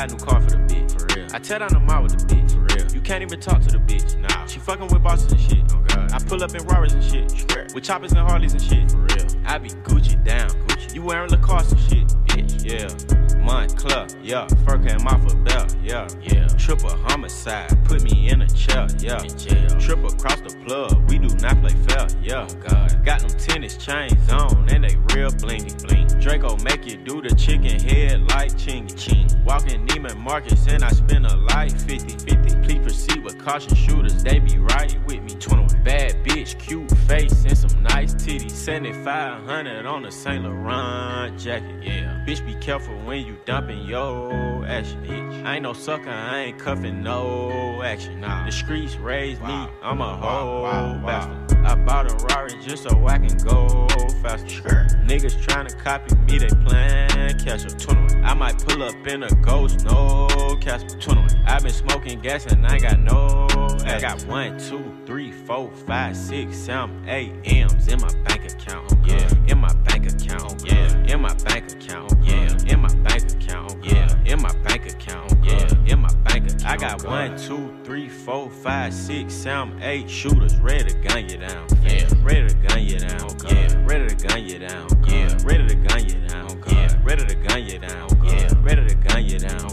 [0.00, 0.98] buy a new car for the bitch.
[0.98, 1.28] For real.
[1.32, 2.52] I tear down the mall with the bitch.
[2.52, 2.92] For real.
[2.92, 4.16] You can't even talk to the bitch.
[4.18, 4.46] Nah.
[4.46, 5.64] She fucking with bosses and shit.
[5.72, 6.12] Oh god.
[6.12, 7.30] I pull up in Rarers and shit.
[7.30, 7.66] Swear.
[7.74, 8.90] With choppers and Harleys and shit.
[8.90, 9.26] For real.
[9.44, 10.48] I be Gucci down.
[10.48, 10.94] Gucci.
[10.94, 12.19] You wearing Lacoste and shit.
[12.40, 12.64] Bitch.
[12.64, 13.36] Yeah.
[13.38, 14.06] Montclair.
[14.22, 14.46] Yeah.
[14.66, 15.74] Fur came off a belt.
[15.82, 16.08] Yeah.
[16.22, 16.46] Yeah.
[16.58, 17.84] Triple homicide.
[17.84, 18.86] Put me in a chair.
[18.98, 19.22] Yeah.
[19.22, 19.68] In jail.
[19.80, 21.08] Triple across the plug.
[21.08, 22.06] We do not play fair.
[22.22, 22.46] Yeah.
[22.48, 23.04] Oh god.
[23.04, 25.82] Got them tennis chains on and they real blingy.
[25.82, 26.06] Bling.
[26.20, 28.96] Draco make you do the chicken head like chingy.
[28.96, 29.28] Ching.
[29.44, 32.56] Walking Neiman Marcus and I spend a life 50 50.
[32.62, 34.22] Please proceed with caution shooters.
[34.22, 35.34] They be right with me.
[35.34, 35.82] 21.
[35.82, 38.50] Bad bitch, cute face and some nice titties.
[38.50, 41.82] 7500 on a Saint Laurent jacket.
[41.82, 42.22] Yeah.
[42.30, 45.04] Bitch, be careful when you dumping yo action.
[45.04, 45.44] Bitch.
[45.44, 46.10] I ain't no sucker.
[46.10, 48.20] I ain't cuffing no action.
[48.20, 48.44] Nah.
[48.46, 49.68] The streets raised me.
[49.82, 50.64] I'm a whole
[51.06, 51.64] bastard.
[51.64, 53.88] I bought a Rari just so I can go
[54.22, 54.48] faster.
[54.48, 54.86] Sure.
[55.04, 57.78] Niggas tryna copy me, they plan catch up.
[57.78, 58.24] 21.
[58.24, 60.28] I might pull up in a ghost, no
[60.60, 60.98] Casper.
[61.00, 61.44] 21.
[61.46, 63.46] I been smoking gas and I got no.
[63.84, 68.92] I got one, two, three, four, five, six, seven, eight M's in my bank account.
[69.04, 70.62] Yeah, in my bank account.
[70.66, 72.12] Yeah, in my bank account.
[72.22, 73.84] Yeah, in my bank account.
[73.84, 75.32] Yeah, in my my bank account.
[75.44, 76.14] Yeah, uh, in my
[76.64, 81.38] I got one, two, three, four, five, six, seven, eight shooters ready to gun you
[81.38, 81.66] down.
[81.82, 83.36] Yeah, ready to gun you down.
[83.48, 84.88] Yeah, ready to gun you down.
[85.08, 86.62] Yeah, ready to gun you down.
[86.68, 88.08] Yeah, ready to gun you down.
[88.24, 89.70] Yeah, ready to gun you down.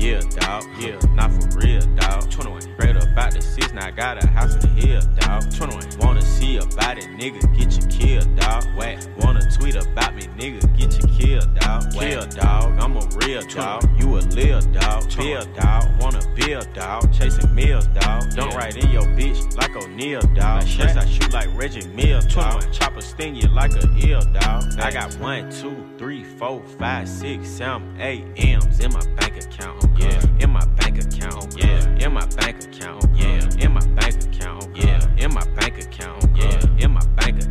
[0.00, 0.64] Yeah, dog.
[0.80, 2.30] Yeah, not for real, dog.
[2.30, 2.62] 21.
[2.62, 5.54] Straight up out the six, now I got a house on the hill, dog.
[5.54, 5.98] 21.
[5.98, 8.64] Wanna see about it, nigga, get you killed, dog.
[8.76, 8.98] Whack.
[9.18, 11.92] Wanna tweet about me, nigga, get you killed, dog.
[11.92, 12.78] Kill, dog.
[12.80, 13.88] I'm a real dog.
[14.00, 15.04] You a lil dog.
[15.16, 15.84] Bill, dog.
[16.00, 17.12] Wanna build, dog.
[17.12, 18.30] Chasing meals, dog.
[18.34, 20.66] Don't ride in your bitch like O'Neal, dog.
[20.66, 22.72] Chase, I shoot like Reggie Mills, dog.
[22.72, 24.78] Chopper sting you like a ill, dog.
[24.78, 29.84] I got one, two, three, four, five, six, seven, eight M's in my bank account.
[29.98, 31.54] Yeah, in my bank account.
[31.54, 33.04] Oh yeah, in my bank account.
[33.04, 34.76] Oh yeah, in my bank account.
[34.76, 36.24] Yeah, in my bank account.
[36.36, 37.01] Yeah, in my.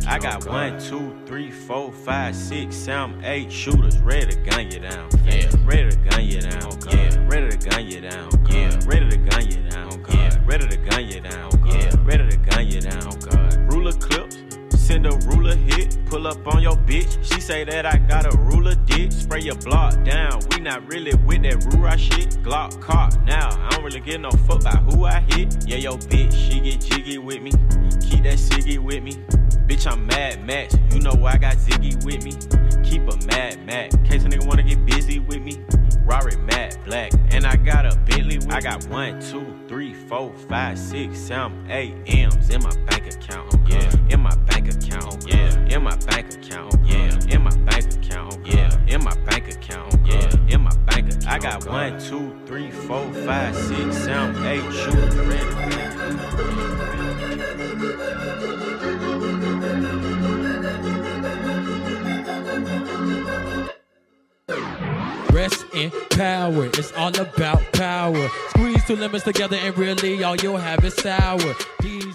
[0.06, 4.80] I got one, two, three, four, five, six, seven, eight shooters ready to gun you
[4.80, 5.08] down.
[5.24, 6.78] Yeah, ready to gun you down.
[6.90, 8.30] Yeah, ready to gun you down.
[8.50, 10.04] Yeah, ready to gun you down.
[10.10, 11.50] Yeah, ready to gun you down.
[11.66, 13.66] Yeah, ready to gun you down.
[13.68, 14.31] Ruler clips.
[14.92, 17.16] Send ruler hit, pull up on your bitch.
[17.24, 19.10] She say that I got a ruler dick.
[19.10, 20.42] Spray your block down.
[20.50, 22.28] We not really with that Rura shit.
[22.42, 23.48] Glock caught now.
[23.48, 25.66] I don't really get no fuck by who I hit.
[25.66, 27.52] Yeah, yo bitch, she get jiggy with me.
[28.02, 29.12] Keep that ciggy with me.
[29.66, 30.76] Bitch, I'm mad Max.
[30.92, 32.32] You know I got Ziggy with me.
[32.84, 33.92] Keep a mad Mac.
[34.04, 35.64] Case a nigga wanna get busy with me.
[36.04, 37.12] Rari matte black.
[37.30, 41.66] And I got a Bentley with I got one, two, three, four, five, six, seven,
[41.70, 43.54] eight M's in my bank account.
[43.66, 44.81] Yeah, in my bank account.
[45.26, 46.74] Yeah, in my bank account.
[46.84, 48.46] Yeah, in my bank account.
[48.46, 49.94] Yeah, in my bank account.
[50.06, 51.28] Yeah, in my bank account.
[51.28, 56.52] I got one, two, three, four, five, six, seven, eight shooters ready.
[65.32, 68.28] Rest in power, it's all about power.
[68.50, 71.54] Squeeze two lemons together and really all you'll have is sour.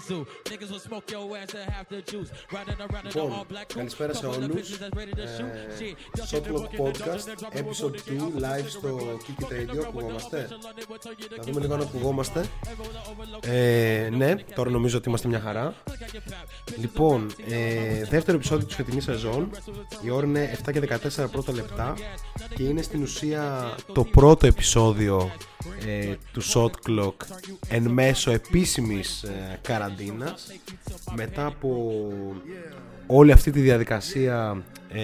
[0.08, 2.30] Diesel, niggas will smoke your ass and have the juice.
[2.52, 4.54] Riding around in the Λοιπόν, all black coupe, καλησπέρα σε couple of όλους.
[4.56, 5.80] bitches that's ready to shoot.
[5.80, 7.26] Shit, Ε, Shotlock Podcast,
[7.60, 10.48] episode 2, live στο Kiki Radio, ακουγόμαστε.
[11.36, 12.44] Θα δούμε λίγο αν ακουγόμαστε.
[13.40, 15.74] Ε, ναι, τώρα νομίζω ότι είμαστε μια χαρά.
[16.76, 19.50] Λοιπόν, ε, δεύτερο επεισόδιο της φετινής σεζόν.
[20.02, 21.94] Η ώρα είναι 7 και 14 πρώτα λεπτά
[22.54, 25.30] και είναι στην ουσία το πρώτο επεισόδιο
[25.86, 27.14] ε, του Shot Clock
[27.68, 29.58] εν μέσω επίσημης ε,
[29.98, 30.46] καραντίνας
[31.14, 31.92] μετά από
[33.06, 35.00] όλη αυτή τη διαδικασία ε,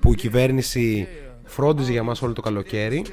[0.00, 1.08] που η κυβέρνηση
[1.44, 3.04] φρόντιζε για μας όλο το καλοκαίρι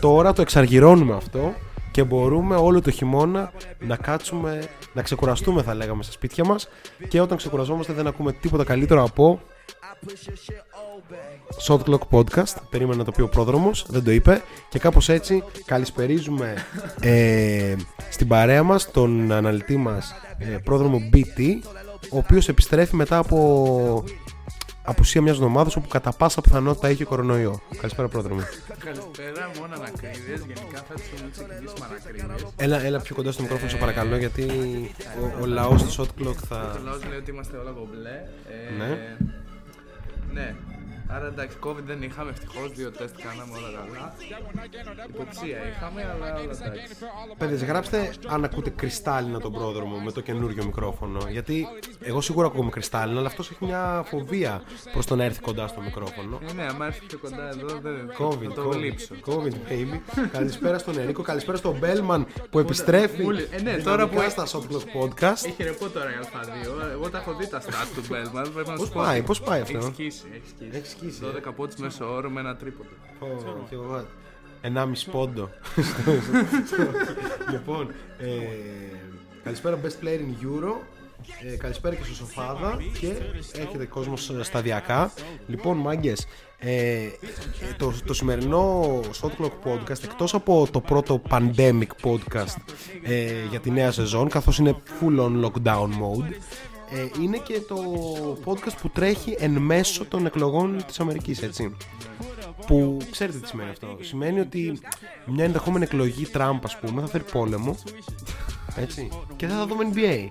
[0.00, 1.54] τώρα το εξαργυρώνουμε αυτό
[1.90, 6.68] και μπορούμε όλο το χειμώνα να κάτσουμε, να ξεκουραστούμε θα λέγαμε στα σπίτια μας.
[7.08, 9.40] Και όταν ξεκουραζόμαστε δεν ακούμε τίποτα καλύτερο από
[11.66, 12.54] Shot Clock Podcast.
[12.70, 14.42] Περίμενα να το πει ο πρόδρομος, δεν το είπε.
[14.68, 16.54] Και κάπως έτσι καλησπερίζουμε
[17.00, 17.74] ε,
[18.10, 21.40] στην παρέα μας τον αναλυτή μας ε, πρόδρομο BT,
[22.10, 24.04] ο οποίος επιστρέφει μετά από
[24.86, 27.60] απουσία μιας εβδομάδας όπου κατά πάσα πιθανότητα έχει κορονοϊό.
[27.76, 28.40] Καλησπέρα πρόδρομο.
[28.84, 30.38] Καλησπέρα, μόνο ανακρίδες.
[30.38, 32.52] Γενικά θα ξεκινήσουμε ανακρίδες.
[32.56, 34.42] Έλα, έλα πιο κοντά στο μικρόφωνο, σε παρακαλώ, γιατί
[35.22, 36.80] ο, ο λαός του Shot Clock Το θα...
[36.84, 38.10] λαός λέει ότι είμαστε όλα κομπλέ.
[38.10, 39.16] Ε, Ναι.
[40.32, 40.54] Ναι.
[41.14, 44.14] Άρα εντάξει, COVID δεν είχαμε ευτυχώς, δύο τεστ κάναμε όλα καλά.
[45.08, 46.94] Υποψία είχαμε, αλλά όλα εντάξει.
[47.38, 51.20] Παιδες, γράψτε αν ακούτε κρυστάλλινα τον πρόδρομο με το καινούριο μικρόφωνο.
[51.30, 51.66] Γιατί
[52.00, 54.62] εγώ σίγουρα ακούγομαι κρυστάλλινα, αλλά αυτός έχει μια φοβία
[54.92, 56.40] προς το να έρθει κοντά στο μικρόφωνο.
[56.48, 59.14] Ε, ναι, άμα έρθει πιο κοντά εδώ δεν COVID, θα το COVID, γλύψω.
[59.26, 60.00] COVID, baby.
[60.32, 63.22] καλησπέρα στον Ερίκο, καλησπέρα στον Μπέλμαν που επιστρέφει.
[63.22, 65.46] μου λέει- ε, ναι, δυναμικά τώρα που- στα Shot Clock Podcast.
[65.46, 66.90] Έχει ρεπό τώρα η Α2.
[66.92, 68.52] Εγώ τα έχω δει τα stats του Μπέλμαν.
[68.54, 69.00] Πρέπει να Πώς σου πω.
[69.04, 70.22] πάει, πώς πάει αυτό; Έχει σκίσει.
[70.72, 71.03] Έχει σκίσει.
[71.06, 72.88] Έχει σκίσει, 12 πόντους μέσω όρο με ένα τρίποντο.
[73.18, 73.26] Πω,
[73.68, 74.06] και εγώ,
[74.60, 75.50] Ενάμιση πόντο.
[77.50, 78.26] λοιπόν, ε,
[79.42, 80.72] καλησπέρα Best Player in Euro.
[81.52, 83.06] Ε, καλησπέρα και στο Σοφάδα και
[83.52, 85.12] έρχεται κόσμος ε, σταδιακά.
[85.46, 86.26] Λοιπόν, μάγκες,
[86.58, 87.10] ε, ε,
[87.76, 92.56] το, το σημερινό Shot Clock Podcast, εκτός από το πρώτο pandemic podcast
[93.02, 96.32] ε, για τη νέα σεζόν, καθώς είναι full on lockdown mode,
[96.94, 97.76] ε, είναι και το
[98.44, 101.76] podcast που τρέχει εν μέσω των εκλογών της Αμερικής, έτσι.
[102.66, 103.96] Που ξέρετε τι σημαίνει αυτό.
[104.00, 104.78] Σημαίνει ότι
[105.26, 107.76] μια ενδεχόμενη εκλογή Τραμπ, ας πούμε, θα φέρει πόλεμο.
[108.76, 109.08] Έτσι.
[109.36, 110.28] Και δεν θα δούμε NBA.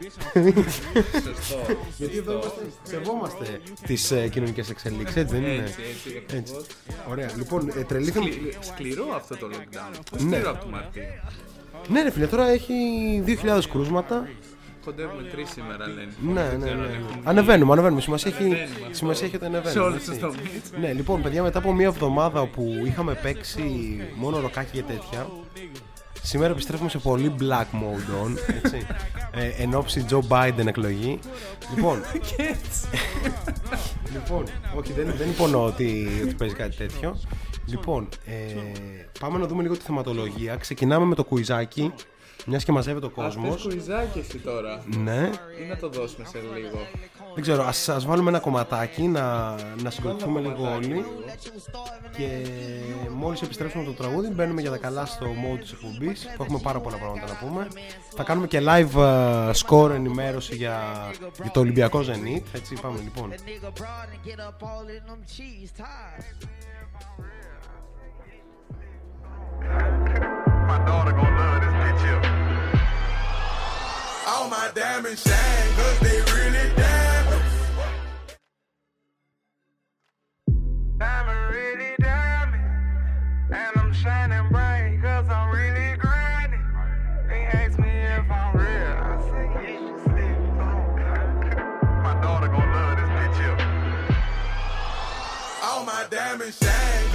[1.35, 1.57] Σωστό.
[1.97, 6.23] Γιατί εδώ είμαστε, σεβόμαστε τις ε, κοινωνικές εξελίξεις, έτσι δεν είναι; Έτσι, έτσι.
[6.35, 6.53] Έτσι.
[6.53, 6.65] ακριβώς.
[7.09, 7.29] Ωραία.
[7.37, 8.21] Λοιπόν, ε, τρελήθηκα.
[8.25, 9.99] Σκλη- Σκληρό αυτό το lockdown.
[10.11, 10.19] Ναι.
[10.35, 11.03] Σκληρό από το Μαρτίο.
[11.87, 12.73] Ναι, ρε φίλε, τώρα έχει
[13.25, 14.27] 2.000 κρούσματα.
[14.85, 16.07] Κοντεύουμε τρεις σήμερα λένε.
[16.33, 16.85] Ναι, Δεν ναι, ξέρω ναι.
[16.85, 16.97] αν ναι.
[16.97, 18.01] έχουν- Ανεβαίνουμε, ανεβαίνουμε.
[18.01, 18.93] Σημασία έχει, Ανεβαίνουμε, αυτό.
[18.95, 19.85] σημασία έχει ότι Σε ανεβαίνουμε.
[19.85, 20.09] όλους έτσι.
[20.09, 20.61] τους τομείς.
[20.79, 25.27] Ναι, λοιπόν, παιδιά, μετά από μία εβδομάδα που είχαμε παίξει μόνο ροκάκι και τέτοια,
[26.21, 28.87] σήμερα επιστρέφουμε σε πολύ black mode on, έτσι,
[29.31, 31.19] ε, εν ώψη Joe Biden εκλογή.
[31.75, 32.01] Λοιπόν,
[34.13, 34.43] λοιπόν,
[34.77, 37.19] όχι, δεν, δεν υπονοώ ότι, ότι παίζει κάτι τέτοιο.
[37.65, 38.33] Λοιπόν, ε,
[39.19, 40.55] πάμε να δούμε λίγο τη θεματολογία.
[40.55, 41.93] Ξεκινάμε με το κουιζάκι,
[42.45, 43.61] μιας και μαζεύεται ο Ας πες κόσμος.
[43.61, 44.83] κουιζάκι εσύ τώρα.
[44.85, 45.29] Ναι,
[45.63, 46.77] Ή να το δώσουμε σε λίγο.
[47.33, 51.05] δεν ξέρω, ας, ας βάλουμε ένα κομματάκι να, να συγκροτηθούμε λίγο όλοι.
[52.17, 52.45] Και
[53.15, 56.59] μόλις επιστρέψουμε από το τραγούδι μπαίνουμε για τα καλά στο mode της εκπομπής που έχουμε
[56.63, 57.67] πάρα πολλά πράγματα να πούμε
[58.15, 60.79] Θα κάνουμε και live ε, score ενημέρωση για,
[61.41, 64.13] για το Ολυμπιακό Zenit Έτσι πάμε λοιπόν nigga broad
[74.53, 77.53] my diamonds shine, cause they really diamonds.
[80.99, 82.63] Diamond really diamond.
[83.49, 86.67] And I'm shining bright, cause I'm really grinding.
[87.29, 90.37] They ask me if I'm real, I say, you should sleep
[92.07, 93.57] My daughter gon' love this bitch here.
[95.63, 97.05] All my diamonds shine,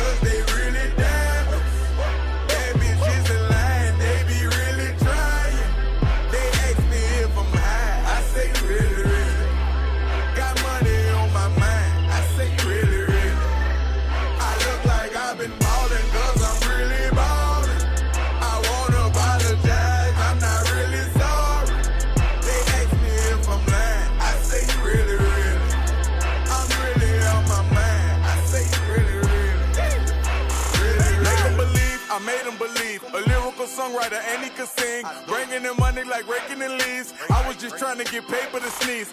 [33.89, 35.03] songwriter and he could sing.
[35.33, 37.09] Bringing in money like raking in leaves.
[37.39, 39.11] I was just trying to get paper to sneeze.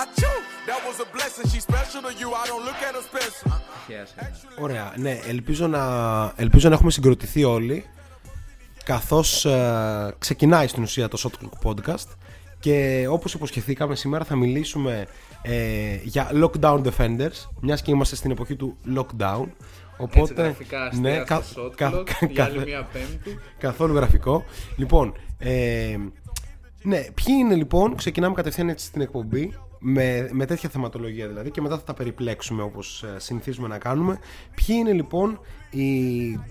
[0.00, 0.36] I chew,
[0.68, 1.44] that was a blessing.
[1.52, 3.50] She's special to you, I don't look at her special.
[4.58, 5.82] Ωραία, ναι, ελπίζω να,
[6.36, 7.84] ελπίζω να έχουμε συγκροτηθεί όλοι
[8.84, 12.08] καθώς ε, ξεκινάει στην ουσία το Shot Clock Podcast
[12.60, 15.06] και όπως υποσχεθήκαμε σήμερα θα μιλήσουμε
[15.42, 19.46] ε, για Lockdown Defenders μιας και είμαστε στην εποχή του Lockdown
[19.98, 23.38] Έτσι, Οπότε, γραφικά αστεία ναι, κα- στο κα- Shotclock, κα- για άλλη κάθε- μια πέμπτη.
[23.58, 24.44] καθόλου γραφικό.
[24.76, 25.96] Λοιπόν, ε,
[26.82, 31.60] ναι, ποιοι είναι λοιπόν, ξεκινάμε κατευθείαν έτσι στην εκπομπή με, με τέτοια θεματολογία δηλαδή και
[31.60, 34.18] μετά θα τα περιπλέξουμε όπως ε, συνηθίζουμε να κάνουμε.
[34.54, 35.90] Ποιοι είναι λοιπόν οι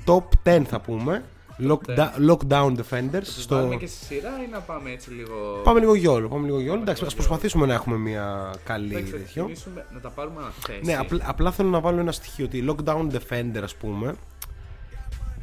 [0.06, 0.24] top
[0.58, 1.24] 10 θα πούμε
[1.60, 3.56] lockda- lockdown defenders Τους στο...
[3.56, 5.62] βάλουμε και στη σειρά ή να πάμε έτσι λίγο...
[5.64, 6.82] Πάμε λίγο γιόλο, πάμε λίγο γιόλο.
[6.82, 9.26] Εντάξει, ας προσπαθήσουμε να έχουμε μια καλή Εντάξει, θα τέτοιο.
[9.44, 10.80] ξεκινήσουμε να τα πάρουμε αναθέσει.
[10.84, 14.16] Ναι, απλ- απλά θέλω να βάλω ένα στοιχείο ότι η lockdown defender, ας πούμε,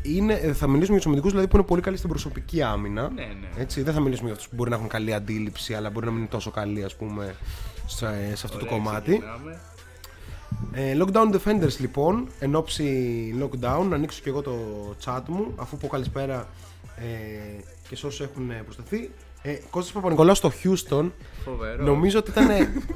[0.02, 3.10] είναι, ε, θα μιλήσουμε για τους αμυντικούς δηλαδή που είναι πολύ καλοί στην προσωπική άμυνα.
[3.14, 3.62] Ναι, ναι.
[3.62, 6.10] Έτσι, δεν θα μιλήσουμε για αυτούς που μπορεί να έχουν καλή αντίληψη, αλλά μπορεί να
[6.12, 7.34] μην είναι τόσο καλοί, ας πούμε,
[7.86, 9.10] σε, σε αυτό το Ωραία, κομμάτι.
[9.10, 9.60] ξεκινάμε.
[10.72, 14.54] Ε, lockdown defenders λοιπόν, εν ώψη lockdown, να ανοίξω και εγώ το
[15.04, 16.48] chat μου, αφού πω καλησπέρα
[16.96, 19.10] ε, και σε όσους έχουν προσταθεί.
[19.42, 21.10] Ε, Κώστας Παπα-Νικολάου στο Houston
[21.44, 21.84] Φοβερό.
[21.84, 22.48] νομίζω ότι ήταν.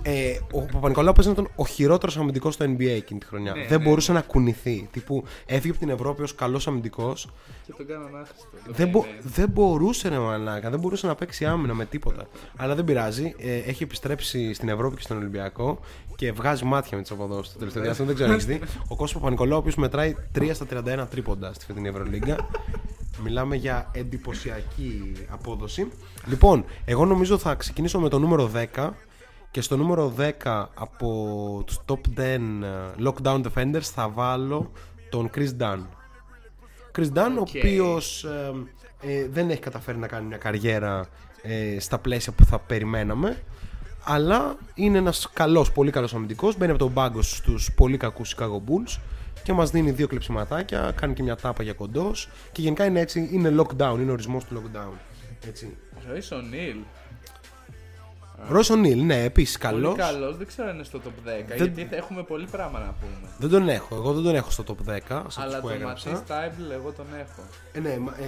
[0.03, 3.53] Ε, ο Παπα-Νικολάου παίζει να ήταν ο χειρότερος αμυντικός στο NBA εκείνη τη χρονιά.
[3.55, 4.89] Ναι, δεν ναι, μπορούσε να κουνηθεί.
[4.93, 7.29] Τύπου έφυγε από την Ευρώπη ως καλός αμυντικός.
[7.67, 8.47] Και τον κάναν άχρηστο.
[8.67, 9.19] Δεν, μπο- Ναι, ναι.
[9.23, 12.27] δεν μπορούσε ρε μαλάκα, δεν μπορούσε να παίξει άμυνα με τίποτα.
[12.57, 13.35] Αλλά δεν πειράζει.
[13.39, 15.79] Ε, έχει επιστρέψει στην Ευρώπη και στον Ολυμπιακό
[16.17, 18.07] και βγάζει μάτια με τις αποδόσεις του τελευταίο διάστημα.
[18.07, 18.61] Δεν ξέρω αν έχεις δει.
[18.89, 20.67] Ο Κώστας Παπα-Νικολάου, ο οποίος μετράει 3 στα
[21.05, 22.37] 31 τρίποντα στη φετινή Ευρωλίγκα.
[23.23, 25.89] Μιλάμε για εντυπωσιακή απόδοση.
[26.27, 28.91] Λοιπόν, εγώ νομίζω θα ξεκινήσω με το νούμερο 10
[29.51, 32.39] και στο νούμερο 10 από τους top 10 ε,
[33.05, 34.71] lockdown defenders θα βάλω
[35.11, 35.81] τον Chris Dunn.
[36.97, 38.53] Chris Dunn, ο οποίος ε,
[39.01, 41.09] ε, δεν έχει καταφέρει να κάνει μια καριέρα
[41.43, 43.43] ε, στα πλαίσια που θα περιμέναμε
[44.05, 48.57] αλλά είναι ένας καλός, πολύ καλός αμυντικός μπαίνει από τον πάγκο στους πολύ κακούς Chicago
[48.57, 49.01] Bulls
[49.45, 53.29] και μας δίνει δύο κλεψιματάκια κάνει και μια τάπα για κοντός και γενικά είναι έτσι,
[53.33, 54.93] είναι lockdown, είναι ορισμός του lockdown
[55.49, 55.77] έτσι.
[56.09, 56.77] Ροϊς ο Νίλ.
[58.49, 61.45] Ρος O'Neal, ναι, επίσης Πολύ καλός καλός, δεν ξέρω αν είναι στο top 10.
[61.47, 63.29] Δεν- Γιατί θα έχουμε πολύ πράγμα να πούμε.
[63.39, 65.73] δεν τον έχω, εγώ δεν τον έχω στο top 10 σε αυτούς Αλλά που το
[65.75, 67.43] έγραψα Ματσί Στάιμπλ εγώ τον έχω.
[67.73, 68.25] ε, ναι, μα- ε,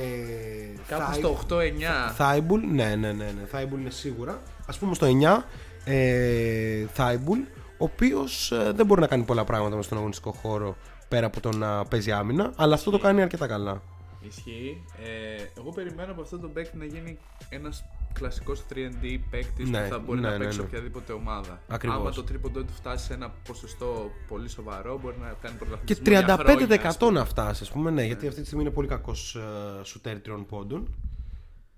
[0.88, 2.14] Κάπου Thai- στο 8-9.
[2.18, 3.32] Thibault, ναι, ναι, ναι, ναι.
[3.52, 4.32] Thibault είναι σίγουρα.
[4.75, 5.44] Α πούμε στο 9,
[5.85, 7.46] ε, Thibault,
[7.78, 10.76] ο οποίος δεν μπορεί να κάνει πολλά πράγματα μες στον αγωνιστικό χώρο
[11.08, 13.82] πέρα από το να παίζει άμυνα, αλλά αυτό το κάνει αρκετά καλά.
[14.20, 14.82] Ισχύει.
[15.04, 19.88] Ε, εγώ περιμένω από αυτό το παίκτη να γίνει ένας κλασικός 3D παίκτης Ναι, που
[19.88, 20.64] θα μπορεί ναι, να ναι, παίξει ναι.
[20.64, 21.60] οποιαδήποτε ομάδα.
[21.68, 21.98] Ακριβώς.
[21.98, 26.18] Άμα το τρίποντο του φτάσει σε ένα ποσοστό πολύ σοβαρό, μπορεί να κάνει Και πρωταθλητισμό.
[26.20, 27.10] για 35% χρόνια, ας πούμε.
[27.18, 29.36] να φτάσει, ας πούμε, ναι, γιατί αυτή τη στιγμή είναι πολύ κακός
[29.82, 30.94] σουτέρ τριών πόντων.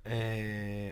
[0.02, 0.14] Ε,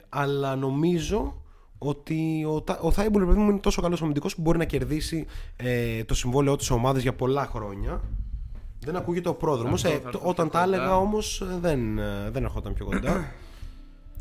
[0.08, 1.42] αλλά νομίζω
[1.78, 5.26] ότι ο, Τα- ο Thibault παιδί μου είναι τόσο καλός αμυντικό που μπορεί να κερδίσει
[5.56, 8.00] ε, το συμβόλαιό του σε ομάδες για πολλά χρόνια.
[8.80, 9.74] Δεν ακούγεται ο πρόδρομο.
[9.74, 10.74] Αυτό θα Ε, έρθω το- πιο όταν τα κοντά.
[10.76, 11.18] έλεγα όμω
[11.60, 13.32] δεν, ε, δεν ερχόταν πιο κοντά.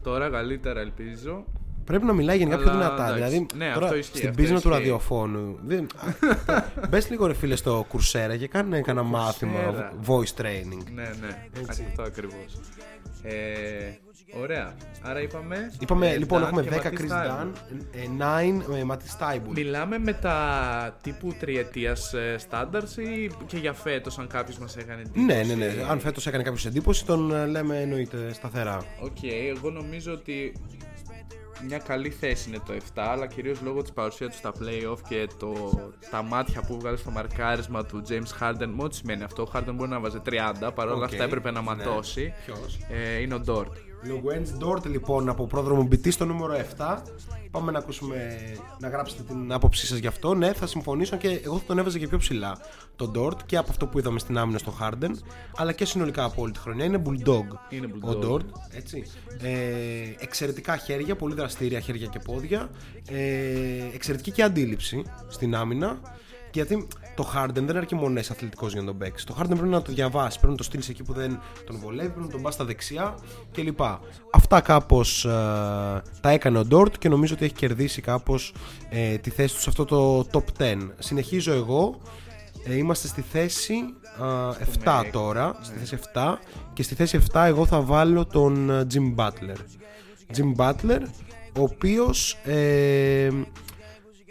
[0.03, 1.43] Τώρα καλύτερα ελπίζω.
[1.85, 3.03] Πρέπει να μιλάει γενικά πιο Αλλά, δυνατά.
[3.15, 3.23] εντάξει.
[3.29, 4.79] Δηλαδή, Ναι, τώρα αυτό ισχύει, στην αυτό πίσνα του ισχύει.
[4.81, 5.59] ραδιοφώνου.
[6.89, 9.93] Μπες λίγο ρε φίλε στο κουρσέρα και κάνε κανένα μάθημα Κουρσέρα.
[10.07, 10.83] voice training.
[10.93, 11.47] Ναι, ναι.
[11.69, 12.59] Αυτό ακριβώς.
[13.27, 14.73] Ε, ωραία.
[15.01, 15.71] Άρα είπαμε.
[15.79, 17.51] Είπαμε ε, λοιπόν Dan έχουμε και 10 Matisse Chris Thybulle.
[18.19, 19.53] Dunn, 9 Ματί Στάιμπουλ.
[19.53, 25.25] Μιλάμε με τα τύπου τριετίας στάνταρ ή και για φέτος, αν κάποιος μας έκανε εντύπωση.
[25.25, 25.73] Ναι, ναι, ναι.
[25.89, 28.85] Αν φέτος έκανε κάποιος εντύπωση, τον ε, λέμε εννοείται σταθερά.
[29.01, 30.53] Οκ, εγώ νομίζω ότι
[31.63, 35.27] μια καλή θέση είναι το 7, αλλά κυρίως λόγω της παρουσίας τους στα playoff και
[35.39, 35.79] το,
[36.11, 38.67] τα μάτια που βγάλε στο μαρκάρισμα του James Harden.
[38.75, 41.59] Με ό,τι σημαίνει αυτό, ο Harden μπορεί να βάζει 30, παρόλα Οκ, αυτά έπρεπε να
[41.59, 41.65] ναι.
[41.65, 42.33] ματώσει.
[42.45, 43.94] Ποιος; Ε, είναι ο Dort.
[44.07, 46.97] Λουγκέντζ Ντορτ λοιπόν από πρόδρομο BT στο νούμερο 7.
[47.51, 48.37] Πάμε να ακούσουμε,
[48.79, 50.33] να γράψετε την άποψή σας γι' αυτό.
[50.33, 52.57] Ναι, θα συμφωνήσω και εγώ θα τον έβαζα και πιο ψηλά
[52.95, 55.11] τον Ντόρτ και από αυτό που είδαμε στην άμυνα στο Harden,
[55.55, 56.85] αλλά και συνολικά από όλη τη χρονιά.
[56.85, 58.19] Είναι bulldog, Είναι ο bulldog.
[58.19, 58.45] Ντόρτ.
[58.71, 59.03] Έτσι.
[59.41, 59.51] Ε,
[60.19, 62.69] εξαιρετικά χέρια, πολύ δραστήρια χέρια και πόδια.
[63.09, 63.19] Ε,
[63.93, 65.99] εξαιρετική και αντίληψη στην άμυνα.
[66.55, 69.25] Γιατί το Harden δεν αρκεί μόνο να είσαι αθλητικός για να τον παίξεις.
[69.25, 72.09] Το Harden πρέπει να το διαβάσεις, πρέπει να το στείλεις εκεί που δεν τον βολεύει,
[72.09, 73.15] πρέπει να τον πας στα δεξιά
[73.51, 73.79] κλπ.
[74.31, 75.21] Αυτά κάπως
[76.21, 78.53] τα έκανε ο Ντόρτ και νομίζω ότι έχει κερδίσει κάπως
[78.89, 80.75] ε, τη θέση τους σε αυτό το top 10.
[80.99, 82.01] Συνεχίζω εγώ.
[82.67, 83.73] Ε, είμαστε στη θέση
[84.85, 85.59] α, 7 τώρα.
[85.61, 86.35] Στη θέση 7
[86.73, 89.57] και στη θέση 7 εγώ θα βάλω τον ε, Jim Butler.
[90.35, 90.99] Jim Butler,
[91.57, 93.29] ο οποίος ε,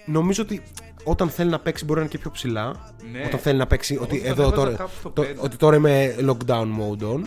[0.07, 0.62] νομίζω ότι
[1.04, 2.94] όταν θέλει να παίξει μπορεί να είναι και πιο ψηλά.
[3.12, 3.23] Ναι.
[3.26, 5.40] Όταν θέλει να παίξει ότι τον εδώ έβαζα τώρα, κάπου στο το- πέντε.
[5.42, 7.20] ότι τώρα είμαι lockdown mode on.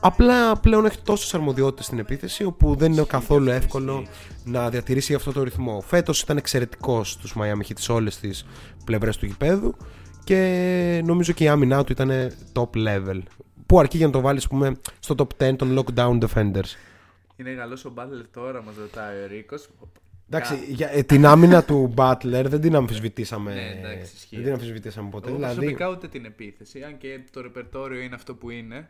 [0.00, 4.06] Απλά πλέον έχει τόσες αρμοδιότητες στην επίθεση όπου δεν είναι καθόλου εύκολο
[4.44, 5.80] να διατηρήσει αυτό το ρυθμό.
[5.86, 8.46] Φέτος ήταν εξαιρετικός στους Miami Heat σε όλες τις
[8.84, 9.74] πλευρές του γηπέδου
[10.24, 12.10] και νομίζω και η άμυνά του ήταν
[12.52, 13.20] top level.
[13.66, 16.70] Που αρκεί για να το βάλεις, πούμε, στο top 10 των lockdown defenders.
[17.36, 19.68] Είναι καλό ο Butler τώρα, μας ρωτάει ο Ρίκος.
[20.32, 23.54] Εντάξει, για, ε, την άμυνα του Butler δεν την αμφισβητήσαμε.
[23.54, 24.34] Ναι, εντάξει, ισχύει.
[24.36, 25.28] δεν την αμφισβητήσαμε ποτέ.
[25.28, 28.88] Εγώ δηλαδή, προσωπικά ούτε την επίθεση, αν και το ρεπερτόριο είναι αυτό που είναι.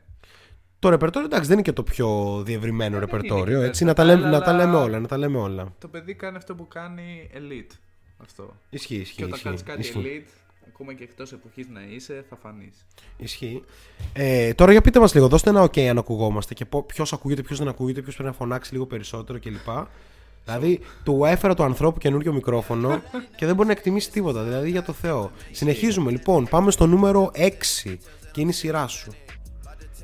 [0.78, 3.60] το ρεπερτόριο εντάξει, δεν είναι και το πιο διευρυμένο είναι ρεπερτόριο.
[3.60, 4.98] και Έτσι, να τα, λέμε, αλλά- να τα λέμε όλα.
[5.00, 5.74] Να τα λέμε όλα.
[5.78, 7.74] Το παιδί κάνει αυτό που κάνει elite.
[8.18, 8.56] Αυτό.
[8.70, 9.16] Ισχύει, ισχύει.
[9.16, 10.24] Και όταν ισχύει, κάνεις κάτι ισχύει.
[10.26, 10.30] elite,
[10.68, 12.86] ακόμα και εκτός εποχής να είσαι, θα φανείς.
[13.16, 13.64] Ισχύει.
[14.12, 17.58] Ε, τώρα για πείτε μας λίγο, δώστε ένα OK αν ακουγόμαστε και ποιος ακούγεται, ποιος
[17.58, 19.68] δεν ακούγεται, ποιος πρέπει να φωνάξει λίγο περισσότερο κλπ.
[20.44, 23.02] Δηλαδή, του έφερα του ανθρώπου καινούριο μικρόφωνο
[23.36, 24.42] και δεν μπορεί να εκτιμήσει τίποτα.
[24.42, 25.30] Δηλαδή, για το Θεό.
[25.50, 26.46] Συνεχίζουμε λοιπόν.
[26.50, 27.48] Πάμε στο νούμερο 6
[28.32, 29.12] και είναι η σειρά σου.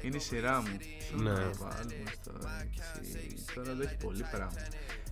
[0.03, 0.77] Είναι η σειρά μου.
[0.79, 1.31] Τι Ναι.
[1.31, 3.55] να βάλουμε στο 6.
[3.55, 4.53] Τώρα δεν έχει πολύ πράγμα.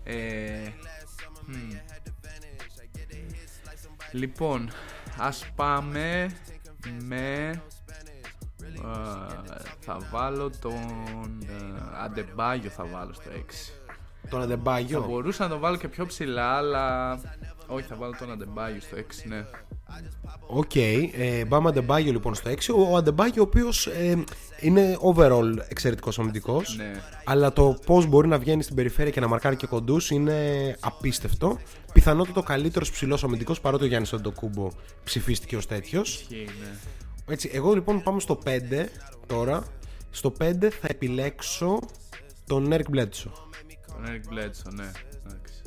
[0.04, 0.72] Ε,
[1.46, 1.52] μ.
[4.12, 4.70] Λοιπόν,
[5.18, 6.30] ας πάμε
[7.02, 7.48] με...
[8.60, 13.83] ε, θα βάλω τον ε, Αντεμπάγιο θα βάλω στο 6.
[14.30, 15.04] Τον Θα Αντεμπάγιο.
[15.08, 17.12] μπορούσα να τον βάλω και πιο ψηλά, αλλά.
[17.66, 19.44] Όχι, θα βάλω τον Αντεμπάγιο στο 6, ναι.
[20.46, 20.74] Οκ.
[20.76, 22.74] ε, Μπαμ Αντεμπάγιο λοιπόν στο 6.
[22.92, 23.88] Ο Αντεμπάγιο ο οποίος
[24.60, 26.76] είναι overall εξαιρετικός αμυντικός.
[26.76, 26.92] Ναι.
[27.24, 31.58] Αλλά το πώς μπορεί να βγαίνει στην περιφέρεια και να μαρκάρει και κοντούς είναι απίστευτο.
[31.92, 34.70] Πιθανότατα ο καλύτερος ψηλός αμυντικός παρότι ο Γιάννης Αντετοκούνμπο
[35.04, 36.14] ψηφίστηκε ως τέτοιος.
[36.20, 36.68] Ισχύει, ναι.
[37.32, 38.88] Έτσι, εγώ λοιπόν πάμε στο 5
[39.26, 39.64] τώρα.
[40.10, 41.78] Στο 5 θα επιλέξω
[42.46, 43.30] τον Eric Bledsoe.
[43.94, 44.90] Τον Eric Bledsoe, ναι.
[45.24, 45.62] Εντάξει.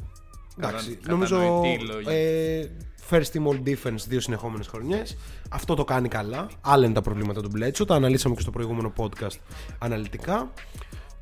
[0.60, 2.06] Εντάξει, Κατα- νομίζω κατανοητή λόγη.
[2.10, 2.70] ε,
[3.10, 5.18] first team all defense δύο συνεχόμενες χρονιές.
[5.50, 6.50] Αυτό το κάνει καλά.
[6.62, 7.88] Άλλα είναι τα προβλήματα του Bledsoe.
[7.88, 9.36] Τα αναλύσαμε και στο προηγούμενο podcast
[9.80, 10.52] αναλυτικά.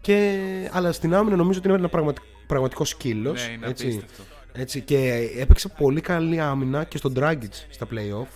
[0.02, 0.40] Και,
[0.72, 3.46] αλλά στην άμυνα νομίζω ότι είναι ένα πραγματι- πραγματικός σκύλος.
[3.48, 4.24] Ναι, είναι έτσι, απίστευτο.
[4.52, 8.28] έτσι, και έπαιξε πολύ καλή άμυνα και στον Dragic στα playoff.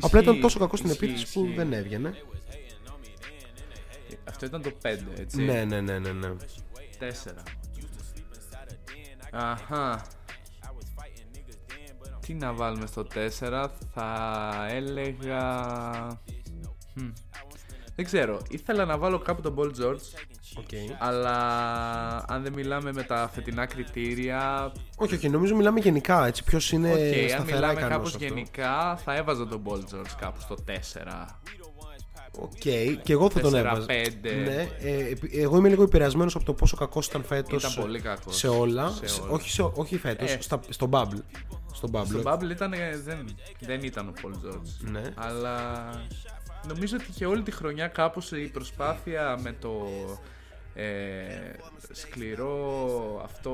[0.00, 1.56] Απλά ήταν τόσο κακός στην ισχύει, επίθεση που ισχύει.
[1.56, 2.14] δεν έβγαινε.
[4.28, 4.86] Αυτό ήταν το 5,
[5.20, 5.42] έτσι.
[5.42, 6.10] Ναι, ναι, ναι, ναι.
[6.10, 6.28] ναι.
[6.98, 7.42] 4.
[9.32, 10.02] Αχα.
[12.26, 13.06] Τι να βάλουμε στο
[13.40, 15.42] 4, θα έλεγα.
[16.94, 17.08] Μμ.
[17.96, 18.40] Δεν ξέρω.
[18.48, 20.00] Ήθελα να βάλω κάπου τον Paul George,
[20.56, 20.96] Okay.
[20.98, 21.36] αλλά
[22.28, 24.72] αν δεν μιλάμε με τα φετινά κριτήρια.
[24.96, 26.26] Όχι, όχι, νομίζω μιλάμε γενικά.
[26.26, 28.24] Έτσι, ποιος είναι Οκ, αν Ε, σταθερά μιλάμε ικανός κάπως αυτό.
[28.24, 31.40] γενικά, θα έβαζα τον Paul George κάπου στο 4.
[32.38, 32.50] Οκ,
[33.02, 33.54] και εγώ θα τον 4-5.
[33.56, 33.86] έβαζα.
[34.44, 37.62] Ναι, ε, επί- εγώ είμαι λίγο επηρεασμένος από το πόσο κακός ήταν φέτος.
[37.62, 38.36] Ήταν πολύ κακός.
[38.36, 38.88] Σε όλα.
[38.90, 39.30] Σε Σε- όλα.
[39.30, 40.38] όχι, σε, όχι φέτος, Ε.
[40.68, 41.22] στο Bubble.
[41.72, 42.06] Στο Bubble.
[42.06, 44.90] Στο Bubble ήταν, ε, δεν, δεν ήταν ο Paul George.
[44.90, 45.02] Ναι.
[45.14, 45.88] Αλλά
[46.68, 49.86] νομίζω ότι και όλη τη χρονιά κάπως η προσπάθεια με το
[50.74, 50.84] ε,
[51.92, 53.52] σκληρό αυτό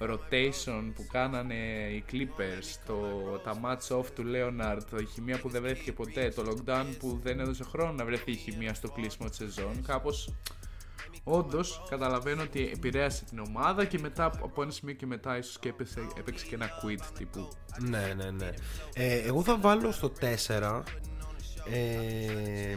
[0.00, 1.54] rotation που κάνανε
[1.90, 2.96] οι Clippers, το,
[3.44, 7.40] τα match off του Leonard, η χημεία που δεν βρέθηκε ποτέ, το lockdown που δεν
[7.40, 10.34] έδωσε χρόνο να βρεθεί η χημεία στο κλείσιμο της σεζόν, κάπως
[11.28, 15.68] Όντως, καταλαβαίνω ότι επηρέασε την ομάδα και μετά από ένα σημείο και μετά ίσως και
[15.68, 17.48] έπαιξε, έπαιξε και ένα quit τύπου.
[17.78, 18.50] Ναι, ναι, ναι.
[18.94, 20.12] Ε, εγώ θα βάλω στο
[20.48, 20.82] 4.
[21.72, 22.76] Ε,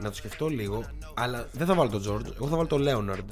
[0.00, 0.84] να το σκεφτώ λίγο.
[1.14, 2.34] Αλλά δεν θα βάλω τον George.
[2.34, 3.24] Εγώ θα βάλω τον Leonard.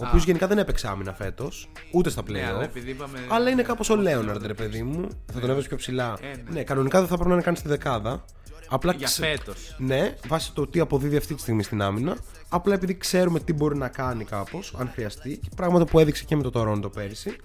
[0.00, 1.68] Ο οποίο γενικά δεν έπαιξε άμυνα φέτος.
[1.92, 2.30] Ούτε στα playoff.
[2.30, 3.18] Ναι, αλλά επειδή είπαμε.
[3.28, 5.08] Αλλά είναι κάπως ο Λέοναρντ, ρε παιδί μου.
[5.32, 6.18] Θα τον έβαζε πιο ψηλά.
[6.20, 6.42] Ε, ναι.
[6.50, 8.24] ναι, κανονικά δεν θα πρέπει να είναι καν στη δεκάδα.
[8.68, 9.74] Απλά Για ξε- φέτος.
[9.78, 12.16] Ναι, βάσει το τι αποδίδει αυτή τη στιγμή στην άμυνα.
[12.48, 15.36] Απλά επειδή ξέρουμε τι μπορεί να κάνει κάπως, αν χρειαστεί.
[15.36, 17.36] Και πράγματα που έδειξε και με το Toronto πέρυσι.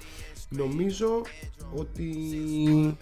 [0.49, 1.21] Νομίζω
[1.75, 2.97] ότι.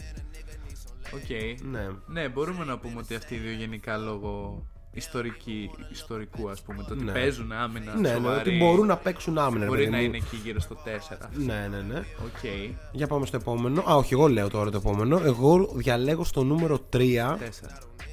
[1.14, 1.62] Οκ.
[1.72, 1.88] Ναι.
[2.08, 6.94] Ναι, μπορούμε να πούμε ότι αυτοί οι δύο γενικά λόγω ιστορική, ιστορικού ας πούμε, το
[6.94, 7.12] ότι Ναι.
[7.12, 9.60] παίζουν άμυνα Ναι, ναι, σοβαρή, ότι μπορούν να παίξουν άμυνα.
[9.60, 10.04] ρε μπορεί παιδί να μου.
[10.04, 11.30] είναι εκεί γύρω στο 4.
[11.34, 11.98] Ναι, ναι, ναι.
[12.00, 12.44] Οκ.
[12.92, 13.84] Για πάμε στο επόμενο.
[13.90, 15.22] Α, όχι, εγώ λέω τώρα το επόμενο.
[15.24, 16.98] Εγώ διαλέγω στο νούμερο 3.
[16.98, 17.38] 4.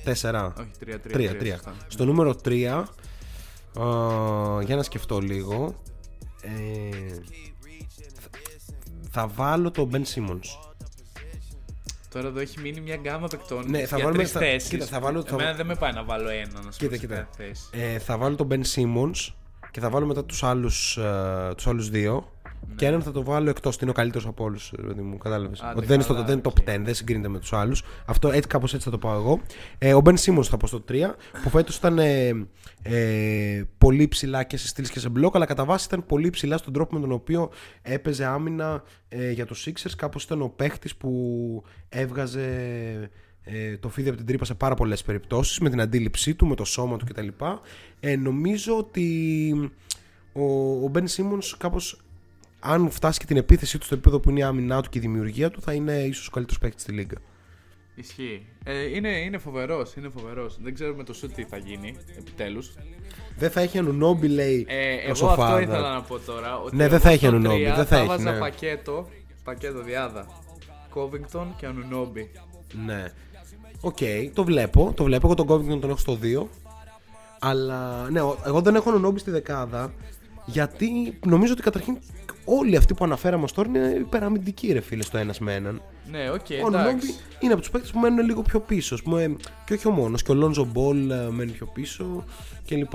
[0.05, 0.53] 4.
[0.59, 1.11] Όχι, 3, 3.
[1.17, 1.73] 3, 3.
[1.89, 2.85] Στο νούμερο 3
[4.65, 5.75] για να σκεφτώ λίγο
[6.41, 6.49] ε,
[8.21, 8.29] θα,
[9.11, 10.68] θα βάλω τον Ben Simmons
[12.13, 14.69] Τώρα εδώ έχει μείνει μια γκάμα παικτών Ναι, θα για βάλουμε- τρεις θα- θέσεις.
[14.69, 16.89] κοίτα, θα βάλω- θα Εμένα βα- δεν με πάει να βάλω ένα να σου Κοίτα,
[16.91, 17.15] πω σε κοίτα.
[17.15, 17.63] κάθε θέση.
[17.73, 19.33] ε, θα βάλω τον Ben Simmons
[19.71, 22.33] και θα βάλω μετά τους άλλους, ε, τους άλλους δύο
[22.77, 25.61] και έναν θα το βάλω εκτός είναι ο καλύτερος από όλους ε, μου κατάλαβες.
[25.61, 26.57] Άντε, ότι δεν είναι, στο, καλά, δεν είναι οκ.
[26.67, 27.83] top 10 δεν συγκρίνεται με τους άλλους.
[28.07, 29.41] Αυτό έτσι κάπως έτσι θα το πάω εγώ.
[29.79, 30.95] Ε, ο Ben Simmons θα πω στο 3
[31.43, 32.29] που φέτος ήταν ε,
[32.83, 36.57] ε, πολύ ψηλά και σε στήλες και σε μπλοκ αλλά κατά βάση ήταν πολύ ψηλά
[36.57, 37.51] στον τρόπο με τον οποίο
[37.83, 39.93] έπαιζε άμυνα ε, για τους Sixers.
[39.97, 42.47] Κάπως ήταν ο παίχτης που έβγαζε
[43.51, 46.55] ε, το φίδι από την τρύπα σε πάρα πολλές περιπτώσεις με την αντίληψή του, με
[46.55, 47.29] το σώμα του κτλ.
[48.01, 49.73] Ε, νομίζω ότι
[50.33, 50.43] ο,
[50.85, 52.01] ο Ben Simmons κάπως
[52.61, 55.01] αν φτάσει και την επίθεσή του στο επίπεδο που είναι η άμυνά του και η
[55.01, 57.17] δημιουργία του θα είναι ίσως ο καλύτερος παίκτης στη λίγα.
[57.95, 58.47] Ισχύει.
[58.65, 60.59] Ε, είναι, είναι φοβερός, είναι φοβερός.
[60.63, 62.73] Δεν ξέρω με το σουτ τι θα γίνει, επιτέλους.
[63.37, 65.45] Δεν θα έχει Ανουνόμπι λέει Ε, ο εγώ Σοφάδα.
[65.45, 66.59] αυτό ήθελα να πω τώρα.
[66.59, 68.39] Ότι Ναι, δεν εγώ θα έχει στο Ανουνόμπι, τρία δεν θα έχει, βάζα ναι.
[68.39, 69.09] πακέτο,
[69.45, 70.27] πακέτο δυάδα.
[70.95, 72.31] Covington και Ανουνόμπι.
[72.87, 73.05] Ναι.
[73.81, 73.99] Οκ,
[74.35, 74.93] το βλέπω.
[74.97, 75.27] Το βλέπω.
[75.27, 76.47] Εγώ τον Covington τον έχω στο 2.
[77.39, 79.93] Αλλά ναι, ο- εγώ δεν έχω Ανουνόμπι στη δεκάδα.
[80.47, 81.99] Γιατί νομίζω ότι καταρχήν
[82.49, 85.83] όλοι αυτοί που αναφέραμε ως τώρα είναι υπεραμυντικοί ρε φίλε στο ένας με έναν.
[86.11, 87.15] Ναι, οκ, Ανουνόμπι εντάξει.
[87.41, 88.95] είναι από τους παίκτες που μένουν λίγο πιο πίσω.
[88.95, 90.23] Ας πούμε, και όχι ο μόνος.
[90.23, 92.25] Και ο Λόνζο Μπολ ε, μένει πιο πίσω
[92.69, 92.93] κλπ.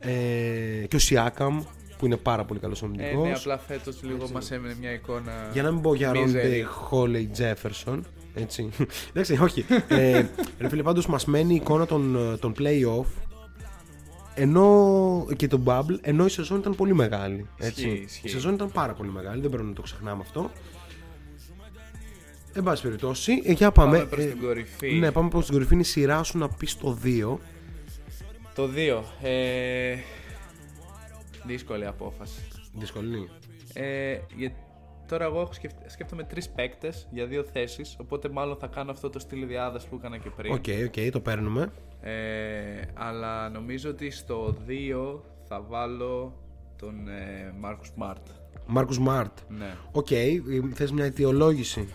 [0.00, 1.62] Ε, και ο Σιάκαμ
[1.98, 3.24] που είναι πάρα πολύ καλός Ε, αμυντικό.
[3.24, 5.32] ναι, απλά φέτος λίγο μας έμενε μια εικόνα.
[5.52, 6.14] Για να μην πω για misery.
[6.14, 8.04] Ρόντεϊ Χόλις Τζέφερσον.
[8.34, 8.68] Έτσι.
[9.12, 9.64] Εντάξει, όχι.
[9.88, 10.24] ε,
[10.60, 13.04] ρε φίλε, πάντως μας μένει η εικόνα των, ε, των playoff
[14.34, 17.46] ενώ και τον Bubble, ενώ η σεζόν ήταν πολύ μεγάλη.
[17.58, 17.86] Έτσι.
[17.88, 18.26] Ισχύει, ισχύει.
[18.26, 20.50] Η σεζόν ήταν πάρα πολύ μεγάλη, δεν πρέπει να το ξεχνάμε αυτό.
[22.56, 23.96] Εν πάση περιπτώσει, ε, για πάμε.
[23.96, 24.92] Πάμε προς ε, την κορυφή.
[24.92, 25.72] Ναι, πάμε προς την κορυφή.
[25.72, 27.36] Είναι η σειρά σου να πεις το 2.
[28.54, 29.02] Το 2.
[29.22, 29.96] Ε...
[31.46, 32.40] Δύσκολη απόφαση.
[32.72, 33.28] Δύσκολη.
[33.72, 34.52] Ε, για-
[35.08, 37.96] τώρα εγώ έχω σκεφ- σκέφτομαι τρεις παίκτες για δύο θέσεις.
[38.00, 40.52] Οπότε μάλλον θα κάνω αυτό το στυλ διάδραση που έκανα και πριν.
[40.52, 41.72] Οκ, οκ, το παίρνουμε.
[42.00, 42.12] Ε,
[42.94, 46.32] αλλά νομίζω ότι στο 2 θα βάλω
[46.78, 48.26] τον ε, Μάρκους Σμαρτ.
[48.66, 49.38] Μάρκους Σμαρτ.
[49.48, 49.74] Ναι.
[49.92, 50.40] Οκ, ε,
[50.74, 51.88] θες μια αιτιολόγηση;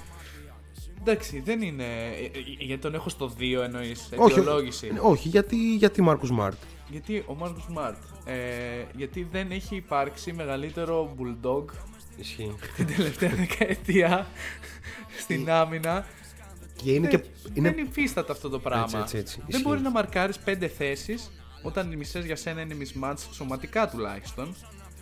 [0.99, 1.83] Εντάξει, δεν είναι.
[1.83, 4.09] ε, ε, Γιατί τον έχω στο 2 εννοείς.
[4.17, 4.91] Όχι, Αιτιολόγηση.
[5.01, 6.57] όχι, γιατί, γιατί Μάρκους Σμαρτ.
[6.89, 7.97] Γιατί ο Μάρκους Σμαρτ.
[8.25, 8.35] Ε,
[8.95, 11.65] γιατί δεν έχει υπάρξει μεγαλύτερο bulldog
[12.19, 12.55] Ισχύει.
[12.75, 14.27] την τελευταία δεκαετία
[15.19, 16.05] στην άμυνα.
[16.83, 17.17] Και είναι και.
[17.17, 17.71] Δεν- Είναι...
[17.71, 18.83] Δεν υφίσταται αυτό το πράγμα.
[18.85, 19.35] Έτσι, έτσι, έτσι.
[19.39, 19.63] Δεν Ισχύει.
[19.63, 21.31] μπορείς να μαρκάρεις πέντε θέσεις
[21.63, 24.55] όταν οι μισές για σένα είναι mismatch, σωματικά τουλάχιστον,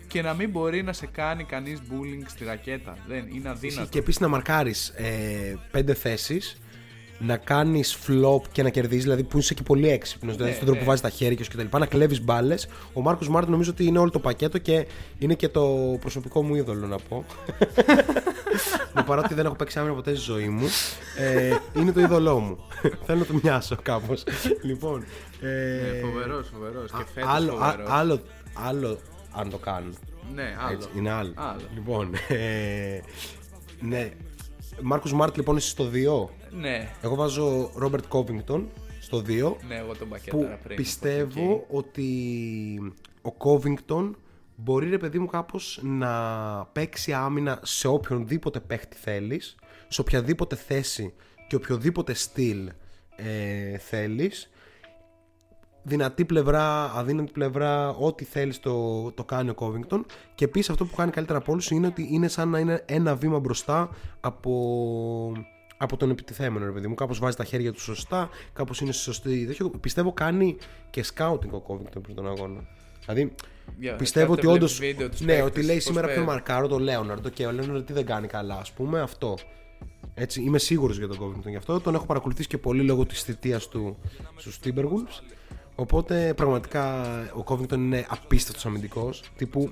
[0.08, 2.96] και να μην μπορεί να σε κάνει κανείς bullying στη ρακέτα.
[3.08, 3.48] Δεν είναι Ισχύει.
[3.48, 3.88] αδύνατο.
[3.88, 6.56] Και επίσης να μαρκάρεις ε, πέντε θέσεις,
[7.18, 10.80] να κάνεις flop και να κερδίζεις, δηλαδή που είσαι και πολύ έξυπνος, δηλαδή στον τρόπο
[10.80, 11.78] που βάζεις τα χέρια σου κτλ.
[11.78, 12.68] Να κλέβεις μπάλες.
[12.92, 14.86] Ο Μάρκος Μάρτιν νομίζω ότι είναι όλο το πακέτο και
[15.18, 17.24] είναι και το προσωπικό μου είδωλο να πω.
[18.94, 20.66] Ναι, παρότι δεν έχω παίξει άμυνα ποτέ στη ζωή μου,
[21.18, 22.58] ε, είναι το είδωλό μου.
[23.06, 24.24] Θέλω να το μοιάσω κάπως.
[24.62, 25.04] λοιπόν.
[25.40, 26.90] Ε, Φοβερός, φοβερός.
[26.90, 27.86] Και φέτος άλλο, α- φοβερός.
[27.90, 28.20] άλλο,
[28.66, 28.98] άλλο
[29.32, 29.94] αν το κάνουν.
[30.34, 30.72] Ναι, άλλο.
[30.76, 31.32] Έτσι, είναι άλλο.
[31.34, 31.60] Άλλο.
[31.74, 33.00] Λοιπόν, ε,
[33.80, 34.10] ναι.
[34.82, 36.28] Μάρκους Σμαρτ λοιπόν είσαι στο 2.
[36.50, 38.68] Ναι, Εγώ βάζω Ρόμπερτ Κόβινγκτον
[39.00, 39.56] στο 2.
[39.68, 40.76] ναι, εγώ τον Που πακέταρα πριν.
[40.76, 41.64] πιστεύω Οκ.
[41.76, 44.16] ότι ο Κόβινγκτον
[44.56, 46.10] μπορεί ρε παιδί μου κάπως να
[46.72, 49.56] παίξει άμυνα σε οποιονδήποτε παίχτη θέλεις,
[49.88, 51.14] σε οποιαδήποτε θέση
[51.48, 52.70] και οποιοδήποτε στυλ
[53.16, 54.50] ε, θέλεις
[55.82, 60.00] δυνατή πλευρά, αδύνατη πλευρά, ό,τι θέλεις το, το κάνει ο Covington.
[60.34, 63.16] Και επίσης αυτό που κάνει καλύτερα από όλους είναι ότι είναι σαν να είναι ένα
[63.16, 65.32] βήμα μπροστά από,
[65.80, 66.94] από τον επιτιθέμενο, ρε παιδί μου.
[66.94, 69.46] Κάπως βάζει τα χέρια του σωστά, κάπως είναι σε σωστή.
[69.46, 69.70] τέτοιο.
[69.70, 70.56] Πιστεύω κάνει
[70.90, 72.60] και scouting ο Covington πριν τον αγώνα.
[73.06, 73.34] Δηλαδή,
[73.78, 74.66] Για- πιστεύω κάθε ότι όντω.
[74.66, 76.34] βλέπει βίντεο τους Ναι, παίκτες, ότι λέει πώς σήμερα ποιον παίζουν.
[76.34, 79.36] μαρκάρω τον Λέοναρντ και ο Λέοναρντ τι δεν κάνει καλά, ας πούμε, αυτό.
[80.14, 81.80] Έτσι, είμαι σίγουρος για τον Covington γι' αυτό.
[81.80, 83.98] Τον έχω παρακολουθήσει και πολύ λόγω της θητείας του
[84.36, 85.22] στους Timberwolves.
[85.74, 87.02] Οπότε πραγματικά
[87.34, 89.22] ο Covington είναι απίστευτος αμυντικός.
[89.36, 89.70] Τύπου.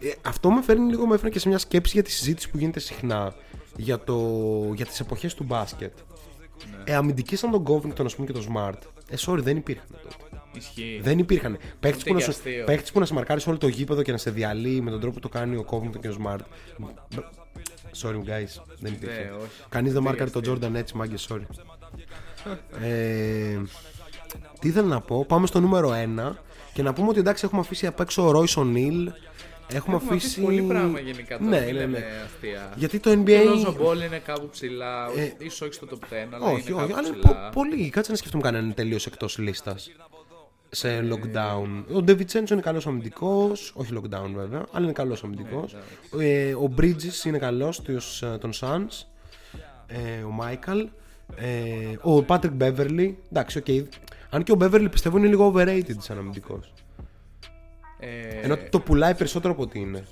[0.00, 2.58] ε, αυτό με φέρνει λίγο, με έφερε και σε μια σκέψη για τη συζήτηση που
[2.58, 3.34] γίνεται συχνά
[3.78, 4.16] για, το,
[4.74, 5.92] για τις εποχές του μπάσκετ.
[6.84, 8.78] Ε, αμυντικοί σαν τον Covington, ας πούμε, και τον Smart.
[9.08, 10.14] Ε, sorry, δεν υπήρχαν τότε.
[10.52, 11.00] Ισχύει.
[11.02, 11.58] Δεν υπήρχαν.
[11.80, 12.64] Παίχτη που, να για σου- αστείο.
[12.64, 15.00] παίχτης που να σε μαρκάρει σε όλο το γήπεδο και να σε διαλύει με τον
[15.00, 16.38] τρόπο που το κάνει ο Covington και ο Smart.
[18.02, 18.62] Sorry, guys.
[18.80, 19.20] Δεν υπήρχε.
[19.20, 19.50] Ναι, όχι.
[19.68, 21.42] Κανείς δεν Τι μάρκαρε τον Jordan έτσι, μάγκες, sorry.
[22.82, 23.58] ε,
[24.60, 26.32] τι ήθελα να πω, πάμε στο νούμερο 1
[26.72, 29.06] και να πούμε ότι εντάξει έχουμε αφήσει απ' έξω ο Royce O'Neal.
[29.70, 31.50] Έχουμε, Έχουμε αφήσει πολύ πράγμα γενικά τώρα.
[31.50, 32.04] Ναι, μην ναι, λέμε ναι.
[32.24, 32.72] αστεία.
[32.76, 33.46] Γιατί το Και NBA.
[33.46, 35.04] ο Lonzo Ball είναι κάπου ψηλά.
[35.16, 35.96] Ε, ίσως όχι στο top 10,
[36.34, 37.50] αλλά Όχι, είναι όχι, κάπου αλλά ψηλά.
[37.50, 37.90] πο- πολύ.
[37.90, 39.90] Κάτσε να σκεφτούμε κανέναν τελείως εκτός λίστας.
[40.70, 41.84] Σε lockdown.
[41.94, 43.72] Ο Ντεβιτσέντσο είναι καλός αμυντικός.
[43.74, 45.76] Όχι lockdown βέβαια, αλλά είναι καλός αμυντικός.
[46.20, 47.82] Ε, ο Bridges είναι καλός
[48.40, 49.04] των Suns.
[49.86, 50.86] Ε, ο Mikal.
[51.36, 53.12] Ε, ο Patrick Beverley.
[53.32, 53.66] Εντάξει, οκ.
[54.30, 56.72] Αν και ο Beverley πιστεύω είναι λίγο overrated σαν αμυντικός.
[57.98, 58.08] Ε,
[58.42, 60.04] Ενώ το πουλάει περισσότερο από ότι είναι.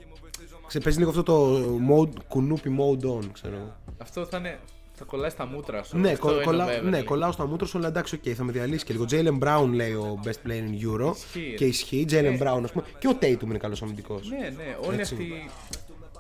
[0.67, 1.59] Ξες παίζει λίγο αυτό το
[1.91, 3.77] mode, κουνούπι mode on, ξέρω εγώ.
[3.99, 4.59] Αυτό θα, είναι,
[4.93, 5.99] θα κολλάει στα μούτρα σου.
[5.99, 6.83] Ναι, Αυτό κο, είναι κολλά, ο Beverley.
[6.89, 9.05] ναι, κολλάω στα μούτρα σου, αλλά εντάξει, οκ, θα με διαλύσει και λίγο.
[9.11, 11.15] Jaylen Brown λέει ο best player in Euro.
[11.15, 11.55] Ισχύει.
[11.57, 12.07] Και ισχύει.
[12.11, 12.85] Jaylen Brown, ας πούμε.
[12.99, 14.29] Και ο Tatum είναι καλός αμυντικός.
[14.31, 15.15] Ναι, ναι, όλοι Έτσι.
[15.15, 15.51] αυτοί.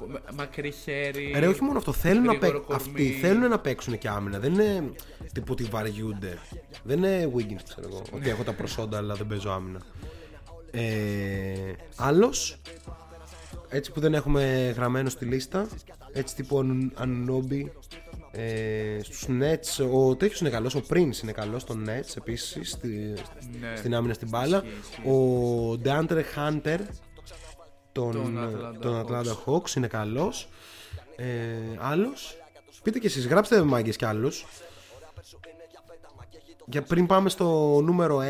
[0.08, 1.34] μα- Μακρύ χέρι.
[1.38, 1.92] Ρε, όχι μόνο αυτό.
[1.92, 2.66] Θέλουν να, γρήγορο παί...
[2.76, 2.82] κορμί.
[2.90, 4.38] αυτοί θέλουν να παίξουν και άμυνα.
[4.38, 4.90] Δεν είναι
[5.32, 6.38] τύπου ότι βαριούνται.
[6.82, 8.02] Δεν είναι Wiggins, ξέρω εγώ.
[8.12, 9.80] Ότι έχω τα προσόντα, αλλά δεν παίζω άμυνα.
[10.76, 12.56] Ε, Άλλος.
[13.68, 15.66] Έτσι που δεν έχουμε γραμμένο στη λίστα.
[16.12, 16.66] Έτσι τύπου
[16.98, 17.64] Anunobi.
[18.38, 23.14] Ε, στους Nets ο τέτοιος είναι καλός, ο Prince είναι καλός στο Nets επίσης στη,
[23.60, 23.76] Ναι.
[23.76, 24.62] στην άμυνα στην μπάλα
[25.06, 26.78] ο Deandre Hunter
[27.92, 30.48] τον, Τον Atlanta τον Atlanta Hawks είναι καλός
[31.16, 31.24] ε,
[31.78, 32.36] άλλος
[32.82, 34.46] πείτε και εσείς γράψτε μάγκες κι άλλους
[36.66, 38.22] για πριν πάμε στο νούμερο 1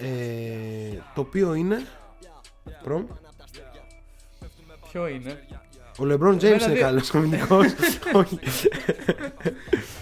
[0.00, 1.86] ε, το οποίο είναι
[2.82, 3.06] προ,
[4.90, 5.44] Ποιο είναι;
[5.98, 7.66] ο LeBron James Εμένα είναι δεν- καλός αμυντικός
[8.12, 8.38] Όχι.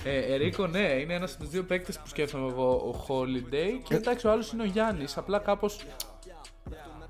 [0.05, 2.71] Ε, Ερίκο, ναι, είναι ένας από τους δύο παίκτες που σκέφτομαι εγώ.
[2.73, 3.81] Ο Holiday.
[3.83, 5.17] Και εντάξει, ο άλλος είναι ο Γιάννης.
[5.17, 5.79] Απλά κάπως.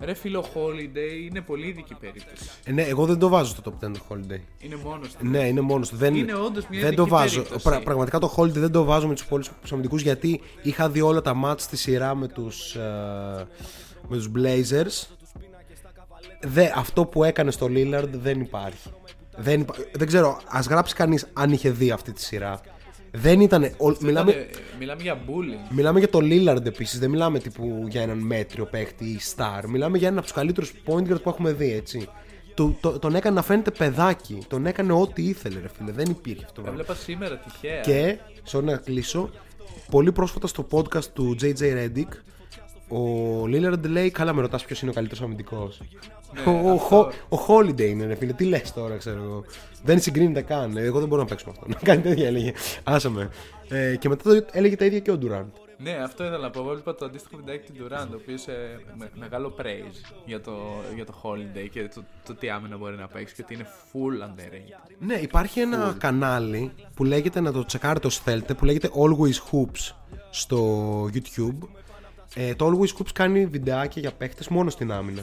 [0.01, 2.51] Ρε φίλο Holiday είναι πολύ ειδική περίπτωση.
[2.65, 4.41] Ε, ναι, εγώ δεν το βάζω στο top 10 το Holiday.
[4.59, 5.27] Είναι μόνος του.
[5.27, 5.97] Ναι, είναι μόνος του.
[5.97, 7.35] Δεν, Είναι όντως μια δεν ειδική το βάζω.
[7.35, 7.65] περίπτωση.
[7.69, 11.21] Πρα- πραγματικά το Holiday δεν το βάζω με τους υπόλοιπου αμυντικού γιατί είχα δει όλα
[11.21, 12.75] τα μάτς στη σειρά με τους
[14.09, 15.07] με τους Blazers.
[16.41, 18.89] Δε, αυτό που έκανε στο Lillard δεν υπάρχει.
[19.37, 22.61] Δεν, υπά- δεν ξέρω, ας γράψει κανείς αν είχε δει αυτή τη σειρά.
[23.11, 23.63] Δεν ήταν.
[23.65, 25.71] ο- μιλάμε, Ήτανε- μιλάμε για bullying.
[25.75, 26.99] Μιλάμε για το Lillard επίσης.
[26.99, 29.63] Δεν μιλάμε τύπου για έναν μέτριο παίχτη ή star.
[29.69, 32.09] Μιλάμε για έναν από τους καλύτερους point guard που έχουμε δει, έτσι.
[32.55, 34.39] του, το- τον έκανε να φαίνεται παιδάκι.
[34.49, 35.93] Τον έκανε ό,τι ήθελε, ρε φίλε.
[35.93, 36.81] Δεν υπήρχε αυτό το πράγμα.
[36.81, 37.81] Έβλεπα σήμερα τυχαία.
[37.81, 38.19] Και,
[38.51, 39.31] sorry να κλείσω,
[39.91, 42.09] πολύ πρόσφατα στο podcast του JJ Reddick,
[42.89, 45.81] ο Lillard λέει, καλά με ρωτάς ποιος είναι ο καλύτερος αμυντικός.
[46.47, 49.45] ο, ο, Ho- ο Holiday είναι ρε φίλε, τι λες τώρα ξέρω εγώ.
[49.85, 51.67] Δεν συγκρίνεται καν, εγώ δεν μπορώ να παίξω με αυτό.
[51.73, 52.53] Να κάνει τέτοια έλεγε,
[52.85, 53.31] άσε με.
[53.69, 55.47] Ε, και μετά το έλεγε τα ίδια και ο Durant.
[55.81, 56.61] Ναι, αυτό ήθελα να πω.
[56.61, 58.45] Εγώ Έβλεπα το αντίστοιχο βιντεάκι του Durant, ο οποίος
[58.99, 60.53] με, μεγάλο praise για το,
[60.95, 64.25] για το Holiday και το, το τι άμυνα μπορεί να παίξει και ότι είναι full
[64.29, 64.95] underrated.
[64.99, 69.95] Ναι, υπάρχει ένα κανάλι που λέγεται, να το τσεκάρετε όσοι θέλετε, που λέγεται Always Hoops
[70.31, 71.69] στο YouTube.
[72.41, 75.23] Ε, το Always Hoops κάνει βιντεάκια για παίχτες μόνο στην άμυνα.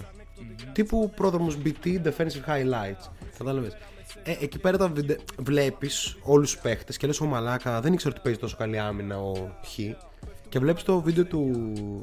[0.71, 3.09] Τύπου πρόδρομος BT, Defensive Highlights.
[3.37, 3.77] Κατάλαβες.
[4.23, 5.17] Ε, εκεί πέρα τα βιντε...
[5.37, 9.19] βλέπεις όλους τους παίχτες και λες ο Μαλάκα δεν ήξερα ότι παίζει τόσο καλή άμυνα
[9.19, 9.33] ο
[9.65, 9.79] Χ.
[10.49, 11.51] Και βλέπεις το βίντεο του,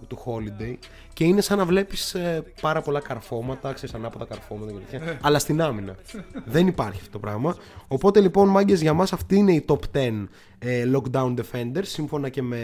[0.06, 0.74] του Holiday
[1.12, 5.38] και είναι σαν να βλέπεις ε, πάρα πολλά καρφώματα, ξέρεις ανάποδα καρφώματα και τέτοια, αλλά
[5.38, 5.96] στην άμυνα.
[6.44, 7.56] δεν υπάρχει αυτό το πράγμα.
[7.88, 10.26] Οπότε λοιπόν μάγκες για μας αυτή είναι η top 10
[10.58, 12.58] ε, lockdown defenders σύμφωνα και με,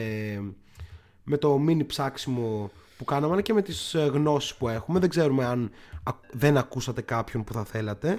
[1.29, 4.99] με το mini ψάξιμο που κάναμε αλλά και με τις ε, γνώσεις που έχουμε.
[4.99, 5.71] Δεν ξέρουμε αν
[6.03, 8.19] α- δεν ακούσατε κάποιον που θα θέλατε.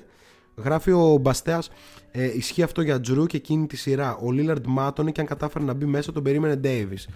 [0.56, 1.70] Γράφει ο Μπαστέας
[2.12, 4.16] ε, ισχύει αυτό για Τζρου και εκείνη τη σειρά.
[4.18, 7.08] Ο Λίλαρντ μάτωνε και αν κατάφερε να μπει μέσα τον περίμενε Ντέιβις.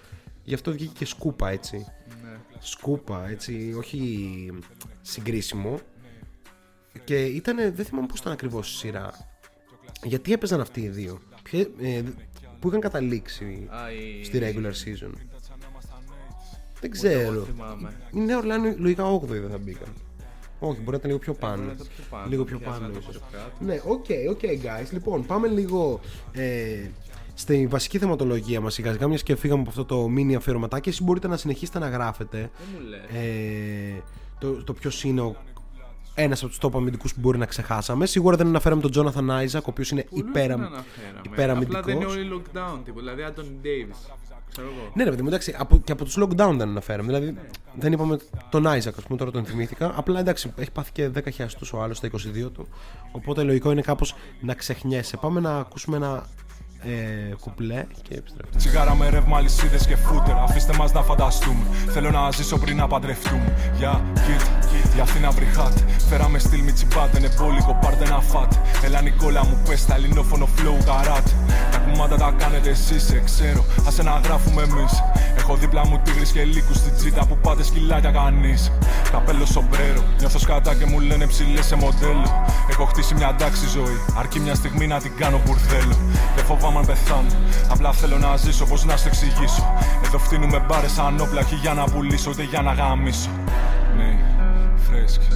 [0.44, 1.86] Γι' αυτό βγήκε και σκούπα έτσι.
[2.60, 4.52] Σκούπα έτσι, όχι
[5.02, 5.80] συγκρίσιμο.
[7.04, 9.12] Και ήταν, δεν θυμάμαι πώς ήταν ακριβώς η σειρά.
[10.04, 12.02] Γιατί έπαιζαν αυτοί οι δύο; Ποιε- ε,
[12.60, 15.12] που είχαν καταλήξει Α, η- στη regular season;
[16.88, 17.44] Δεν Εγώ ξέρω.
[17.44, 17.94] θυμάμαι.
[18.12, 19.88] Η Νέα Ορλεάνη λογικά 8η δεν θα μπήκαν.
[20.60, 21.56] Όχι, μπορεί να ήταν λίγο πιο πάνω.
[21.56, 22.26] μπορεί να ήταν πιο πάνω.
[22.30, 22.94] Λίγο πιο Πιάσανε πάνω.
[22.94, 23.14] το ίσως.
[23.22, 23.66] πιο κάτω.
[23.66, 24.90] Ναι, οκ, οκ, guys.
[24.92, 26.00] Λοιπόν, πάμε λίγο
[26.32, 26.90] ε,
[27.34, 30.90] στη βασική θεματολογία μας σιγά σιγά, μιας και φύγαμε από αυτό το mini αφιερωματάκι.
[30.90, 33.00] Εσείς μπορείτε να συνεχίσετε να γράφετε Δεν μου λες.
[33.24, 34.04] ε,
[34.40, 35.36] το, το ποιος είναι ο
[36.16, 38.06] ένας από τους top αμυντικούς που μπορεί να ξεχάσαμε.
[38.06, 41.22] Σίγουρα δεν αναφέραμε τον Jonathan Isaac, ο οποίος είναι Πολλούς υπέρα, δεν αναφέραμε.
[41.26, 41.80] υπεραμυντικός.
[41.80, 43.00] Απλά δεν είναι όλοι lockdown τύπου.
[43.00, 44.14] Δηλαδή, Άντων Davis.
[44.54, 44.92] Ξέρω εγώ.
[44.94, 47.08] Ναι, ρε παιδί μου, εντάξει, από, και από τους lockdown δεν αναφέραμε.
[47.08, 47.38] Δηλαδή,
[47.76, 48.18] δεν είπαμε
[48.50, 49.94] τον Isaac, ας πούμε, τώρα τον θυμήθηκα.
[49.96, 52.68] Απλά εντάξει, έχει πάθει και 10 χιλιαστού ο άλλος στα 22 του.
[53.12, 55.18] Οπότε λογικό είναι κάπως να ξεχνιέσαι.
[55.18, 56.26] Πάμε να ακούσουμε ένα
[56.86, 58.58] ε, κουπλέ και επιστρέφουμε.
[58.58, 60.36] Τσιγάρα με ρεύμα, αλυσίδες και φούτερ.
[60.38, 61.64] Αφήστε μας να φανταστούμε.
[61.88, 63.54] Θέλω να ζήσω πριν να παντρευτούμε.
[63.78, 65.78] Για κοίτα, η Αθήνα μπριχάτ.
[66.10, 68.54] Φέραμε στυλ μη τσιμπάτε, είναι πόλικο, πάρτε ένα φάτ.
[68.84, 71.28] Έλα Νικόλα μου, πες τα ελληνόφωνο flow καράτ.
[71.94, 73.66] Τα κουμάτα τα κάνετε εσείς, σε ξέρω.
[73.88, 75.04] Α να γράφουμε εμείς.
[75.38, 78.72] Έχω δίπλα μου τίγρη και λύκους στην τσίτα που πάτε σκυλάκια κανείς.
[79.12, 82.28] Καπέλο σομπρέρο, νιώθω σκατά και μου λένε ψηλές σε μοντέλο.
[82.70, 85.96] Έχω χτίσει μια τάξη ζωή, αρκεί μια στιγμή να την κάνω μπουρδέλο.
[86.36, 87.30] Δεν φοβάμαι αν πεθάνω,
[87.70, 89.74] απλά θέλω να ζήσω, πώ να σου εξηγήσω.
[90.06, 93.30] Εδώ φτύνουμε μπάρες σαν όπλα, όχι για να πουλήσω, ούτε για να γαμίσω.
[93.98, 94.12] Ναι,
[94.88, 95.28] φρέσκι,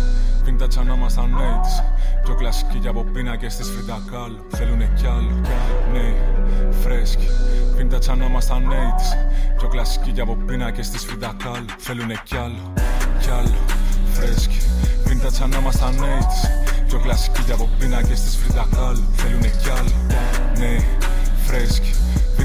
[0.45, 1.97] vintage σαν να ήμασταν 80's.
[2.23, 5.41] Πιο κλασική για από πίνακες της φρυτακάλου Θέλουνε κι άλλο,
[5.93, 6.13] ναι,
[6.81, 7.27] φρέσκι
[7.77, 9.55] Vintage σαν να ήμασταν 80's.
[9.57, 12.73] Πιο κλασική για από πίνακες της φρυτακάλου Θέλουνε κι άλλο,
[13.19, 13.57] κι άλλο,
[14.13, 14.57] φρέσκι
[15.05, 16.85] Vintage σαν να ήμασταν 80's.
[16.87, 19.91] Πιο κλασική για από πίνακες της φρυτακάλου Θέλουνε κι άλλο,
[20.57, 20.83] ναι,
[21.45, 21.93] φρέσκι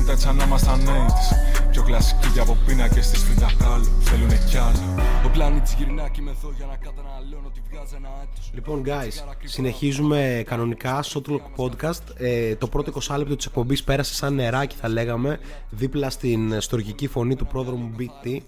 [0.03, 1.69] Vintage σαν να ήμασταν 80's.
[1.71, 4.85] Πιο κλασική για από πίνακες της φρυτακάλου Θέλουνε κι άλλο
[5.27, 9.35] Ο πλανήτης γυρνά και είμαι εδώ για να καταναλώνω ότι βγάζει ένα έτος Λοιπόν, guys,
[9.45, 12.03] συνεχίζουμε κανονικά Shotlock Podcast.
[12.17, 15.39] Ε, το πρώτο 20 λεπτό της εκπομπής πέρασε σαν νεράκι, θα λέγαμε,
[15.71, 18.39] δίπλα στην στοργική φωνή του πρόδρομου BT,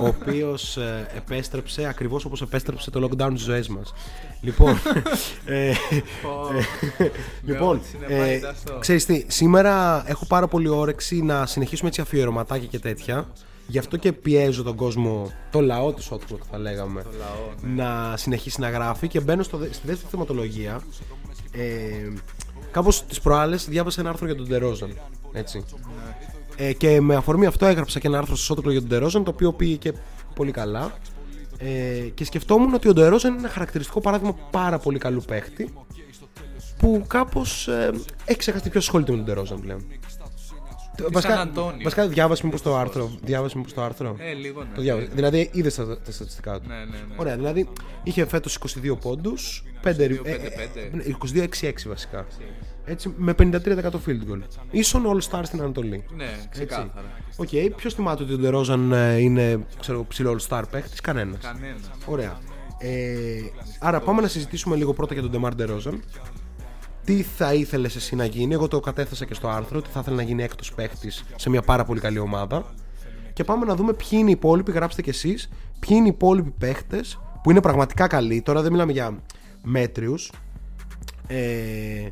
[0.00, 0.78] ο οποίος
[1.16, 3.94] επέστρεψε ακριβώς όπως επέστρεψε το lockdown στις ζωές μας.
[4.40, 4.78] Λοιπόν,
[5.44, 5.74] ε, ε,
[7.44, 8.78] λοιπόν ό,τι συνεπάγεται ε, αυτό.
[8.78, 13.26] ξέρεις τι, σήμερα έχω πάρα πολύ όρεξη να συνεχίσουμε έτσι αφιερωματάκια και τέτοια.
[13.66, 17.04] Γι' αυτό και πιέζω τον κόσμο, το λαό του Shotlock θα λέγαμε,
[17.62, 17.82] ναι.
[17.82, 20.80] να συνεχίσει να γράφει και μπαίνω στο, δε- στη δεύτερη θεματολογία.
[21.52, 22.12] Ε,
[22.70, 24.98] κάπως τις προάλλες διάβασα ένα άρθρο για τον Τερόζαν,
[25.32, 25.64] έτσι.
[26.56, 29.30] Ε, και με αφορμή αυτό έγραψα και ένα άρθρο στο Shotlock για τον Τερόζαν, το
[29.30, 29.92] οποίο πήγε και
[30.34, 30.92] πολύ καλά.
[31.58, 35.72] Ε, και σκεφτόμουν ότι ο Ντερόζαν είναι ένα χαρακτηριστικό παράδειγμα πάρα πολύ καλού παίχτη
[36.78, 37.90] που κάπως ε,
[38.24, 39.84] έχει ξεχαστεί ποιο ασχολείται με τον Τερόζαν πλέον.
[41.12, 41.82] Βασικά, Αντώνιο.
[41.82, 43.10] βασικά διάβασε μήπως το άρθρο.
[43.22, 44.16] Διάβασε μήπως το άρθρο.
[44.18, 44.68] Ε, λίγο ναι.
[44.74, 45.08] Το διάβασα.
[45.14, 46.68] Δηλαδή είδες τα, τα στατιστικά του.
[46.68, 47.14] Ναι, ναι, ναι.
[47.16, 47.68] Ωραία, δηλαδή
[48.02, 49.90] είχε φέτος 22 πόντους, 5 22-5-5.
[51.60, 52.26] 22-6-6 βασικά.
[52.84, 53.54] Έτσι, με 53%
[54.06, 54.40] field goal.
[54.70, 56.04] Ίσον All Star στην Ανατολή.
[56.16, 57.10] Ναι, ξεκάθαρα.
[57.36, 61.40] Οκ, ποιος θυμάται ότι ο Ντερόζαν ε, είναι ξέρω, ψηλό All Star παίχτης, κανένας.
[61.42, 61.90] Κανένας.
[62.06, 62.38] Ωραία.
[62.78, 63.40] Ε,
[63.80, 66.02] άρα πάμε να συζητήσουμε λίγο πρώτα για τον Ντεμάρ Ντερόζαν.
[67.04, 70.16] Τι θα ήθελες εσύ να γίνει, εγώ το κατέθεσα και στο άρθρο, ότι θα ήθελε
[70.16, 72.64] να γίνει έκτος παίχτης σε μια πάρα πολύ καλή ομάδα.
[73.32, 76.50] Και πάμε να δούμε ποιοι είναι οι υπόλοιποι, γράψτε κι εσείς, ποιοι είναι οι υπόλοιποι
[76.50, 78.42] παίχτες που είναι πραγματικά καλοί.
[78.42, 79.22] Τώρα δεν μιλάμε για
[79.62, 80.32] μέτριους
[81.26, 82.08] ε,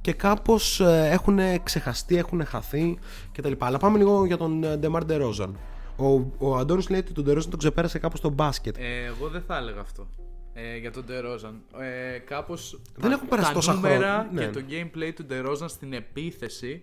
[0.00, 2.98] και κάπως ε, έχουν ξεχαστεί, έχουν χαθεί
[3.32, 3.52] κτλ.
[3.58, 5.56] Αλλά πάμε λίγο για τον ε, Ντεμάρ Ντερόζαν.
[5.96, 6.06] Ο,
[6.38, 8.76] ο Αντώνης λέει ότι τον Ντερόζαν τον ξεπέρασε κάπως στο μπάσκετ.
[8.78, 10.06] Ε, εγώ δεν θα έλεγα αυτό
[10.54, 11.80] ε, για τον DeRozan.
[11.80, 14.28] Ε, κάπως Δεν έχουν περάσει τόσα χρόνια.
[14.32, 14.46] Ναι.
[14.46, 16.82] και το gameplay του DeRozan στην επίθεση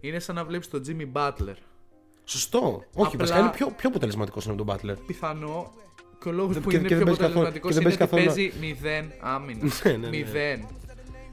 [0.00, 1.56] είναι σαν να βλέπεις τον Jimmy Butler.
[2.24, 2.84] Σωστό.
[2.94, 3.18] Όχι, Απλά...
[3.18, 4.96] βασικά είναι πιο, πιο αποτελεσματικός από τον Butler.
[5.06, 5.72] Πιθανό.
[6.22, 9.68] Και ο λόγος που και, είναι και πιο αποτελεσματικός είναι ότι παίζει 0 άμυνα.
[9.84, 10.24] Ναι, ναι, ναι.
[10.58, 10.64] 0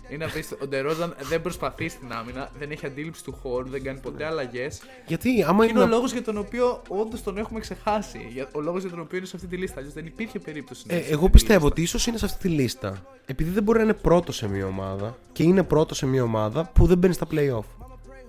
[0.10, 0.32] είναι να
[0.64, 4.82] ο Ντερόζαν δεν προσπαθεί στην άμυνα, δεν έχει αντίληψη του χώρου, δεν κάνει ποτέ αλλαγές.
[5.08, 5.74] Γιατί άμα είναι.
[5.74, 8.20] Είναι ο λόγος για τον οποίο όντως τον έχουμε ξεχάσει.
[8.52, 9.82] Ο λόγος για τον οποίο είναι σε αυτή τη λίστα.
[9.94, 10.84] δεν υπήρχε περίπτωση.
[10.88, 13.06] Ε, εγώ πιστεύω ότι ίσως είναι σε αυτή τη λίστα.
[13.26, 16.70] Επειδή δεν μπορεί να είναι πρώτο σε μια ομάδα και είναι πρώτο σε μια ομάδα
[16.74, 17.86] που δεν μπαίνει στα playoff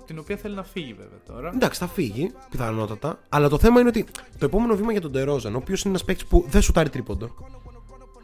[0.07, 1.51] την οποία θέλει να φύγει βέβαια τώρα.
[1.55, 3.19] Εντάξει, θα φύγει, πιθανότατα.
[3.29, 4.05] Αλλά το θέμα είναι ότι
[4.39, 7.35] το επόμενο βήμα για τον Ντερόζαν, ο οποίος είναι ένας παίκτης που δεν σουτάρει τρίποντο.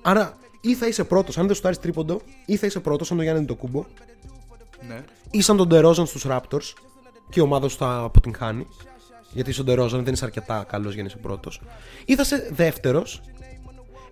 [0.03, 3.27] Άρα ή θα είσαι πρώτος αν δεν σουτάρει τρίποντο, ή θα είσαι πρώτος σαν τον
[3.27, 3.85] Γιάννη το κούμπο,
[4.89, 5.05] Ναι.
[5.31, 6.73] ή σαν τον Τερόζαν στους Raptors
[7.31, 8.67] και η ομάδα σου θα αποτυγχάνει.
[9.33, 11.61] Γιατί στον Τερόζαν δεν είσαι αρκετά καλός για να είσαι πρώτος.
[12.05, 13.21] Ή θα είσαι δεύτερος.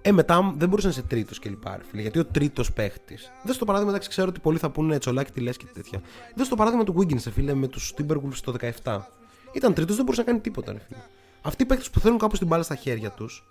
[0.03, 1.65] Ε, μετά δεν μπορούσε να είσαι τρίτος κλπ.
[1.67, 3.31] ρε φίλε, Γιατί ο τρίτος παίχτης.
[3.43, 6.01] Δες στο παράδειγμα, εντάξει, ξέρω ότι πολλοί θα πούνε τσολάκι, τι λες και τέτοια.
[6.35, 9.11] Δες στο παράδειγμα του Wiggins, ρε φίλε, με τους Timberwolves το 17.
[9.53, 10.99] Ήταν τρίτος, δεν μπορούσε να κάνει τίποτα, ρε φίλε.
[11.43, 13.45] Αυτοί οι παίχτες που θέλουν κάπω την μπάλα στα χέρια τους.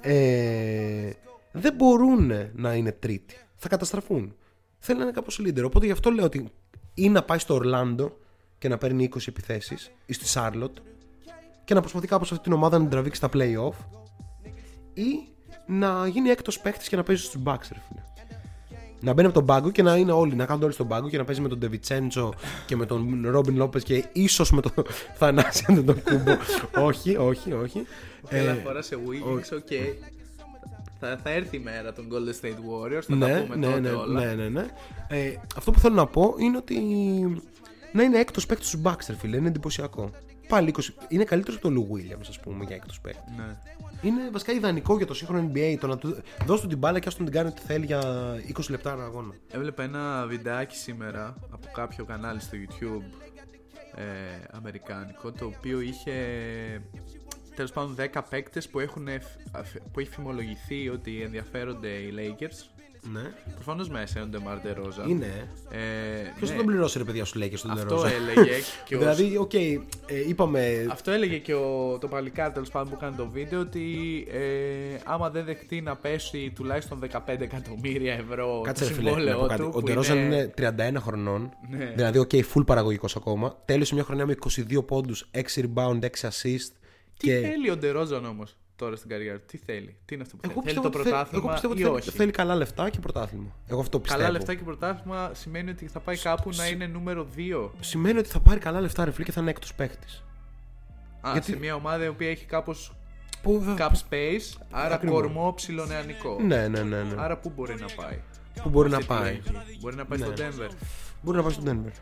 [0.00, 1.10] Ε,
[1.58, 3.36] δεν μπορούν να είναι τρίτοι.
[3.56, 4.34] Θα καταστραφούν.
[4.78, 5.62] Θέλει να είναι κάπως leader.
[5.64, 6.50] Οπότε γι' αυτό λέω ότι
[6.94, 8.16] ή να πάει στο Ορλάντο
[8.58, 10.76] και να παίρνει 20 επιθέσεις ή στη Σάρλοτ
[11.64, 13.84] και να προσπαθεί κάπως αυτή την ομάδα να την τραβήξει στα playoff
[14.94, 15.28] ή
[15.66, 18.02] να γίνει έκτος παίχτης και να παίζει στους Bucks ρε φίλε.
[19.00, 21.16] Να μπαίνει από τον πάγκο και να είναι όλοι, να κάνουν όλοι στον πάγκο και
[21.18, 22.34] να παίζει με τον Ντεβιτσέντσο
[22.66, 24.72] και με τον Ρόμπιν Λόπες και ίσως με τον
[25.14, 26.36] Θανάση αν δεν τον κούμπο.
[26.88, 27.86] όχι, όχι, όχι.
[28.28, 29.70] Έλα Ε, φορά σε Wiggins, οκ.
[31.00, 33.80] Θα, θα έρθει η μέρα των Golden State Warriors, θα τα ναι, πούμε ναι, τότε
[33.80, 34.20] ναι, όλα.
[34.20, 34.66] ναι, ναι, ναι.
[35.08, 36.76] Ε, αυτό που θέλω να πω είναι ότι
[37.92, 40.10] να είναι έκτος παίκτης στους Bucks, ρε φίλε, είναι εντυπωσιακό.
[40.48, 43.32] Πάλι 20, είναι καλύτερος από τον Λου Williams, ας πούμε, για έκτος παίκτη.
[43.36, 43.56] Ναι.
[44.02, 47.08] Είναι βασικά ιδανικό για το σύγχρονο NBA το να του δώσει του την μπάλα και
[47.08, 48.02] ας τον την κάνει ό,τι θέλει για
[48.56, 49.34] 20 λεπτά ένα αγώνα.
[49.50, 53.02] Έβλεπα ένα βιντεάκι σήμερα από κάποιο κανάλι στο YouTube
[53.94, 54.04] ε,
[54.50, 56.12] αμερικάνικο το οποίο είχε
[57.58, 62.64] τέλος πάντων 10 παίκτες που, έχουν, εφ- αφ- που έχει φημολογηθεί ότι ενδιαφέρονται οι Lakers
[63.12, 63.20] Ναι.
[63.54, 65.04] Προφανώς μέσα είναι ο Ντεμάρ Ντερόζαν.
[65.08, 65.48] Είναι.
[65.70, 65.78] Ε,
[66.36, 66.54] Ποιος ναι.
[66.56, 68.08] θα τον πληρώσει, ρε παιδιά, σου λέει και στον Αυτό Ντερόζαν.
[68.14, 68.50] έλεγε
[68.86, 69.80] και ο Δηλαδή, οκ, ε,
[70.28, 70.86] είπαμε.
[70.90, 73.84] Αυτό έλεγε και ο, το παλικάρι τέλος πάντων που έκανε το βίντεο ότι
[74.30, 79.16] ε, άμα δεν δεχτεί να πέσει τουλάχιστον 15 εκατομμύρια ευρώ Κάτσε το ρε φίλε, να
[79.16, 79.60] πω συμβόλαιό κάτι.
[79.62, 79.68] του.
[79.74, 81.50] Ο που Ντερόζαν είναι 31 χρονών.
[81.70, 81.92] Ναι.
[81.94, 83.56] Δηλαδή, οκ, full παραγωγικός ακόμα.
[83.64, 84.34] Τέλειωσε μια χρονιά με
[84.70, 86.72] 22 πόντους, 6 rebound, 6 assist.
[87.18, 87.40] Τι και...
[87.40, 90.62] θέλει ο Ντερόζαν όμως τώρα στην καριέρα του, τι θέλει, τι είναι αυτό που Εγώ
[90.62, 92.54] θέλει; Θέλει πιστεύω, το ότι θέλει, πρωτάθλημα εγώ πιστεύω ότι ή θέλει, όχι; θέλει καλά
[92.54, 93.56] λεφτά και πρωτάθλημα.
[93.66, 94.22] Εγώ αυτό πιστεύω.
[94.22, 97.70] Καλά λεφτά και πρωτάθλημα σημαίνει ότι θα πάει κάπου να είναι νούμερο 2.
[97.80, 100.06] Σημαίνει ότι θα πάρει καλά λεφτά, ρε φίλε, και θα είναι έκτος παίχτη.
[101.20, 102.92] Α, Γιατί- σε μια ομάδα η οποία έχει κάπως
[103.42, 103.64] Που...
[103.78, 105.20] cap space, άρα Ακριβώς.
[105.20, 106.38] κορμό ψηλονεανικό.
[106.40, 107.02] Ναι, ναι, ναι.
[107.02, 107.14] ναι.
[107.16, 108.20] Άρα πού μπορεί να πάει;
[108.62, 109.32] Που μπορεί να Αυτή τη πάει.
[109.32, 109.78] λογική.
[109.80, 110.24] Μπορεί να πάει Ναι.
[110.24, 110.68] στο Denver.
[111.22, 111.92] Μπορεί να πάει στον Denver.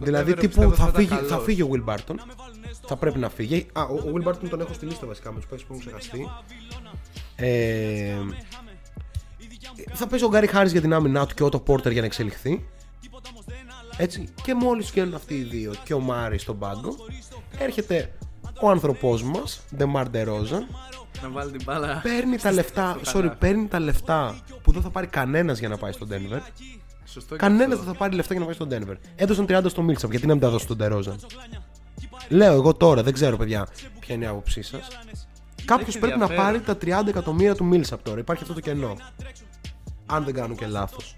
[0.00, 1.44] δηλαδή, Denver τύπου πιστεύω θα θα ήταν φύγει, θα καλός.
[1.44, 2.14] φύγει ο Will Barton.
[2.86, 3.66] Θα πρέπει να φύγει.
[3.72, 5.86] Α, ο, ο Will Barton τον έχω στη λίστα βασικά με τους παίκτες που έχουν
[5.86, 6.28] ξεχαστεί.
[7.36, 8.14] Ε,
[9.92, 12.06] θα παίζει ο Γκάρι Χάρη για την άμυνά του και ο Otto Porter για να
[12.06, 12.64] εξελιχθεί.
[13.96, 14.28] Έτσι.
[14.42, 16.96] Και μόλις βγαίνουν αυτοί οι δύο και ο Μάρις στον πάγκο,
[17.58, 18.12] έρχεται
[18.66, 20.66] ο άνθρωπός μας, Ντεμάρ Ντερόζαν,
[21.22, 22.00] Να βάλει την μπάλα.
[22.02, 23.38] παίρνει τα λεφτά, στο sorry, χαλάθι.
[23.38, 26.40] παίρνει τα λεφτά που δεν θα πάρει κανένας για να πάει στον Denver.
[27.04, 27.76] Σωστό και Κανένας αυτό.
[27.84, 28.96] δεν θα πάρει λεφτά για να πάει στον Denver.
[29.16, 31.16] Έδωσαν 30 στο Μίλσαπ, γιατί να μην τα δώσει στον Ντερόζαν.
[32.28, 33.66] Λέω εγώ τώρα, δεν ξέρω παιδιά
[33.98, 34.88] ποια είναι η άποψή σας.
[35.64, 36.62] Κάποιος Έχει πρέπει να ενδιαφέρον.
[36.62, 38.18] πάρει τα 30 εκατομμύρια του Μίλσαπ τώρα.
[38.20, 38.96] Υπάρχει αυτό το κενό.
[40.06, 41.14] Αν δεν κάνω και λάθος.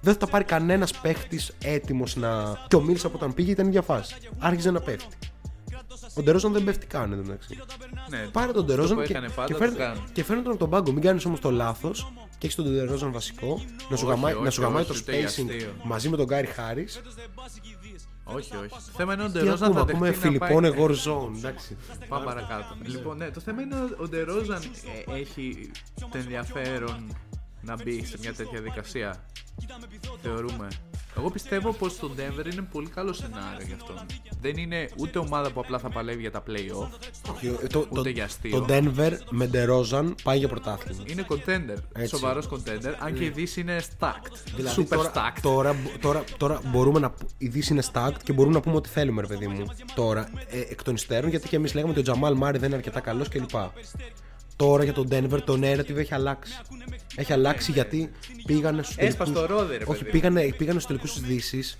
[0.00, 2.56] Δεν θα τα πάρει κανένας παίχτης έτοιμος να.
[2.68, 4.14] Και ο Μίλσαπ όταν πήγε ήταν η ίδια φάση.
[4.38, 5.16] Άρχιζε να πέφτει.
[6.18, 7.58] Ο Ντερόζαν δεν πέφτει καν εντωμεταξύ.
[8.10, 10.00] Ναι, Πάρε τον αυτό Ντερόζαν που και, έκανε πάντα και, το φέρνει, κάνει.
[10.12, 10.92] και φέρνει τον από τον πάγκο.
[10.92, 14.42] Μην κάνεις όμως το λάθος και έχεις τον Ντερόζαν βασικό να σου Όχι, γαμάει, όχι,
[14.42, 15.72] να σου γαμάει όχι, το ούτε για spacing αστείο.
[15.84, 16.88] μαζί με τον Γκάρι Χάρη.
[18.24, 18.68] Όχι, όχι.
[18.68, 20.78] Το θέμα είναι ο Τι Ντερόζαν ακούμε, θα ακούμε δεχτεί να Φιλιππόνε πάει...
[20.86, 21.36] War Zone.
[21.36, 21.76] Εντάξει.
[22.08, 22.76] Πάμε παρακάτω.
[22.82, 24.62] Λοιπόν, ναι, το θέμα είναι ο- ο Ντερόζαν
[25.08, 27.06] ε, έχει το ενδιαφέρον
[27.66, 29.24] να μπει σε μια τέτοια δικασία.
[30.22, 30.68] Θεωρούμε.
[31.18, 33.96] Εγώ πιστεύω πως το Denver είναι πολύ καλό σενάριο για αυτόν.
[34.40, 36.88] Δεν είναι ούτε ομάδα που απλά θα παλεύει για τα playoff.
[37.62, 38.58] Ε, Το, Ούτε το, για αστείο.
[38.60, 41.02] το Denver με Ντερόζαν πάει για πρωτάθλημα.
[41.06, 41.76] Είναι contender.
[41.92, 42.08] Έτσι.
[42.16, 42.94] Σοβαρός contender.
[42.98, 44.32] Αν και η Δύση είναι stacked.
[44.56, 45.38] Δηλαδή Super τώρα, stacked.
[45.42, 47.10] τώρα, τώρα, τώρα μπορούμε να.
[47.10, 49.66] πού- Η Δύση είναι stacked και μπορούμε να πούμε ό,τι θέλουμε, ρε παιδί μου.
[49.94, 52.76] Τώρα, ε, εκ των υστέρων, γιατί και εμείς λέγαμε ότι ο Τζαμάλ Μάρι δεν είναι
[52.76, 53.50] αρκετά καλός κλπ.
[54.56, 56.52] Τώρα για τον Denver το narrative έχει αλλάξει.
[57.16, 58.10] Έχει αλλάξει γιατί
[58.46, 60.10] πήγανε στους Έσπασε τελικούς- το ρόδι, ρε Όχι, παιδί.
[60.10, 61.78] πήγανε, πήγανε στους τελικούς της Δύσης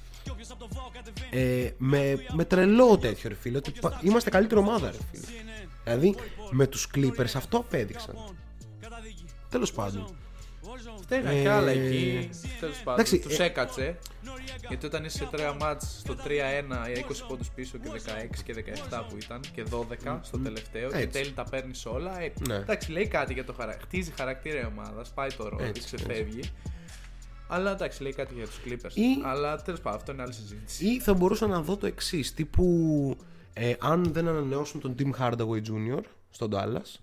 [1.30, 5.42] ε, με, με τρελό τέτοιο ρε φίλε ότι πα- είμαστε καλύτερη ομάδα ρε φίλε
[5.84, 6.14] δηλαδή
[6.50, 8.14] με τους Clippers αυτό απέδειξαν
[9.50, 10.16] τέλος πάντων
[11.06, 12.28] Φταίγαν Ε, κι άλλα εκεί.
[12.60, 12.92] Τέλος πάντων.
[12.94, 13.98] εντάξει, Τους ε, έκατσε.
[14.68, 16.28] Γιατί όταν είσαι σε τρία μάτς στο 3-1
[16.96, 18.54] ή 20 πόντους πίσω και 16 και
[18.90, 21.08] 17 που ήταν και 12 στο τελευταίο και Έτσι.
[21.20, 22.20] τέλει τα παίρνεις όλα.
[22.20, 22.54] Ε, Ναι.
[22.54, 23.84] Εντάξει, λέει κάτι για το χαρακτήρα.
[23.86, 26.40] Χτίζει χαρακτήρα η ομάδα, πάει το ρόλο, Έτσι, ξεφεύγει.
[27.48, 28.94] Αλλά εντάξει, λέει κάτι για τους Clippers.
[28.94, 30.86] Ή- Αλλά τέλος πάντων, αυτό είναι άλλη συζήτηση.
[30.86, 33.16] ή θα μπορούσα να δω το εξής τύπου
[33.52, 36.00] ε, αν δεν ανανεώσουν τον Tim Hardaway Jr.
[36.30, 37.00] στον Dallas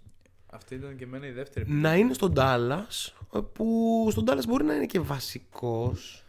[0.56, 1.66] Αυτή ήταν και εμένα η δεύτερη.
[1.72, 6.24] να είναι στον Dallas ε, που στον Dallas μπορεί να είναι και βασικός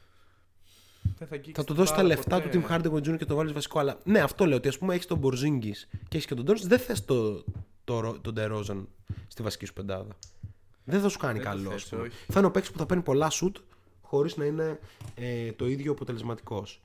[1.18, 2.48] Δεν θα, αγγίξεις Θα του την δώσεις τα μπάλα λεφτά ποτέ.
[2.58, 3.18] του Tim Hardaway Jr.
[3.18, 3.78] και το βάλεις βασικό.
[3.78, 6.62] Αλλά ναι, αυτό λέω ότι ας πούμε έχεις τον Borzingis και έχεις και τον Doncic,
[6.66, 7.44] δεν θες το,
[7.84, 8.84] το, Ρο- τον DeRozan
[9.28, 10.12] στη βασική σου πεντάδα.
[10.84, 11.70] Δεν θα σου κάνει Δεν το καλό.
[11.70, 12.02] θες, ας πούμε.
[12.02, 12.12] όχι.
[12.32, 13.52] Θα είναι ο παίκτης που θα παίρνει πολλά shoot
[14.02, 14.78] χωρίς να είναι
[15.14, 16.82] ε, το ίδιο αποτελεσματικός.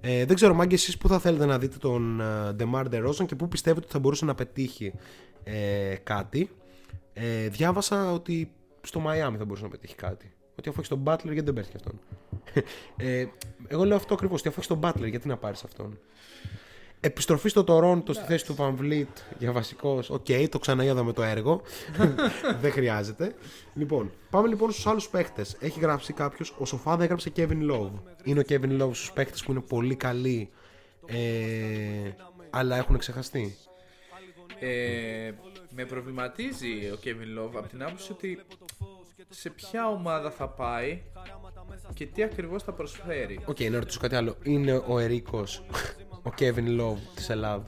[0.00, 3.34] Ε, δεν ξέρω, μάγκε, εσείς που θα θέλετε να δείτε τον ε, DeMar DeRozan και
[3.34, 4.92] πού πιστεύετε ότι θα μπορούσε να πετύχει
[5.44, 6.50] ε, κάτι.
[7.18, 8.52] Ε, διάβασα ότι
[8.82, 10.32] στο Miami θα μπορούσε να πετύχει κάτι.
[10.58, 12.00] Ότι αφού έχεις τον Butler, γιατί δεν παίρνεις και αυτόν;
[13.06, 13.26] ε,
[13.68, 14.38] εγώ λέω αυτό ακριβώς.
[14.38, 15.98] Ότι αφού έχεις τον Butler, γιατί να πάρεις αυτόν;
[17.00, 20.10] Επιστροφή στο Toronto στη θέση του Van Vliet για βασικός.
[20.10, 21.60] Οκ, το ξαναείδαμε το έργο.
[22.62, 23.34] δεν χρειάζεται.
[23.74, 25.56] Λοιπόν, πάμε λοιπόν στους άλλους παίχτες.
[25.60, 26.54] Έχει γράψει κάποιος.
[26.58, 27.90] Ο Σοφάδα έγραψε Kevin Love.
[28.22, 30.50] Είναι ο Kevin Love στους παίχτες που είναι πολύ καλοί.
[31.06, 31.16] Ε,
[32.50, 33.56] αλλά έχουν ξεχαστεί.
[34.60, 35.30] Ε,
[35.70, 38.38] με προβληματίζει ο Kevin Love από την άποψη ότι
[39.28, 41.02] σε ποια ομάδα θα πάει
[41.94, 43.40] και τι ακριβώς θα προσφέρει.
[43.44, 44.36] Οκ, να ρωτήσω κάτι άλλο.
[44.42, 45.62] Είναι ο Ερίκος,
[46.22, 47.66] ο Kevin Love της Ελλάδας.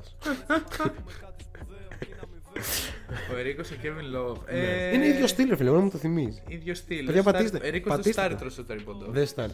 [3.33, 4.37] Ο Ερίκος ο Kevin Love.
[4.53, 4.59] Ναι.
[4.61, 6.43] Ε, Είναι ίδιο στυλ, ρε φίλε, μόνο μου το θυμίζει.
[6.49, 7.05] ίδιο στυλ.
[7.07, 7.59] Παιδιά, Σουτάρ- πατήστε.
[7.63, 8.45] Ο Ερίκος δεν πατήστε σουτάρει το.
[8.45, 9.07] τόσο τρίποντο.
[9.11, 9.53] Δεν σουτάρει.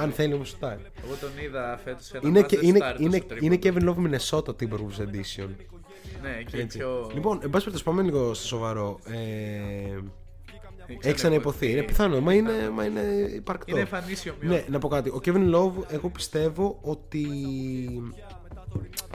[0.00, 0.82] Αν θέλει όμως σουτάρει.
[1.04, 3.58] Εγώ τον είδα φέτος σε ένα Είναι, μάτς, και, δεν είναι, σουτάρει είναι, τόσο είναι
[3.58, 3.94] τρίποντο.
[3.94, 5.48] Kevin Love Minnesota Timberwolves Edition.
[6.22, 6.78] Ναι, και Έτσι.
[6.78, 7.10] πιο...
[7.14, 8.98] Λοιπόν, εν πάση περιπτώσει, πάμε λίγο στο σοβαρό.
[9.04, 9.14] Ε,
[10.86, 11.70] έχει έχει ξαναυποθεί.
[11.70, 13.00] Είναι πιθανό, μα είναι, μα είναι
[13.34, 13.70] υπαρκτό.
[13.70, 14.48] Είναι εμφανίσει ομοιό.
[14.48, 15.08] Ναι, να πω κάτι.
[15.08, 17.26] Ο Kevin Love, εγώ πιστεύω ότι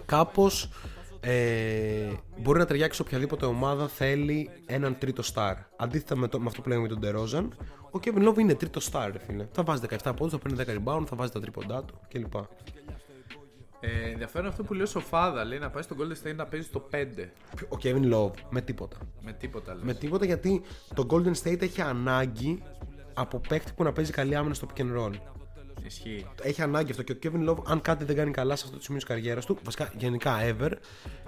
[0.05, 0.69] κάπως
[1.19, 5.53] ε, μπορεί να ταιριάξει σε οποιαδήποτε ομάδα θέλει έναν τρίτο star.
[5.77, 7.47] Αντίθετα με, το, με αυτό που λέμε για τον DeRozan,
[7.91, 9.47] ο Kevin Love είναι τρίτο star, ρε φίλε.
[9.51, 12.33] Θα βάζει 17 πόντους, θα παίρνει 10 rebound, θα βάζει τα τρίποντά του κλπ.
[13.82, 16.65] Ε, ενδιαφέρον αυτό που λέει ο Σοφάδα, λέει να πάει στο Golden State να παίζει
[16.65, 16.97] στο 5.
[17.69, 18.97] Ο Kevin Love με τίποτα.
[19.21, 19.84] Με τίποτα λες.
[19.84, 20.61] Με τίποτα γιατί
[20.93, 22.63] το Golden State έχει ανάγκη
[23.13, 25.13] από παίκτη που να παίζει καλή άμυνα στο pick and roll.
[25.86, 26.25] Ισχύει.
[26.41, 28.84] Έχει ανάγκη αυτό και ο Kevin Love, αν κάτι δεν κάνει καλά σε αυτό το
[28.84, 30.71] σημείο της καριέρας του, βασικά γενικά ever,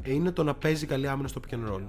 [0.04, 1.84] είναι το να παίζει καλή άμυνα στο pick and roll.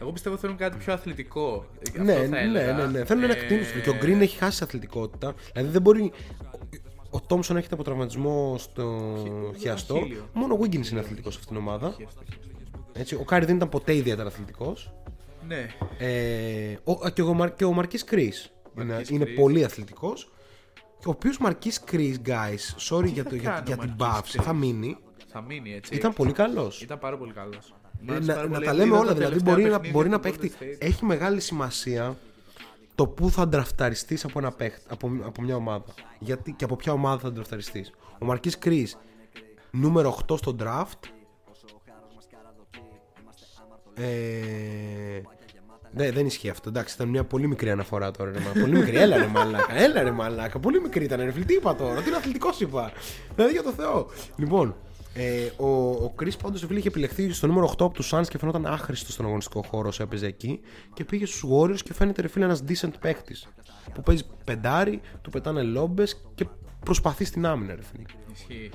[0.00, 1.66] Εγώ πιστεύω θέλουν κάτι πιο αθλητικό.
[1.88, 2.72] Αυτό ναι, θα ναι, έλεγα.
[2.72, 3.04] ναι, ναι.
[3.04, 3.62] Θέλουν ένα Ε, κτίνο.
[3.82, 5.34] Και ο Green έχει χάσει αθλητικότητα.
[5.52, 6.12] Δηλαδή δεν μπορεί.
[7.10, 9.14] Ο Τόμσον έρχεται από τραυματισμό στο
[9.58, 9.94] χιαστό.
[9.94, 10.28] χίλιο.
[10.32, 11.96] Μόνο ο Wiggins είναι αθλητικός σε αυτήν την ομάδα.
[12.92, 14.92] Έτσι, ο Κάρι δεν ήταν ποτέ ιδιαίτερα αθλητικός.
[15.46, 15.66] Ναι.
[15.98, 18.32] Ε, ο, και, ο, Μαρ- και ο Μαρκής Κρι
[18.76, 19.36] είναι, Μαρκής είναι Κρίς.
[19.36, 20.30] πολύ αθλητικός.
[21.06, 24.30] Ο οποίος Μαρκής Κρι, guys, sorry για, το, για, κάνει για ο την Μαρκής Buffs,
[24.32, 24.96] Κρίς; θα μείνει.
[25.26, 25.94] Θα μείνει έτσι.
[25.94, 26.82] Ήταν πολύ καλός.
[26.82, 27.74] Ήταν πάρα πολύ καλός.
[28.10, 30.52] Ε, να, να τα λέμε όλα, δηλαδή μπορεί να, μπορεί να παίχτη.
[30.78, 32.16] Έχει μεγάλη σημασία
[33.00, 35.84] το πού θα ντραφταριστείς από, ένα παίχτη, από, από μια ομάδα.
[36.18, 37.92] Γιατί και από ποια ομάδα θα ντραφταριστείς.
[38.18, 38.88] Ο Μαρκής Κρι,
[39.70, 41.08] νούμερο 8 στο draft.
[43.94, 45.20] Ε,
[45.90, 46.68] δεν, δεν ισχύει αυτό.
[46.68, 48.30] Εντάξει, ήταν μια πολύ μικρή αναφορά τώρα.
[48.30, 48.60] Ρε, μα.
[48.60, 48.96] πολύ μικρή.
[48.96, 49.76] Έλα ρε μαλάκα.
[49.76, 50.58] Έλα ρε μαλάκα.
[50.58, 51.20] Πολύ μικρή ήταν.
[51.20, 51.44] Ρε, φίλε.
[51.44, 52.00] τι είπα τώρα.
[52.00, 52.92] Τι είναι αθλητικός είπα.
[53.34, 54.06] Δηλαδή για το Θεό.
[54.36, 54.76] Λοιπόν,
[55.14, 58.38] ε, ο, ο Chris πάντως φίλε είχε επιλεχθεί στο νούμερο 8 από τους Suns και
[58.38, 60.60] φαινόταν άχρηστος στον αγωνιστικό χώρο όσο έπαιζε εκεί.
[60.94, 63.36] Και πήγε στους Warriors και φαίνεται ρε φίλε ένας decent παίχτη.
[63.94, 66.46] Που παίζει πεντάρι, του πετάνε λόμπες και
[66.84, 68.02] προσπαθεί στην άμυνα, ρε φίλε.
[68.32, 68.70] Ισχύει.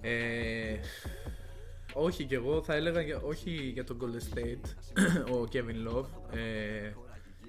[0.00, 0.76] Ε,
[1.94, 4.68] όχι και εγώ θα έλεγα για- όχι για τον Golden State
[5.36, 6.36] ο Kevin Love.
[6.36, 6.92] Ε,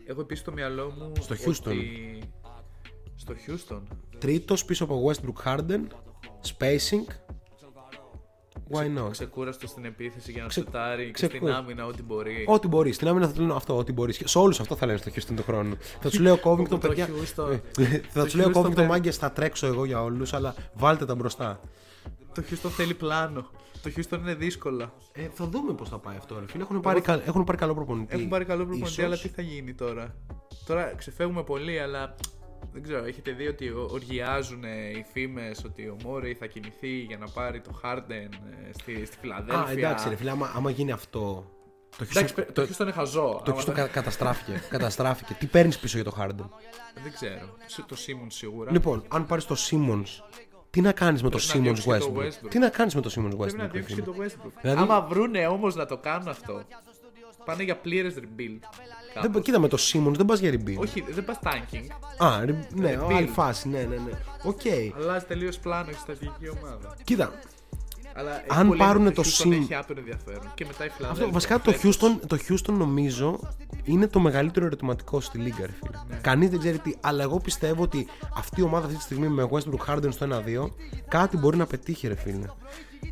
[0.07, 1.67] έχω επίσης στο μυαλό μου Στο Houston.
[1.71, 2.19] ότι-
[3.15, 3.81] Στο Houston.
[4.17, 5.81] Τρίτος πίσω από Westbrook Harden,
[6.57, 7.05] spacing.
[8.71, 9.11] Why not?
[9.11, 12.45] Ξεκούραστο στην επίθεση για να Ξε- σουτάρει και ξεκου- στην άμυνα ό,τι μπορεί.
[12.47, 12.91] Ό,τι μπορεί.
[12.91, 14.21] Στην άμυνα θα του λένε αυτό, ό,τι μπορείς.
[14.25, 15.77] Σε όλους αυτό θα λένε στο Houston του χρόνου.
[16.01, 17.07] θα τους λέω Covington, Το παιδιά.
[17.07, 17.51] Houston.
[17.51, 20.55] Ε, θα Το τους λέω Houston Covington, δεν- μάγκες, θα τρέξω εγώ για όλους, αλλά
[20.73, 21.59] βάλτε τα μπροστά.
[22.33, 23.49] Το Houston θέλει πλάνο.
[23.83, 24.93] Το Houston είναι δύσκολα.
[25.11, 26.63] Ε, θα δούμε πώς θα πάει αυτό, ρε φίλε.
[26.63, 28.15] Έχουν πάρει, κα- έχουν πάρει καλό προπονητή.
[28.15, 29.05] Έχουν πάρει καλό προπονητή, Ίσως.
[29.05, 30.15] αλλά τι θα γίνει τώρα;
[30.65, 32.15] Τώρα ξεφεύγουμε πολύ, αλλά
[32.73, 33.03] δεν ξέρω.
[33.05, 37.61] Έχετε δει ότι ο- οργιάζουν οι φήμες ότι ο Μόρεϊ θα κινηθεί για να πάρει
[37.61, 39.71] το Harden ε, στη, στη Α, Φιλαδέλφια.
[39.71, 41.45] εντάξει, ρε φίλε, άμα, άμα γίνει αυτό.
[41.97, 43.41] Το Εντάξει, Houston, το Houston είναι χαζό.
[43.45, 44.61] το άμα Houston δεν- κα- καταστράφηκε.
[44.69, 45.33] καταστράφηκε.
[45.33, 46.49] Τι παίρνεις πίσω για το Harden.
[47.03, 47.55] Δεν ξέρω.
[47.65, 48.71] Σ- Το Simmons σίγουρα.
[48.71, 50.23] Λοιπόν, αν πάρεις το Simmons,
[50.69, 52.49] τι να κάνεις με το Πρέπει να Simmons διώξεις και το Westbrook; Westbrook.
[52.49, 53.71] Τι να κάνεις με το Simmons Πρέπει να Westbrook.
[53.71, 54.51] διώξεις και φίλε; το Westbrook.
[54.61, 56.63] Δηλαδή- Άμα βρούνε όμως να το κάνουν αυτό.
[57.45, 58.59] Πάνε για πλήρες rebuild.
[59.13, 59.41] Δεν, κάπως.
[59.41, 60.77] κοίτα με το Simmons δεν πας για rebuild.
[60.77, 61.85] Όχι, δεν πας tanking.
[62.25, 63.13] Α, re- ναι, Rebuild.
[63.13, 64.11] άλλη φάση, ναι, ναι, ναι.
[64.43, 64.61] Οκ.
[64.97, 66.95] Αλλάζει τελείως πλάνο η στρατηγική ομάδα.
[67.03, 67.33] Κοίτα,
[68.15, 70.51] Αλλά έχει Αν πολύ- πάρουνε το το Houston Sim- έχει άπειρο ενδιαφέρον.
[70.53, 71.27] Και μετά η αυτό, Φιλανδία.
[71.27, 73.39] βασικά το Houston, το Houston νομίζω
[73.83, 75.97] είναι το μεγαλύτερο ερωτηματικό στη Λίγκα, ρε φίλε.
[76.09, 76.15] Ναι.
[76.21, 79.49] Κανείς δεν ξέρει τι, αλλά εγώ πιστεύω ότι αυτή η ομάδα αυτή τη στιγμή με
[79.51, 80.71] Westbrook Harden στο 1-2
[81.07, 82.45] κάτι μπορεί να πετύχει, ρε φίλε.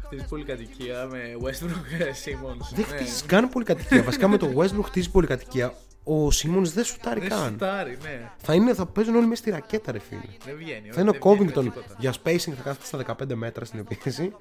[0.05, 2.67] Χτίζει πολυκατοικία με Westbrook ε, Simmons.
[2.75, 2.95] Δεν Ναι.
[2.95, 4.03] χτίζεις καν πολυκατοικία.
[4.03, 5.73] Βασικά με το Westbrook χτίζει πολυκατοικία.
[6.03, 7.49] Ο Simmons δεν σουτάρει Δεν καν.
[7.51, 8.31] σουτάρει, ναι.
[8.37, 10.21] Θα, είναι, θα παίζουν όλοι μέσα στη ρακέτα, ρε φίλε.
[10.45, 10.89] Δεν βγαίνει.
[10.91, 11.95] Θα είναι ο δεν βγαίνει με Covington τίποτα.
[11.99, 14.35] για spacing, θα κάθεται στα 15 μέτρα στην επίθεση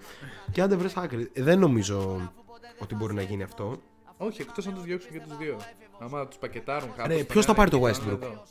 [0.52, 1.30] και αν δεν βρει άκρη.
[1.34, 2.30] Δεν νομίζω
[2.78, 3.80] ότι μπορεί να γίνει αυτό.
[4.16, 5.56] Όχι, εκτός αν τους διώξουν και τους δύο.
[5.98, 7.08] Άμα τους πακετάρουν κάπου.
[7.08, 8.22] Ρε, στον ποιος θα ένα πάρει και το πάνε Westbrook?
[8.22, 8.42] εδώ.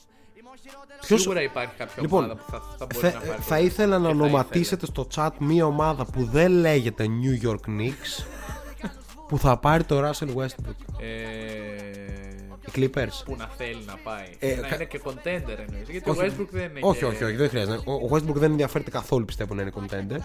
[1.05, 3.41] Ποιος- Σίγουρα υπάρχει κάποια Λοιπόν, ομάδα που θα, θα μπορεί Θε- να πάρει.
[3.41, 7.47] θα το- ήθελα να και θα ονοματίσετε στο chat μία ομάδα που δεν λέγεται New
[7.47, 8.23] York Knicks
[9.27, 10.99] που θα πάρει το Russell Westbrook.
[10.99, 12.28] Ε,
[12.65, 13.21] Οι Clippers.
[13.25, 14.35] που να θέλει να πάει.
[14.39, 15.89] Ε, να κα- είναι και contender εννοείς.
[15.89, 16.79] Γιατί Όχι, ο Westbrook δεν είναι.
[16.81, 17.81] όχι, και- όχι, όχι, δεν χρειάζεται.
[17.85, 20.17] Ο, ο Westbrook δεν ενδιαφέρεται καθόλου πιστεύω να είναι contender.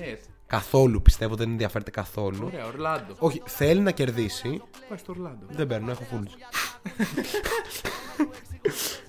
[0.00, 0.14] Ε,
[0.46, 2.46] Καθόλου πιστεύω δεν ενδιαφέρεται καθόλου.
[2.46, 3.14] ωραία, Ορλάντο.
[3.18, 4.62] Όχι, θέλει να κερδίσει.
[4.88, 5.46] Πάει στο Ορλάντο.
[5.50, 6.28] Δεν παίρνω, έχω φούλτ.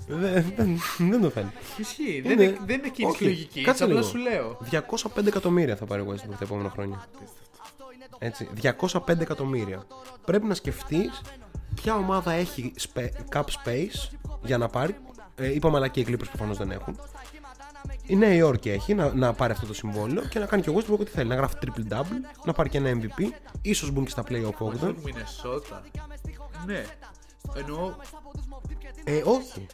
[0.07, 1.51] δεν, δεν, δεν το θέλει.
[1.77, 2.21] Ισχύει.
[2.21, 3.61] Δεν Είναι- είναι, δεν είναι εκείνη όχι, η λογική.
[3.61, 4.07] κάτσε Απλά λίγο.
[4.07, 4.57] σου λέω.
[4.71, 7.07] 205 εκατομμύρια θα πάρει ο Westbrook τα επόμενα χρόνια.
[8.17, 9.83] Έτσι, 205 εκατομμύρια.
[10.25, 11.21] Πρέπει να σκεφτείς
[11.75, 14.09] ποια ομάδα έχει spa- cap space
[14.43, 14.95] για να πάρει.
[15.35, 16.99] Ε, είπαμε αλλά και οι Clippers προφανώς δεν έχουν.
[18.07, 20.73] Η Νέα Υόρκη έχει να, να πάρει αυτό το συμβόλαιο και να κάνει και ο
[20.77, 21.29] Westbrook ό,τι θέλει.
[21.29, 23.23] Να γράφει triple double, να πάρει και ένα MVP,
[23.61, 24.73] ίσως μπουν και στα playoff 8.
[24.75, 25.81] Στον Μινεσότα.
[26.65, 26.85] Ναι.
[27.55, 27.93] Εννοώ
[29.03, 29.65] Ε, όχι.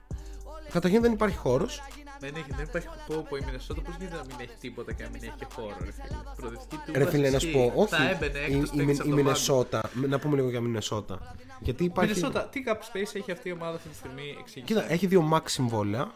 [0.71, 1.81] Καταρχήν δεν υπάρχει χώρος.
[2.21, 5.03] Δεν, έχει, δεν υπάρχει πω πω η Μινεσότα πώς γίνεται να μην έχει τίποτα και
[5.03, 5.75] να μην έχει και χώρο.
[5.85, 7.95] Ρε φίλε; Προοδευτική του Ρε φίλε, να σου πω, όχι.
[7.95, 9.15] Θα έμπαινε η, έκτος η, παίκτης η από το πάγκο.
[9.15, 11.35] Μινεσότα, να πούμε λίγο για Μινεσότα.
[11.59, 12.13] Γιατί υπάρχει.
[12.13, 14.73] Μινεσότα, τι cap space έχει αυτή η ομάδα αυτή τη στιγμή, εξήγησε.
[14.73, 16.11] Κοίτα, έχει δύο max συμβόλαια.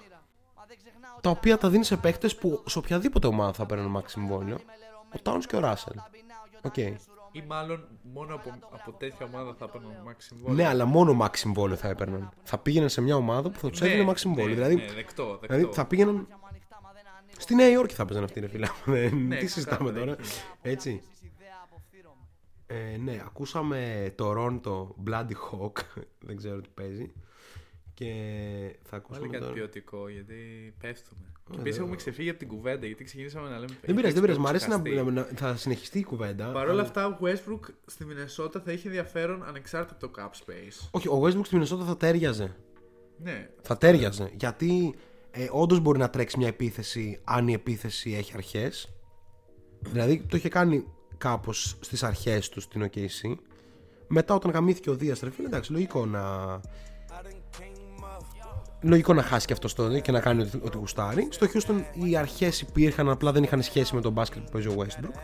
[1.21, 4.57] Τα οποία τα δίνει σε παίκτες που σε οποιαδήποτε ομάδα θα παίρνουν max συμβόλαιο.
[5.15, 5.97] Ο Towns και ο Russell.
[6.61, 6.75] Οκ.
[7.35, 10.55] Ή μάλλον μόνο από, από τέτοια ομάδα θα παίρνουν max συμβόλαιο.
[10.55, 12.29] Ναι, αλλά μόνο max συμβόλαιο θα έπαιρναν.
[12.43, 14.47] Θα πήγαιναν σε μια ομάδα που θα τους έδινε max συμβόλαιο.
[14.47, 15.55] ναι, δηλαδή, ναι, δεκτό, δεκτό.
[15.55, 16.27] δηλαδή θα πήγαιναν.
[17.37, 18.67] Στη Νέα Υόρκη θα παίζανε αυτοί, ρε φίλε.
[18.85, 20.27] Δεν- Ναι, Τι συζητάμε ξεκάθαρα, τώρα.
[20.61, 21.01] Έτσι.
[22.67, 25.79] Ε, ναι, ακούσαμε το Ρόντο Bloody Hawk.
[26.27, 27.13] Δεν ξέρω τι παίζει.
[27.97, 28.05] Και
[28.83, 29.53] θα Βάλε ακούσουμε κάτι τώρα.
[29.53, 30.35] ποιοτικό γιατί
[30.79, 31.21] πέφτουμε.
[31.33, 33.77] Και δεν- επίση έχουμε ξεφύγει από την κουβέντα γιατί ξεκινήσαμε να λέμε.
[33.81, 34.39] Δεν πειράζει, δεν πειράζει.
[34.39, 35.03] Μ' αρέσει να, ξεχαστεί.
[35.11, 36.45] να, να- θα συνεχιστεί η κουβέντα.
[36.51, 40.87] Παρ' όλα αλλά- αυτά, ο Westbrook στη Μινεσότα θα είχε ενδιαφέρον ανεξάρτητο το cap space.
[40.91, 42.55] Όχι, ο Westbrook στη Μινεσότα θα τέριαζε.
[43.17, 44.31] Ναι, Θα τέριαζε.
[44.37, 44.95] Γιατί
[45.31, 48.89] ε, όντως μπορεί να τρέξει μια επίθεση αν η επίθεση έχει αρχές.
[49.79, 50.85] Δηλαδή το είχε κάνει
[51.17, 53.35] κάπως στις αρχές του στην OKC.
[54.07, 56.59] Μετά όταν γαμήθηκε ο Δίας, ρε φίλε, εντάξει, λογικό να.
[58.87, 61.27] Λογικό να χάσει και αυτό το και να κάνει ό,τι, ό,τι γουστάρει.
[61.31, 64.75] Στο Houston οι αρχές υπήρχαν, απλά δεν είχαν σχέση με τον μπάσκετ που παίζει ο
[64.77, 65.19] Westbrook.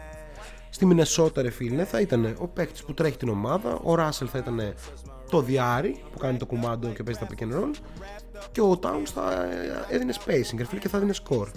[0.70, 3.80] Στη Μινεσότα, ρε φίλε, θα ήταν ο παίκτης που τρέχει την ομάδα.
[3.84, 4.74] Ο Ράσελ θα ήταν
[5.30, 7.76] το διάρι που κάνει το κουμάντο και παίζει τα pick and roll.
[8.52, 9.44] Και ο Towns θα
[9.90, 11.48] ε, έδινε spacing, ρε φίλε, και θα έδινε score.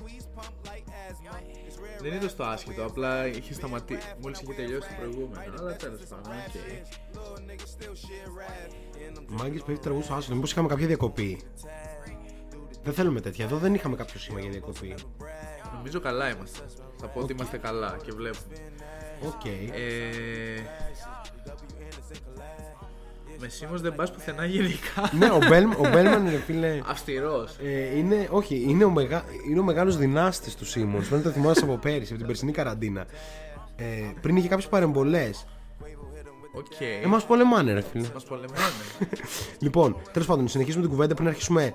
[2.01, 4.13] δεν είναι στο άσχετο, απλά είχε σταματήσει.
[4.23, 5.53] Μόλις είχε τελειώσει το προηγούμενο.
[5.59, 6.55] Αλλά τέλος πάντων, οκ.
[9.29, 10.35] Μάγκε παίζει τραγούδι στο άσυλο.
[10.35, 11.41] Μήπως είχαμε κάποια διακοπή.
[12.85, 13.45] Δεν θέλουμε τέτοια.
[13.45, 14.95] Εδώ δεν είχαμε κάποιο σήμα για διακοπή.
[15.77, 16.59] Νομίζω καλά είμαστε.
[17.01, 18.55] Θα πω ότι είμαστε καλά και βλέπουμε.
[19.27, 19.45] Οκ.
[19.45, 20.63] Ε,
[23.39, 25.11] με Σίμος δεν πας πουθενά γενικά.
[25.19, 26.81] ναι, ο, Μπέλ, ο Μπέλμαν, ρε φίλε.
[26.87, 27.57] Αυστηρός.
[27.63, 31.37] Ε, είναι, όχι, είναι ο, μεγα, είναι ο μεγάλος δυνάστης του Σίμονς Πρέπει να το
[31.39, 33.07] θυμάσαι από πέρυσι, από την περσινή καραντίνα
[33.77, 33.85] ε,
[34.21, 35.47] Πριν είχε κάποιες παρεμβολές
[36.57, 36.81] Οκ.
[37.03, 38.59] Ε, μας πολεμάνε ρε φίλε Μας πολεμάνε.
[39.59, 41.75] Λοιπόν, τέλος πάντων, συνεχίζουμε την κουβέντα πριν αρχίσουμε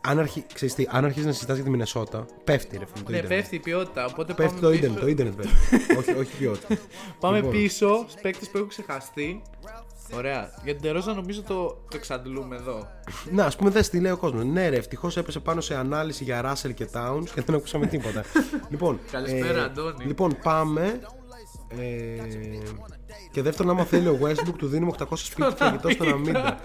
[0.00, 3.10] Αν, αρχι, ξέρεις τι, αν αρχίσει να συζητάς για τη Μινεσότα Πέφτει ρε φίλε το
[3.10, 4.04] ναι, ίντερνετ πέφτει η ποιότητα.
[4.04, 4.78] Οπότε Πέφτει πάμε το πίσω.
[4.78, 6.76] ίντερνετ, το ίντερνετ πέφτει όχι, όχι ποιότητα
[7.20, 7.52] Πάμε Λοιπόν.
[7.52, 9.42] πίσω στους παίκτες που έχουν ξεχαστεί.
[10.16, 10.50] Ωραία.
[10.64, 12.88] Για την Τερόζα νομίζω το, το εξαντλούμε εδώ.
[13.30, 14.44] Να, ας πούμε, δες τι λέει ο κόσμος.
[14.44, 18.24] Ναι, ρε, ευτυχώς έπεσε πάνω σε ανάλυση για Russell και Towns και δεν ακούσαμε τίποτα.
[18.70, 20.04] λοιπόν, Καλησπέρα, Αντώνη.
[20.04, 21.00] Λοιπόν, πάμε.
[21.78, 22.22] Ε,
[23.32, 26.60] και δεύτερον, άμα θέλει ο Westbrook, του δίνουμε 800 σπίτι φαγητό στον Αμίντα.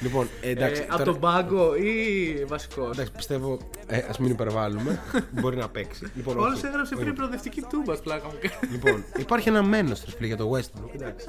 [0.00, 0.80] Λοιπόν, ε, εντάξει.
[0.80, 3.58] Ε, από τώρα- τον πάγκο ή βασικός; Εντάξει, πιστεύω.
[3.86, 5.00] Ε, Α μην υπερβάλλουμε.
[5.30, 6.06] Μπορεί να παίξει.
[6.14, 6.66] Λοιπόν, Όλο όχι.
[6.66, 7.02] έγραψε Όχι.
[7.02, 8.72] πριν προοδευτική τούμπα, πλάκα μου κάνει.
[8.72, 10.94] Λοιπόν, υπάρχει ένα μένος φίλε για το Westbrook.
[10.94, 11.26] Εντάξει.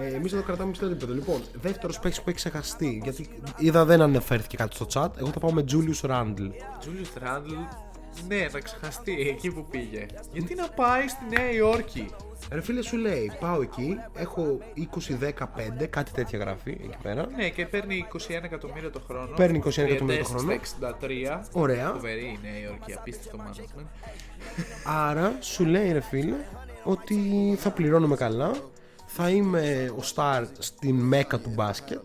[0.00, 1.12] Ε, Εμείς εδώ κρατάμε στο επίπεδο.
[1.14, 3.00] Λοιπόν, δεύτερος παίκτης που έχει ξεχαστεί.
[3.02, 5.08] Γιατί είδα δεν αναφέρθηκε κάτι στο chat.
[5.18, 6.50] Εγώ θα πάω με Julius Randle.
[6.80, 7.54] Τζούλιου Ράντλ,
[8.28, 10.06] ναι, να ξεχαστεί εκεί που πήγε.
[10.32, 12.06] Γιατί να πάει στη Νέα Υόρκη;
[12.52, 14.58] Ρε φίλε σου λέει, πάω εκεί, έχω
[15.80, 17.26] 20-15, κάτι τέτοια γράφει εκεί πέρα.
[17.36, 19.34] Ναι, και παίρνει 21 εκατομμύρια το χρόνο.
[19.36, 20.58] Παίρνει 21 εκατομμύρια το Τριετές χρόνο.
[20.64, 21.48] στα 63.
[21.52, 21.90] Ωραία.
[21.92, 23.86] Φοβερή η Νέα Υόρκη, απίστευτο management.
[24.84, 26.36] Άρα σου λέει ρε φίλε
[26.84, 27.16] ότι
[27.58, 28.50] θα πληρώνομαι καλά,
[29.06, 32.00] θα είμαι ο star στην μέκα του μπάσκετ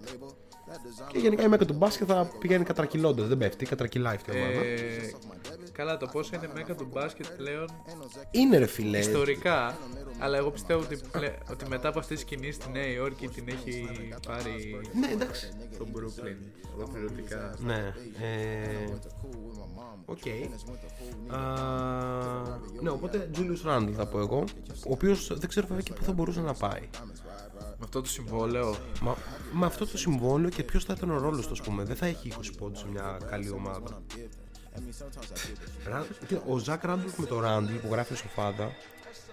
[1.12, 4.60] και γενικά η μέκα του μπάσκετ θα πηγαίνει κατρακυλώντας, δεν πέφτει, κατρακυλάει αυτή η ομάδα.
[4.66, 5.14] Ε,
[5.76, 7.68] καλά, το πόσο είναι μέκα του μπάσκετ πλέον
[8.32, 9.78] Είναι ρε φίλε, ιστορικά.
[10.20, 13.48] Αλλά εγώ πιστεύω ότι, πλε- ότι μετά από αυτές τις κινήσεις στη Νέα Υόρκη την
[13.48, 13.88] έχει
[14.28, 16.36] πάρει ναι εντάξει, το Brooklyn
[16.76, 17.56] ολοκληρωτικά.
[17.60, 18.88] ναι, ε,
[20.06, 20.22] οκ.
[21.36, 21.40] Α,
[22.82, 26.12] Ναι, οπότε Julius Randle θα πω εγώ, ο οποίος δεν ξέρω βέβαια και πού θα
[26.14, 26.90] μπορούσε να πάει.
[27.78, 28.76] Με αυτό το συμβόλαιο.
[29.02, 29.16] Μα
[29.54, 31.84] με αυτό το συμβόλαιο και ποιος θα ήταν ο ρόλος του, ας πούμε.
[31.84, 34.02] Δεν θα έχει 20 πόντους σε μια καλή ομάδα.
[35.90, 38.72] Ρα- τι- Ο Zach Randolph με το Ράντλ που γράφει ο Σοφάδα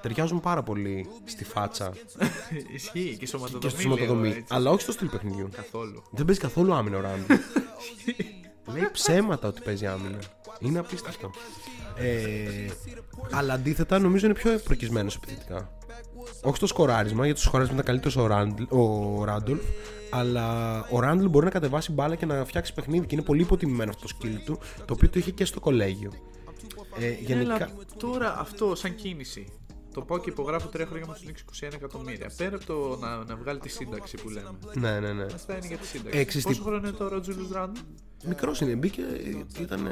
[0.01, 1.93] ταιριάζουν πάρα πολύ στη φάτσα
[2.74, 3.70] Ισχύει και και σωματοδομή.
[3.70, 4.22] στη σωματοδομή.
[4.28, 4.55] λίγο, έτσι.
[4.55, 5.49] Αλλά όχι στο στυλ παιχνιδιού.
[5.57, 6.03] Καθόλου.
[6.11, 7.32] Δεν παίζει καθόλου άμυνα ο Ράντλ.
[8.72, 10.18] Λέει ψέματα ότι παίζει άμυνα.
[10.61, 11.30] Είναι απίστευτο.
[11.97, 12.66] Ε,
[13.30, 15.70] αλλά αντίθετα νομίζω είναι πιο προκισμένος επιθετικά.
[16.43, 19.61] Όχι στο σκοράρισμα, γιατί στο σκοράρισμα ήταν καλύτερος ο, Ράντλ, ο Ράντολφ.
[20.11, 23.91] Αλλά ο Ράντλ μπορεί να κατεβάσει μπάλα και να φτιάξει παιχνίδι και είναι πολύ υποτιμημένο
[23.91, 26.12] αυτό το skill του, το οποίο το είχε και στο κολέγιο.
[26.99, 27.55] Ε, γενικά.
[27.55, 29.47] Έλα, τώρα αυτό σαν κίνηση.
[29.95, 32.31] Το πάω και υπογράφω τρία χρόνια με του Knicks 21 εκατομμύρια.
[32.37, 34.49] Πέρα από το να, να βγάλει τη σύνταξη που λέμε.
[34.75, 35.23] Ναι, ναι, ναι.
[35.35, 36.18] Αυτά είναι για τη σύνταξη.
[36.18, 37.76] Ε, ξέρεις τι- Πόσο χρόνο είναι τώρα ο Julius Randle.
[38.27, 39.03] Μικρός είναι, μπήκε,
[39.61, 39.89] ήταν,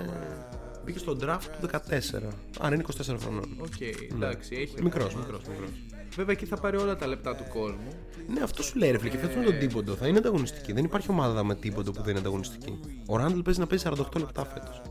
[0.84, 2.32] μπήκε στο draft του 14.
[2.60, 3.56] Άρα είναι 24 χρονών.
[3.60, 3.80] Οκ,
[4.12, 4.82] εντάξει, έχει.
[4.82, 5.68] Μικρός, μικρός, μικρός.
[6.16, 7.92] Βέβαια εκεί θα πάρει όλα τα λεπτά του κόσμου.
[8.28, 9.10] Ναι, αυτό σου λέει ρε φίλε.
[9.10, 10.72] Και φέτο με τον Thibodeau θα είναι ανταγωνιστική.
[10.72, 12.78] Δεν υπάρχει ομάδα με Thibodeau που δεν είναι ανταγωνιστική.
[13.06, 14.82] Ο Ράντλ παίζει να παίζει 48 λεπτά φέτος.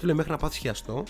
[0.00, 1.04] Του λέει μέχρι να πάθεις χιαστό,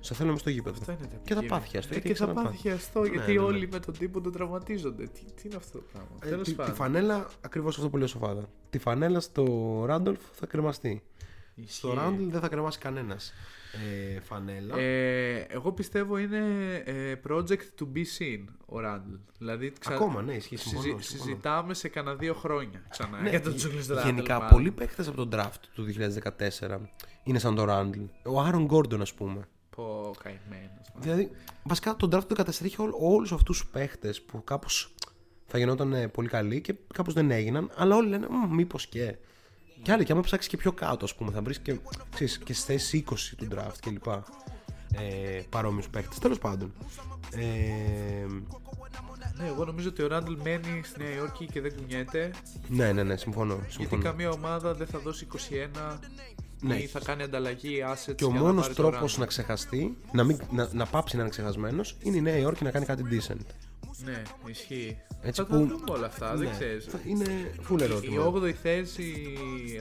[0.00, 0.76] σε θέλω μες στο γήπεδο.
[0.80, 1.48] Αυτά είναι τα Και θα επικείμενα.
[1.48, 1.88] πάθεις χιαστό.
[1.88, 2.56] Ε, γιατί και έχει θα ξαναπάθει.
[2.56, 3.44] πάθει χιαστό γιατί ναι, ναι.
[3.44, 5.04] όλοι με τον τύπο τον τραυματίζονται.
[5.04, 6.74] Τι, τι είναι αυτό το πράγμα; Ε, Τέλος τη, τη πάντων.
[6.74, 8.48] φανέλα, ακριβώς αυτό που λέει ο Σοφάδα.
[8.70, 9.44] Τη φανέλα στο
[9.86, 11.02] Ράντολφ θα κρεμαστεί.
[11.66, 13.32] Στο Ράντλ δεν θα κρεμάσει κανένας
[13.72, 14.78] ε, φανέλα.
[14.78, 16.38] Ε, εγώ πιστεύω είναι
[16.84, 19.14] ε, project to be seen ο Ράντλ.
[19.38, 19.94] Δηλαδή ξα...
[19.94, 20.56] Ακόμα, ναι, ισχύει.
[20.56, 21.24] Συμφωνώ, συζη- συμφωνώ.
[21.30, 24.06] συζητάμε σε κανένα δύο χρόνια ξανά Ναι, για τον γε- Τζούλιους Ράντλ.
[24.06, 24.48] Γενικά, μάλλον.
[24.50, 26.78] πολλοί παίκτε από τον draft του 2014
[27.22, 28.00] είναι σαν τον Ράντλ.
[28.24, 29.48] Ο Άρον Γκόρντον, ας πούμε.
[29.76, 30.86] Πω καημένος.
[30.98, 31.30] Δηλαδή,
[31.62, 34.94] βασικά τον draft του 2014 είχε όλους αυτούς τους παίχτες που κάπως
[35.46, 39.16] θα γινόταν ε, πολύ καλοί και κάπως δεν έγιναν, αλλά όλοι λένε μήπως και.
[39.82, 41.78] Και άλλοι, και άμα ψάξεις και πιο κάτω, ας πούμε, θα βρεις και,
[42.14, 44.06] ξέρεις, και στις θέσει 20 του draft κλπ.
[44.06, 46.14] Ε, Παρόμοιους παίχτε.
[46.20, 46.72] Τέλος πάντων.
[47.36, 48.26] Ε,
[49.38, 52.30] Ναι, εγώ νομίζω ότι ο Ράντλ μένει στη Νέα Υόρκη και δεν κουνιέται.
[52.68, 53.54] ναι, ναι, ναι, συμφωνώ.
[53.54, 54.02] Γιατί συμφωνώ.
[54.02, 55.26] καμία ομάδα δεν θα δώσει
[55.90, 55.98] 21
[56.60, 56.76] Ναι.
[56.76, 58.14] ή θα κάνει ανταλλαγή assets.
[58.16, 59.18] Και ο για να μόνος πάρει το τρόπος Randle.
[59.18, 62.70] να ξεχαστεί, να, μην, να, να πάψει να είναι ξεχασμένος, είναι η Νέα Υόρκη να
[62.70, 63.46] κάνει κάτι decent.
[64.04, 64.98] Ναι, ισχύει.
[65.22, 66.84] Έτσι θα που- τα δούμε όλα αυτά, δεν Ναι, ξέρεις.
[66.84, 67.26] θα- Είναι
[67.70, 68.24] full Η ερώτημα.
[68.24, 69.12] 8η θέση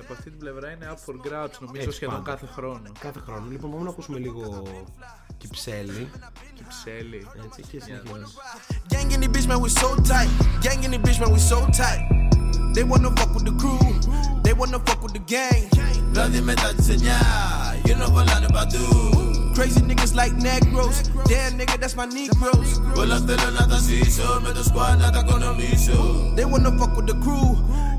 [0.03, 2.29] από αυτή την πλευρά είναι up for grabs νομίζω Έτσι, σχεδόν πάντα.
[2.31, 2.91] κάθε χρόνο.
[2.99, 3.45] Κάθε χρόνο.
[3.49, 4.63] Λοιπόν, πάμε να ακούσουμε λίγο
[5.37, 6.09] κυψέλη.
[6.55, 7.27] Κυψέλη.
[7.45, 8.27] Έτσι και συνεχίζουμε.
[8.89, 10.29] Gang in the bitch, man, we so tight.
[10.65, 12.03] Gang in the bitch, man, we so tight.
[12.75, 13.79] They wanna fuck with the crew,
[14.45, 15.63] they wanna fuck with the gang.
[16.11, 19.09] Δηλαδή μετά τις 9, you know βολάνε παντού.
[19.59, 20.97] Crazy niggas like Negros,
[21.27, 22.79] damn nigga, that's my Negroes.
[22.97, 26.33] Όλα θέλω να τα ζήσω, με το squad να τα οικονομήσω.
[26.35, 27.57] They wanna fuck with the crew,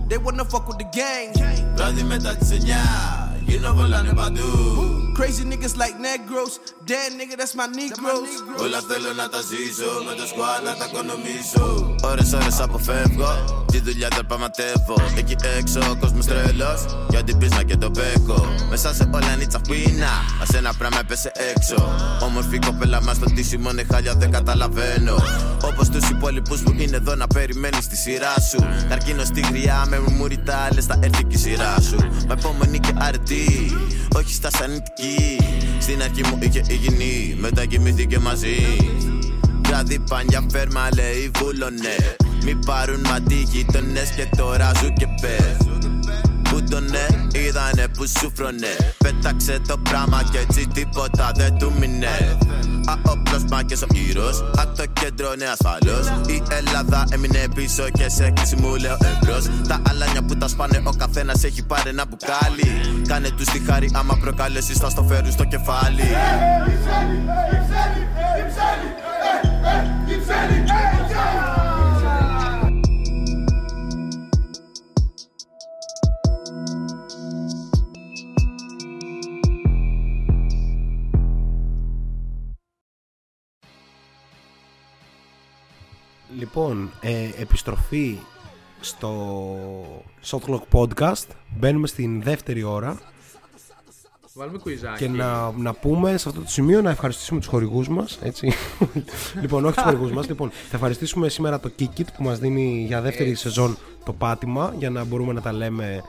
[0.08, 1.30] they wanna fuck with the gang.
[1.74, 4.48] Δηλαδή μετά τις 9, you know βολάνε παντού.
[5.18, 6.52] Crazy niggas like Negros,
[6.88, 8.32] damn nigga, that's my Negroes.
[8.64, 11.66] Όλα θέλω να τα ζήσω, με το squad να τα οικονομήσω.
[12.10, 14.96] Ώρες ώρες αποφεύγω, τη δουλειά δεν πραγματεύω.
[15.16, 18.40] Εκεί έξω ο κόσμος τρελός, για την πίσνα και τον μπέκο.
[18.70, 21.78] Μέσα σε όλα είναι η τσαχπίνα, ας ένα πράγμα έπεσε έξω.
[22.22, 25.16] Όμορφη κοπέλα μας στο τίσιμο είναι χάλια δεν καταλαβαίνω.
[25.64, 28.58] Όπως τους υπόλοιπους που είναι εδώ να περιμένεις τη σειρά σου.
[28.88, 31.96] Καρκίνο στη γριά με μουρμουριτά, λες θα έρθει και η σειρά σου.
[32.28, 33.39] Με υπομονή και αρετή,
[34.16, 35.36] όχι στα σανιτική.
[35.78, 38.56] Στην αρχή μου είχε υγιεινή, μετά κοιμήθηκε μαζί.
[39.70, 45.56] Βράδυ πάνια φέρμα λέει βούλωνε Μη πάρουν μάτι γείτονες και τώρα ζου και πες
[46.42, 52.38] Που σκούντωνε Είδανε που σούφρωνε Πέταξε το πράγμα και έτσι τίποτα δεν του μείνε
[52.86, 58.30] Αόπλος μάκες ο ήρος Απ' το κέντρο ναι ασφαλώς Η Ελλάδα έμεινε πίσω και σε
[58.30, 63.02] κλείσει μου λέω εμπρός Τα αλάνια που τα σπάνε ο καθένας έχει πάρει ένα μπουκάλι
[63.08, 66.02] Κάνε τους τη χάρη άμα προκαλέσεις θα στο φέρουν στο κεφάλι
[86.40, 88.18] Λοιπόν, ε, επιστροφή
[88.80, 89.36] στο
[90.24, 91.26] Shot Clock Podcast.
[91.58, 93.00] Μπαίνουμε στην δεύτερη ώρα
[94.34, 95.04] Βάλουμε κουιζάκι.
[95.04, 98.52] και να, να πούμε σε αυτό το σημείο να ευχαριστήσουμε τους χορηγούς μας, έτσι.
[99.42, 100.28] λοιπόν, όχι τους χορηγούς μας.
[100.28, 104.90] Λοιπόν, θα ευχαριστήσουμε σήμερα το Kikit που μας δίνει για δεύτερη σεζόν το πάτημα για
[104.90, 106.02] να μπορούμε να τα λέμε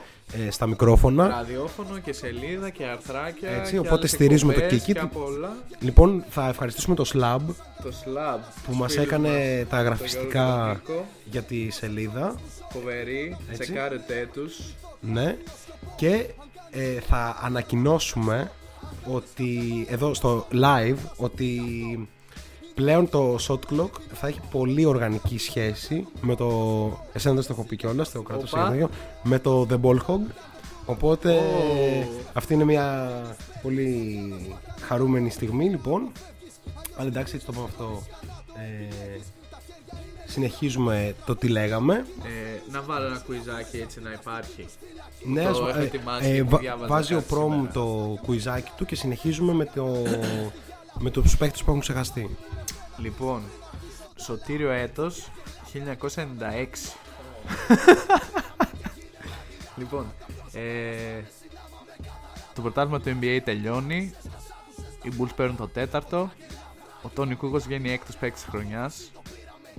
[0.48, 1.28] ε, στα μικρόφωνα.
[1.28, 3.50] Ραδιόφωνο και σελίδα και αρθράκια.
[3.50, 4.94] Έτσι, και οπότε άλλες στηρίζουμε το εκπομπές Kikit.
[4.94, 5.56] Και απ' όλα.
[5.80, 7.40] Λοιπόν, θα ευχαριστήσουμε το Slab
[7.84, 8.40] Το Slab.
[8.66, 11.06] που μας φίλους έκανε μας, τα τον γραφιστικά Γιώργο τον Νίκο.
[11.26, 12.36] για τη σελίδα.
[12.70, 13.38] Φοβερή.
[13.50, 13.62] Έτσι.
[13.62, 14.60] Τσεκάρετε τους.
[15.00, 15.38] Ναι.
[15.96, 16.26] Και
[16.72, 18.52] ε, θα ανακοινώσουμε
[19.06, 21.62] ότι εδώ στο live ότι
[22.74, 26.48] πλέον το shot clock θα έχει πολύ οργανική σχέση με το.
[27.14, 28.74] Εσένα δεν στο έχω πει κιόλας, το κρατώ σε Οπα.
[28.74, 28.90] ίδιο,
[29.24, 30.20] με το The Ball Hog.
[30.86, 31.42] Οπότε Ω.
[32.34, 33.12] αυτή είναι μια
[33.62, 34.20] πολύ
[34.82, 36.12] χαρούμενη στιγμή λοιπόν.
[36.98, 38.04] Αλλά εντάξει, έτσι το πω αυτό.
[38.56, 39.20] Ε,
[40.26, 42.06] συνεχίζουμε το τι λέγαμε.
[42.24, 44.66] Ε, να βάλω ένα κουιζάκι έτσι να υπάρχει.
[45.24, 47.72] Ναι, Το ας- έχω ε, ετοιμάσει ε, και βα- διάβαζα βάζει ο κάτι Πρόμ σήμερα.
[47.72, 49.96] το κουιζάκι του και συνεχίζουμε με, το,
[51.00, 52.38] με τους παίχτες που έχουν ξεχαστεί.
[52.98, 53.44] Λοιπόν,
[54.16, 55.32] Σωτήριο έτος
[55.74, 56.96] 1996.
[59.80, 60.14] λοιπόν,
[60.54, 61.22] ε,
[62.54, 64.14] το πρωτάθλημα του NBA τελειώνει.
[65.04, 66.32] Οι Bulls παίρνουν το τέταρτο.
[67.02, 69.12] Ο Τόνι Κούκος βγαίνει έκτος παίκτης της χρονιάς.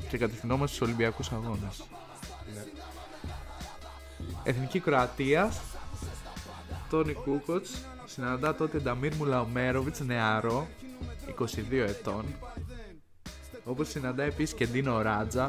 [0.09, 1.83] Και κατευθυνόμαστε στους Ολυμπιακούς Αγώνες.
[4.43, 5.53] Εθνική Κροατία.
[6.91, 10.69] Τόνι Κούκοτς συναντά τότε Νταμίρ Μουλαομέροβιτς νεαρό,
[11.39, 12.25] 22 ετών.
[13.65, 15.45] Όπως συναντά επίσης και Ντίνο Ράτζα,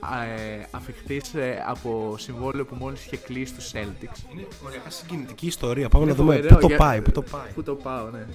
[0.00, 4.32] α, ε, αφιχθείς ε, από συμβόλαιο που μόλις είχε κλείσει τους Celtics.
[4.32, 5.88] Είναι οριακά συγκινητική ιστορία.
[5.88, 7.50] Πάμε να Είναι δούμε φοβερό, πού το για- πάει, πού το πάει.
[7.54, 8.26] Πού το πάω, ναι.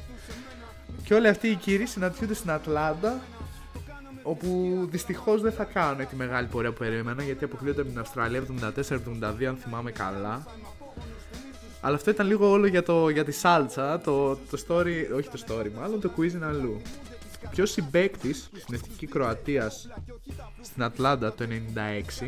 [1.03, 3.19] Και όλοι αυτοί οι κύριοι συναντιούνται στην Ατλάντα,
[4.23, 8.39] όπου δυστυχώς δεν θα κάνουν τη μεγάλη πορεία που περίμενα, γιατί αποκλείονται από την Αυστραλία
[8.39, 10.45] 74-72, αν θυμάμαι καλά.
[11.85, 15.43] Αλλά αυτό ήταν λίγο όλο για, το, για τη σάλτσα, το, το story, όχι το
[15.47, 16.81] story μάλλον, το quiz είναι αλλού.
[17.49, 19.89] Ποιος συμπαίκτης στην εθνική Κροατίας
[20.61, 21.45] στην Ατλάντα το
[22.19, 22.27] 96,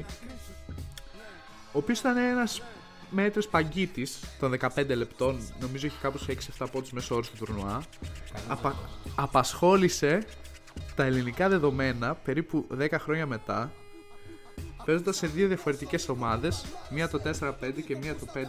[1.72, 2.62] ο οποίος ήταν ένας
[3.10, 7.84] μέτρο παγκίτης των 15 λεπτών, νομίζω έχει κάπου σε 6-7 πόντους μέσο όρο του τουρνουά.
[8.47, 8.76] Απα,
[9.16, 10.24] απασχόλησε
[10.95, 13.72] τα ελληνικά δεδομένα περίπου 10 χρόνια μετά,
[14.88, 17.51] παίζοντας σε δύο διαφορετικές ομάδες, μία το 4-5
[17.85, 18.39] και μία το 5-6.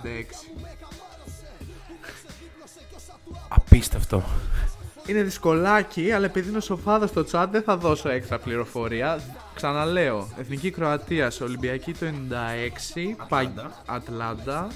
[3.48, 4.22] Απίστευτο.
[5.06, 9.20] Είναι δυσκολάκι, αλλά επειδή είναι σοφάδα στο chat δεν θα δώσω έξτρα πληροφορία.
[9.54, 13.62] Ξαναλέω, Εθνική Κροατία, Ολυμπιακή το 96, Ατλάντα.
[13.86, 13.94] Πα...
[13.94, 14.68] Ατλάντα.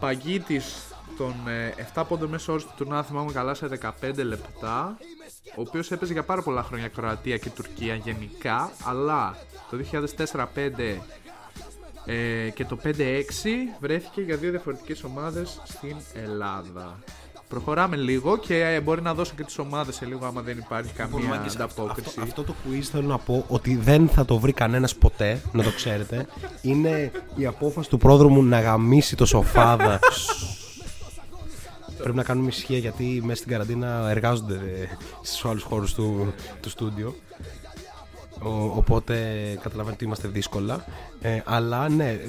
[0.00, 3.68] Παγκίτης των ε, 7 πόντων μέσο όρο στο τουρνουά, θυμάμαι καλά, σε
[4.02, 4.96] 15 λεπτά.
[5.56, 9.36] Ο οποίος έπαιζε για πάρα πολλά χρόνια Κροατία και Τουρκία γενικά, αλλά
[9.70, 9.78] το
[10.32, 10.46] 2004-5
[12.04, 12.88] ε, και το 5-6
[13.80, 16.98] βρέθηκε για δύο διαφορετικές ομάδες στην Ελλάδα.
[17.48, 20.92] Προχωράμε λίγο και ε, μπορεί να δώσω και τις ομάδες σε λίγο άμα δεν υπάρχει
[20.92, 22.08] καμία Λοιπόν, μάγκες, αυτό, ανταπόκριση.
[22.08, 25.62] αυτό, αυτό το quiz θέλω να πω ότι δεν θα το βρει κανένας ποτέ, να
[25.62, 26.26] το ξέρετε.
[26.62, 29.98] Είναι η απόφαση του πρόδρομου να γαμίσει το σοφάδα.
[32.02, 36.70] Πρέπει να κάνουμε ησυχία γιατί μέσα στην καραντίνα εργάζονται ε, στους άλλους χώρους του, του
[36.70, 37.14] στούντιο.
[38.42, 39.14] Ο, οπότε
[39.62, 40.84] καταλαβαίνετε ότι είμαστε δύσκολα.
[41.20, 42.20] Ε, αλλά ναι,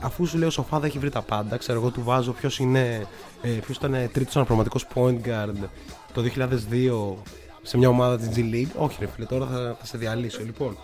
[0.00, 3.06] αφού σου λέω Σοφάδα έχει βρει τα πάντα, ξέρω εγώ του βάζω ποιος είναι,
[3.42, 5.68] ε, ποιος ήταν τρίτος αναπληρωματικός point guard
[6.12, 7.14] το 2002
[7.62, 8.72] σε μια ομάδα της G League.
[8.76, 10.42] Όχι ρε φίλε, τώρα θα, θα σε διαλύσω.
[10.42, 10.76] Λοιπόν,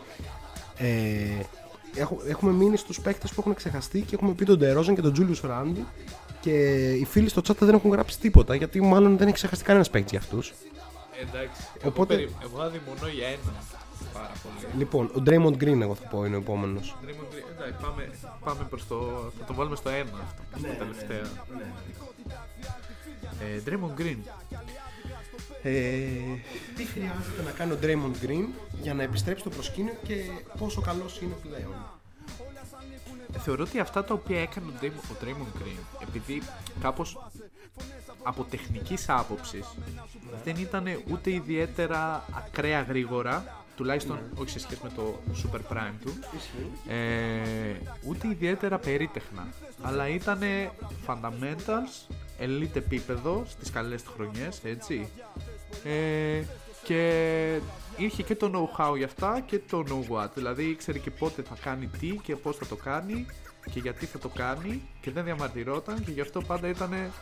[0.77, 0.89] ε,
[1.95, 5.13] έχω, έχουμε μείνει στους παίκτες που έχουν ξεχαστεί και έχουμε πει τον Ντερόζαν και τον
[5.17, 5.85] Julius Randle
[6.47, 9.91] και οι φίλοι στο chat δεν έχουν γράψει τίποτα γιατί μάλλον δεν έχει ξεχαστεί κανένας
[9.91, 10.53] παίκτης για αυτούς.
[11.21, 12.37] Εντάξει, Οπότε- εγώ, περι...
[12.43, 13.53] εγώ αδειμονώ για ένα.
[14.13, 14.75] Πάρα πολύ.
[14.79, 16.97] Λοιπόν, ο Draymond Green εγώ θα πω είναι ο επόμενος.
[17.05, 18.11] Draymond Green, εντάξει, πάμε,
[18.45, 18.97] πάμε προς το...
[19.39, 21.25] θα το βάλουμε στο ένα αυτό, στο τελευταίο.
[23.41, 24.19] Ε, Draymond Green.
[25.63, 25.73] Ε,
[26.77, 28.45] Τι χρειάζεται να κάνει ο Draymond Green
[28.83, 30.15] για να επιστρέψει στο προσκήνιο και
[30.59, 31.75] πόσο καλός είναι πλέον;
[33.39, 36.43] Θεωρώ ότι αυτά τα οποία έκανε ο Draymond, ο Draymond Green, επειδή
[36.81, 37.19] κάπως
[38.23, 39.67] από τεχνικής άποψης
[40.45, 46.19] δεν ήταν ούτε ιδιαίτερα ακραία γρήγορα, τουλάχιστον όχι σε σχέση με το Super Prime του,
[46.89, 47.77] ε,
[48.07, 49.47] ούτε ιδιαίτερα περίτεχνα,
[49.83, 50.41] αλλά ήταν
[51.07, 55.09] fundamentals, elite επίπεδο στις καλές του χρονιές, έτσι.
[55.85, 56.43] Ε,
[56.83, 57.61] και
[57.97, 60.29] είχε και το know-how για αυτά και το know-what.
[60.35, 63.27] Δηλαδή ήξερε και πότε θα κάνει τι και πώς θα το κάνει
[63.71, 67.13] και γιατί θα το κάνει και δεν διαμαρτυρόταν και γι' αυτό πάντα ήταν,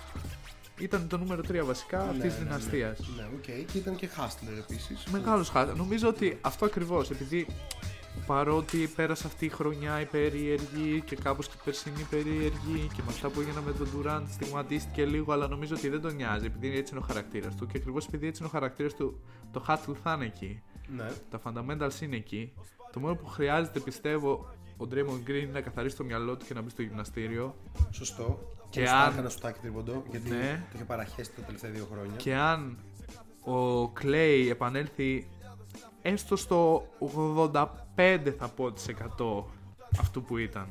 [0.79, 2.99] ήταν το νούμερο 3 βασικά Ναι, αυτής της δυναστείας.
[3.17, 3.43] Ναι, οκ.
[3.43, 5.05] Και ήταν και hustler επίσης.
[5.13, 5.77] Μεγάλος χάρτη.
[5.79, 7.47] Νομίζω ότι αυτό ακριβώς, επειδή
[8.27, 13.09] παρότι πέρασε αυτή η χρονιά η περίεργη και κάπως και η περσινή περίεργη και με
[13.09, 16.77] αυτά που έγιναν με τον Durant στιγματίστηκε λίγο αλλά νομίζω ότι δεν τον νοιάζει επειδή
[16.79, 19.21] έτσι είναι ο χαρακτήρας του και ακριβώς επειδή έτσι είναι ο χαρακτήρας του
[19.53, 20.63] το hustle θα είναι εκεί.
[20.97, 21.07] Ναι.
[21.31, 22.53] Τα fundamentals είναι εκεί.
[22.93, 26.55] Το μόνο που χρειάζεται πιστεύω ο Draymond Green είναι να καθαρίσει το μυαλό του και
[26.55, 27.55] να μπει στο γυμναστήριο
[27.91, 28.39] Σωστό.
[28.71, 29.19] Και Και αν- αν.
[29.19, 30.65] ένα σουτάκι τρίποντο, γιατί Ναι.
[30.71, 32.17] το είχε παραχέσει τα τελευταία δύο χρόνια.
[32.17, 32.79] και αν
[33.47, 35.27] ο Clay επανέλθει
[36.03, 37.84] έστω στο 85
[38.39, 39.45] θα πω τοις 100
[39.99, 40.67] αυτού που ήταν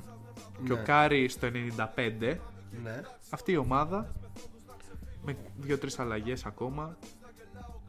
[0.65, 0.81] και ο Ναι.
[0.81, 2.39] Κάρι στο 95
[2.83, 3.01] Ναι.
[3.29, 4.11] αυτή η ομάδα
[5.25, 6.97] με δύο-τρεις αλλαγές ακόμα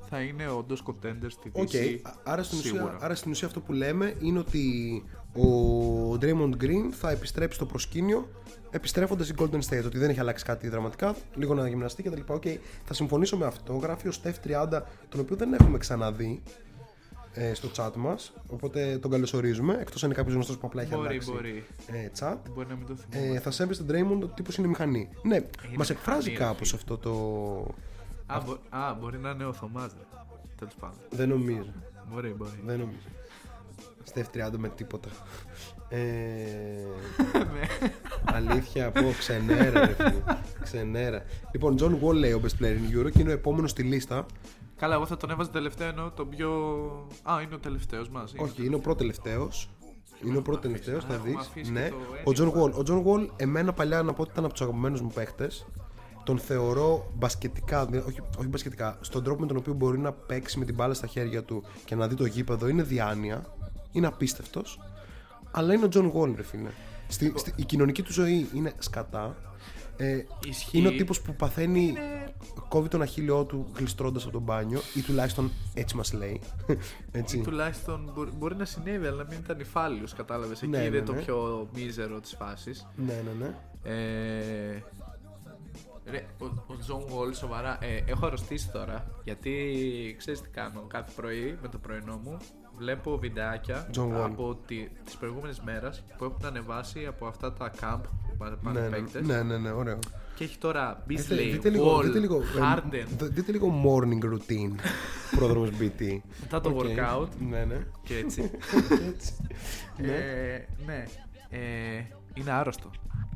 [0.09, 2.97] θα είναι όντως contender στη Οκ, Δύση α- άρα, στην ουσία, σίγουρα.
[3.01, 5.03] άρα στην ουσία αυτό που λέμε είναι ότι
[5.37, 8.29] ο Draymond Green θα επιστρέψει στο προσκήνιο
[8.71, 9.85] επιστρέφοντας στην Golden State.
[9.87, 12.21] Ότι δεν έχει αλλάξει κάτι δραματικά, λίγο να γυμναστεί κτλ.
[12.33, 12.43] Οκ,
[12.85, 13.73] θα συμφωνήσω με αυτό.
[13.77, 16.43] Γράφει ο Steph 30, τον οποίο δεν έχουμε ξαναδεί
[17.35, 18.33] ε, στο chat μας.
[18.47, 19.77] Οπότε τον καλωσορίζουμε.
[19.81, 21.65] Εκτός αν είναι κάποιος γνωστός που απλά έχει Μπορεί, αλλάξει μπορεί.
[21.87, 22.37] ε, chat.
[22.55, 23.35] Μπορεί να μην το θυμάμαι.
[23.37, 25.09] Ε, θα σέβεσαι τον Draymond ότι ο τύπος είναι μηχανή.
[25.23, 25.39] Ναι,
[25.77, 26.81] μας εκφράζει μηχανή, ρε κάπως φίλε.
[26.81, 27.11] αυτό το.
[28.27, 30.05] Α, μπο- α, μπορεί να είναι ο Θωμάς ρε.
[30.59, 30.97] Τέλος πάντων.
[31.11, 31.73] Δεν νομίζω.
[32.13, 32.61] Μπορεί, μπορεί.
[32.67, 32.99] Δεν νομίζω.
[34.03, 35.09] Στεφ 30 με τίποτα.
[35.89, 35.99] Ε,
[37.55, 37.67] Ναι.
[38.25, 40.23] αλήθεια, πω ξενέρα, ρε φίλε.
[40.63, 41.23] Ξενέρα.
[41.53, 44.27] Λοιπόν, John Wall λέει ο best player in Euro και είναι ο επόμενος στη λίστα.
[44.85, 46.51] Καλά, εγώ θα τον έβαζα τελευταίο ενώ τον πιο.
[47.23, 48.35] Α, είναι ο τελευταίος μας.
[48.37, 49.49] Όχι, είναι ο πρώτο τελευταίο.
[50.25, 51.39] Είναι ο πρώτο τελευταίο, θα έχουμε δεις.
[51.39, 51.89] αφήσει Ναι.
[51.89, 52.73] και το Ο John Wall.
[52.73, 55.67] Ο John Wall, εμένα παλιά να πω ότι ήταν από τους αγαπημένους μου παίχτες.
[56.25, 60.59] Τον θεωρώ μπασκετικά, δηλαδή, όχι, όχι μπασκετικά, στον τρόπο με τον οποίο μπορεί να παίξει
[60.59, 63.45] με την μπάλα στα χέρια του και να δει το γήπεδο είναι διάνοια.
[63.93, 64.81] Είναι απίστευτος.
[65.51, 66.71] Αλλά είναι ο John Wall, ρε φίλε.
[67.09, 69.37] Στη, στη- η κοινωνική του ζωή είναι σκατά.
[69.97, 70.79] Ε, Ισχύει.
[70.79, 71.95] είναι ο τύπος που παθαίνει,
[72.69, 76.41] κόβει τον αχίλιό του γλιστρώντας από τον μπάνιο ή τουλάχιστον έτσι μας λέει.
[77.13, 77.39] έτσι.
[77.39, 80.63] Ή τουλάχιστον μπορεί, μπορεί να συνέβη, αλλά να μην ήταν νηφάλιος, κατάλαβες.
[80.63, 81.21] Εκεί Ναι, είναι ναι, το ναι.
[81.23, 82.87] πιο μίζερο της φάσης.
[82.97, 83.55] ναι, ναι, ναι.
[83.83, 84.83] Ε,
[86.11, 89.07] ρε, ο, ο John Wall, σοβαρά, ε, έχω αρρωστήσει τώρα.
[89.25, 89.53] Γιατί
[90.19, 92.37] ξέρεις τι κάνω κάθε πρωί με το πρωινό μου.
[92.79, 94.25] Βλέπω βιντεάκια John Wall.
[94.25, 98.81] από τη, τις προηγούμενες μέρες που έχουν ανεβάσει από αυτά τα camp που πάνε Ναι,
[98.81, 99.23] ναι, παίκτες.
[99.27, 99.99] ναι, ναι, ναι, ωραίο.
[100.35, 103.83] Και έχει τώρα Δείτε, Beasley, δείτε λίγο, Wall, δείτε, λίγο, ε, Harden, δ- δείτε λίγο
[103.87, 104.73] morning routine
[105.37, 106.19] Πρόδρομος BT.
[106.41, 106.85] μετά το Ok.
[106.85, 107.87] workout Ναι, ναι.
[108.03, 108.51] και έτσι.
[109.15, 109.33] Έτσι.
[109.97, 111.05] Ε, ναι.
[112.35, 112.91] Ε, είναι άρρωστο.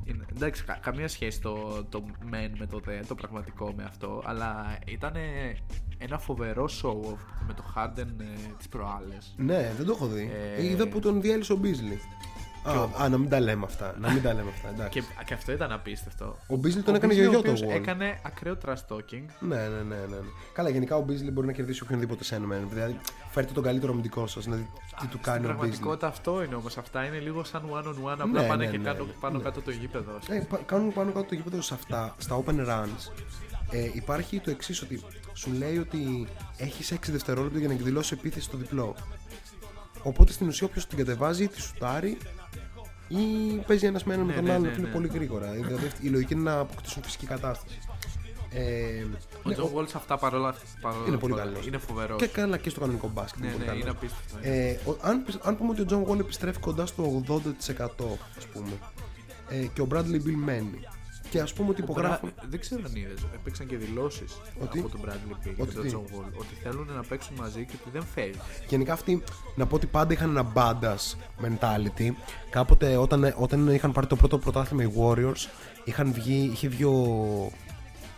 [0.05, 4.23] Είναι, εντάξει, κα- καμία σχέση το, το men με το δε, το πραγματικό με αυτό,
[4.27, 5.13] αλλά ήταν
[5.99, 8.25] ένα φοβερό show off με το Harden ε,
[8.59, 9.35] τις προάλλες.
[9.37, 10.31] Ναι, δεν το έχω δει.
[10.57, 11.99] Ε, Είδα που τον διέλυσε ο Beasley.
[12.63, 13.95] Α, α, να μην τα λέμε αυτά.
[14.01, 14.69] Να μην τα λέμε αυτά.
[14.75, 15.01] Εντάξει.
[15.01, 16.25] Και, και αυτό ήταν απίστευτο.
[16.25, 17.75] Ο Beasley τον Ο έκανε Beasley, γιογιό ο το οποίος Wall.
[17.75, 19.25] Έκανε ακραίο trash talking.
[19.41, 19.95] Ναι, ναι, ναι, ναι.
[20.07, 20.17] ναι.
[20.53, 22.67] Καλά, γενικά ο Beasley μπορεί να κερδίσει οποιονδήποτε σένομεν.
[22.73, 22.99] Δηλαδή,
[23.31, 24.69] φέρτε τον καλύτερο αμυντικό σας να δείτε
[25.01, 25.57] τι του Στην κάνει ο Beasley.
[25.57, 26.77] πραγματικότητα αυτό είναι όμως.
[26.79, 28.17] Αυτά είναι λίγο σαν one on one.
[28.19, 29.43] Απλά Ναι, πάνε ναι, και ναι, κάνω ναι, πάνω ναι.
[29.45, 30.19] κάτω το γήπεδο.
[30.29, 33.13] Ε, πα- κάνουν πάνω κάτω το γήπεδο σε αυτά, στα open runs.
[33.71, 35.03] Ε, υπάρχει το εξής ότι
[35.33, 38.95] σου λέει ότι έχεις 6 δευτερόλεπτα για να εκδηλώσεις επίθεση στο διπλό.
[40.03, 42.19] Οπότε στην ουσία όποιος την κατεβάζει, τη σουτάρει
[43.09, 43.17] ή
[43.67, 44.93] παίζει ένας με έναν με Ναι, τον ναι, άλλον ναι, φίλε, ναι.
[44.93, 45.51] πολύ γρήγορα.
[45.51, 47.79] Δηλαδή αυτή- η λογική είναι να αποκτήσουν φυσική κατάσταση.
[48.51, 49.03] Ε,
[49.45, 51.67] Ο ναι, John Wall σε αυτά παρόλα παρόλα Είναι πολύ αυτά, καλός.
[51.67, 52.21] Είναι φοβερός.
[52.21, 53.41] και καλά και στο κανονικό μπάσκετ.
[53.41, 53.83] Ναι, είναι πολύ ναι, καλός.
[53.83, 54.39] είναι απίστευτο.
[54.43, 58.47] Ε, ο- αν, πι- αν πούμε ότι ο John Wall επιστρέφει κοντά στο 80% ας
[58.53, 58.71] πούμε
[59.49, 60.79] ε, και ο Bradley Beal μένει
[61.31, 63.21] και ας πούμε ότι Ο υπογράφουν Bra- Δεν ξέρω αν είδες.
[63.35, 66.55] Έπαιξαν και δηλώσεις Ότι; από τον Bradley Beal και Ότι τον τι; John Wall ότι
[66.63, 68.39] θέλουν να παίξουν μαζί και ότι δεν φεύγει.
[68.69, 69.23] Γενικά αυτοί
[69.55, 71.15] να πω ότι πάντα είχαν ένα badass
[71.45, 72.11] mentality.
[72.51, 75.49] Κάποτε όταν, όταν είχαν πάρει το πρώτο πρωτάθλημα οι Warriors,
[75.85, 76.97] είχαν βγει, είχε βγει ο,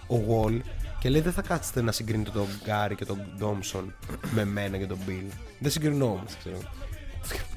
[0.07, 0.61] ο Wall
[1.01, 3.95] και λέει δεν θα κάτσετε να συγκρίνετε τον Γκάρι και τον Ντόμσον
[4.35, 5.27] με μένα και τον Bill.
[5.59, 6.57] Δεν συγκρινόμαστε, ξέρω.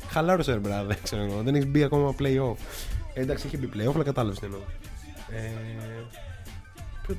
[0.09, 1.41] Χαλάρωσε ρε μπράδε, ξέρω εγώ.
[1.43, 2.55] Δεν έχει μπει ακόμα playoff.
[3.13, 4.59] Ε, εντάξει, είχε μπει playoff, αλλά κατάλαβες τι εννοώ.
[5.33, 5.51] Ε,
[7.05, 7.17] ποιο-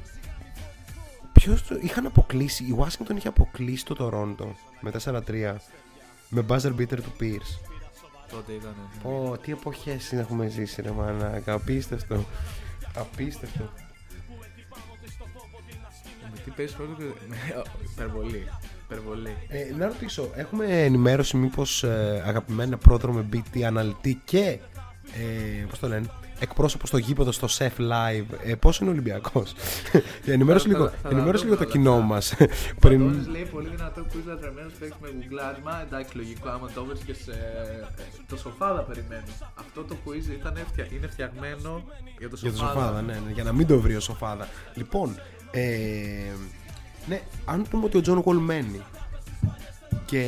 [1.32, 4.46] Ποιος το είχαν αποκλείσει, η Washington είχε αποκλείσει το Toronto
[4.80, 5.56] με 4-3
[6.28, 7.58] με buzzer beater του Pierce.
[8.30, 8.74] Τότε ήταν.
[9.02, 12.24] Πω, τι εποχές έχουμε ζήσει ρε μανάκα, απίστευτο.
[12.96, 13.70] Απίστευτο.
[16.32, 17.04] Με τι παίζει ρόλο και.
[17.92, 18.48] Υπερβολή.
[18.84, 19.36] Υπερβολή.
[19.48, 24.58] Ε, να ρωτήσω, έχουμε ενημέρωση μήπως ε, αγαπημένα πρόδρομο BT αναλυτή και
[25.12, 26.06] ε, πώς το λένε,
[26.44, 28.24] εκπρόσωπος στο γήπεδο στο SEF Live.
[28.44, 29.52] Ε, πώς είναι ο Ολυμπιακός;
[30.24, 32.34] Για ενημέρωση Θα- λίγο, θα- θα ενημέρωση τα λίγο το δούμε κοινό όλα μας.
[32.38, 32.72] Πριν...
[33.10, 35.82] Πριν, λέει πολύ δυνατό quiz λατρεμένο παίξει με γουγκλάσμα.
[35.86, 37.30] Εντάξει, λογικό άμα το έβρισκε και σε.
[37.30, 39.22] ε, Το σοφάδα περιμένω.
[39.54, 40.86] Αυτό το quiz ήταν φτια...
[40.96, 41.82] είναι φτιαγμένο
[42.18, 42.72] για το για σοφάδα.
[42.74, 44.48] το Σοφάδα, ναι, ναι, για να μην το βρει ο Σοφάδα.
[44.74, 45.16] Λοιπόν,
[45.50, 45.62] ε,
[47.06, 48.80] ναι, αν πούμε ότι ο Τζον Wall μένει
[50.06, 50.22] και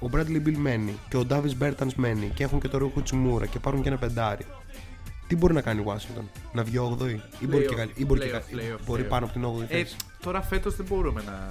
[0.00, 3.46] ο Bradley Bill μένει και ο Davis Bertans μένει και έχουν και το Ρούχο Τσιμούρα
[3.46, 4.46] και πάρουν και ένα πεντάρι.
[5.26, 8.04] Τι μπορεί να κάνει η Washington, να βγει 8η ή μπορεί, και, Playoff, καλ- ή
[8.04, 9.08] μπορεί, και playoff, καλ- playoff, μπορεί playoff.
[9.08, 9.96] πάνω από την 8η Ε, θέση.
[10.20, 11.48] τώρα φέτος δεν μπορούμε να.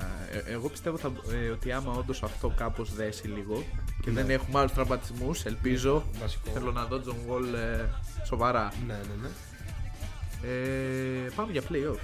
[0.48, 1.12] ε, εγώ πιστεύω θα,
[1.46, 3.64] ε, ότι άμα όντως αυτό κάπως δέσει λίγο
[4.02, 6.04] και δεν έχουμε άλλους τραυματισμούς, ελπίζω.
[6.14, 6.20] Ναι.
[6.20, 6.50] Βασικό.
[6.52, 7.86] Θέλω να δω τον Wall ε,
[8.26, 8.74] σοβαρά.
[8.88, 9.28] Ναι, ναι, ναι.
[10.42, 12.00] Ε, πάμε για playoff.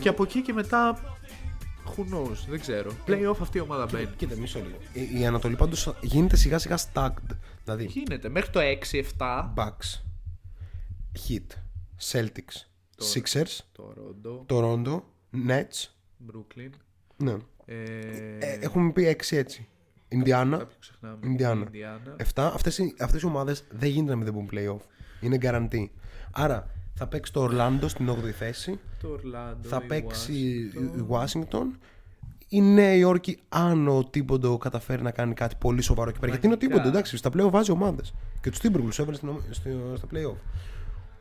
[0.00, 0.98] Και από εκεί και μετά.
[1.96, 2.90] Who knows, δεν ξέρω.
[3.06, 4.08] Playoff αυτή η ομάδα μπαίνει.
[4.16, 4.76] Κοίτα, μισό λίγο.
[5.14, 7.36] Η, η Ανατολή πάντως γίνεται σιγά σιγά stacked.
[7.64, 9.52] Δηλαδή, Γίνεται μέχρι το 6-7.
[9.56, 10.00] Bucks,
[11.28, 11.46] Heat,
[12.12, 12.56] Celtics,
[13.14, 15.02] Sixers, Το Ρόντο, Toronto,
[15.48, 15.88] Nets.
[16.32, 16.70] Brooklyn.
[17.16, 17.36] Ναι.
[17.64, 17.74] Ε,
[18.38, 19.68] Ε, έχουμε πει 6 έτσι.
[20.08, 21.18] Ινδιάνα, κάποιο ξεχνάμε.
[21.24, 21.60] Ινδιάνα.
[21.64, 22.16] Ινδιάνα.
[22.34, 22.50] 7.
[22.54, 24.86] Αυτές, οι- αυτές οι ομάδες δεν γίνεται να μην δεν μπουν playoff.
[25.20, 25.88] Είναι guarantee.
[26.32, 28.78] Άρα θα παίξει το Orlando στην 8η θέση.
[29.00, 29.68] Το Ορλάντο.
[29.68, 30.32] θα η παίξει
[30.74, 30.98] Washington.
[30.98, 31.78] η Washington.
[32.48, 36.30] Η Νέα Υόρκη, αν ο Τίμποντο καταφέρει να κάνει κάτι πολύ σοβαρό εκεί πέρα.
[36.32, 36.74] Γιατί είναι ο Μαγικά.
[36.80, 38.14] Τίμποντο, εντάξει, στα playoff βάζει ομάδες.
[38.40, 40.36] Και τους Τίμπουργου έβαλε στην ομα- στο- στα playoff.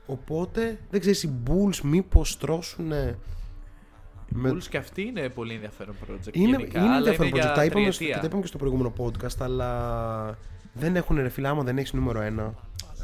[0.06, 2.86] Οπότε δεν ξέρεις, οι Bulls μήπως τρώσουν.
[4.36, 4.49] Με...
[4.51, 6.30] Bulls και αυτή είναι πολύ ενδιαφέρον project.
[6.36, 7.56] Είναι, γενικά, είναι αλλά ενδιαφέρον για project.
[7.56, 8.20] Τα είπαμε, στο- τριετία.
[8.20, 10.38] τα είπαμε και στο προηγούμενο podcast, αλλά
[10.74, 12.54] δεν έχουν ρε φίλε, άμα δεν έχεις νούμερο ένα.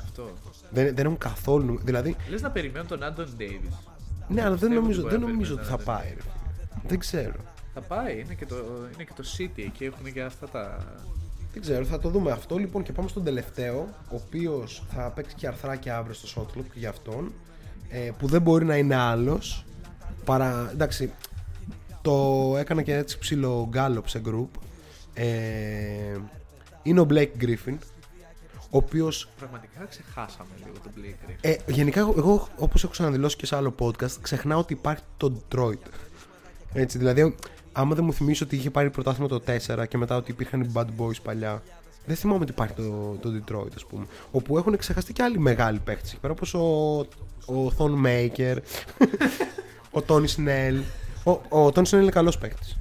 [0.03, 0.29] Αυτό.
[0.69, 1.65] Δεν, δεν έχουν καθόλου.
[1.65, 3.73] νούμερο- Δηλαδή, Λες να περιμένουν τον Άντων Ντέιβις.
[4.27, 6.13] ναι, αλλά δεν Πιστεύω νομίζω, ότι μπορεί δεν να νομίζω ότι θα περιμένουν πάει.
[6.13, 6.21] Ρε.
[6.21, 6.81] φίλε.
[6.87, 7.35] Δεν ξέρω.
[7.73, 8.55] Θα πάει, είναι και, το,
[8.93, 10.77] είναι και το City εκεί έχουν και αυτά τα.
[11.53, 15.35] Δεν ξέρω, θα το δούμε αυτό λοιπόν και πάμε στον τελευταίο, ο οποίος θα παίξει
[15.35, 17.33] και αρθράκια αύριο στο Shotloop και για αυτόν.
[17.89, 19.65] Ε, που δεν μπορεί να είναι άλλος.
[20.25, 20.69] Παρά.
[20.71, 21.11] Εντάξει,
[22.01, 24.47] το έκανα και έτσι ψηλό γκάλωπ σε group.
[25.13, 26.17] Ε,
[26.83, 27.77] είναι ο Blake Griffin,
[28.53, 29.11] ο οποίο.
[29.37, 31.35] Πραγματικά ξεχάσαμε λίγο τον Blake Griffin.
[31.41, 35.41] Ε, γενικά, εγώ, εγώ όπως έχω ξαναδηλώσει και σε άλλο podcast, ξεχνάω ότι υπάρχει το
[35.49, 35.89] Detroit.
[36.73, 37.35] Έτσι, δηλαδή,
[37.71, 39.41] άμα δεν μου θυμίσει ότι είχε πάρει πρωτάθλημα το
[39.77, 41.61] 4 και μετά ότι υπήρχαν οι Bad Boys παλιά,
[42.05, 44.05] δεν θυμάμαι ότι υπάρχει το, το Detroit, ας πούμε.
[44.31, 46.97] Όπου έχουν ξεχαστεί και άλλοι μεγάλοι παίχτε εκεί πέρα, όπως ο,
[47.53, 48.57] ο Thon Maker,
[49.99, 50.81] ο Tony Snell.
[51.23, 52.75] Ο, ο Tony Snell είναι καλός παίχτη.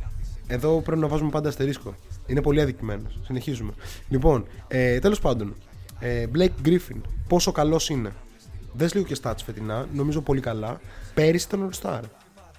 [0.46, 1.94] Εδώ πρέπει να βάζουμε πάντα αστερίσκο.
[2.26, 3.18] Είναι πολύ αδικημένος.
[3.24, 3.72] Συνεχίζουμε.
[4.08, 5.54] Λοιπόν, ε, τέλος πάντων,
[5.98, 8.12] ε, Blake Griffin, πόσο καλός είναι.
[8.72, 10.80] Δες λίγο και stats φετινά, νομίζω πολύ καλά.
[11.14, 12.00] Πέρυσι ήταν All Star.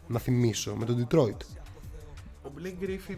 [0.07, 1.58] Να θυμίσω, με τον Detroit.
[2.49, 3.17] Ο Blake Griffin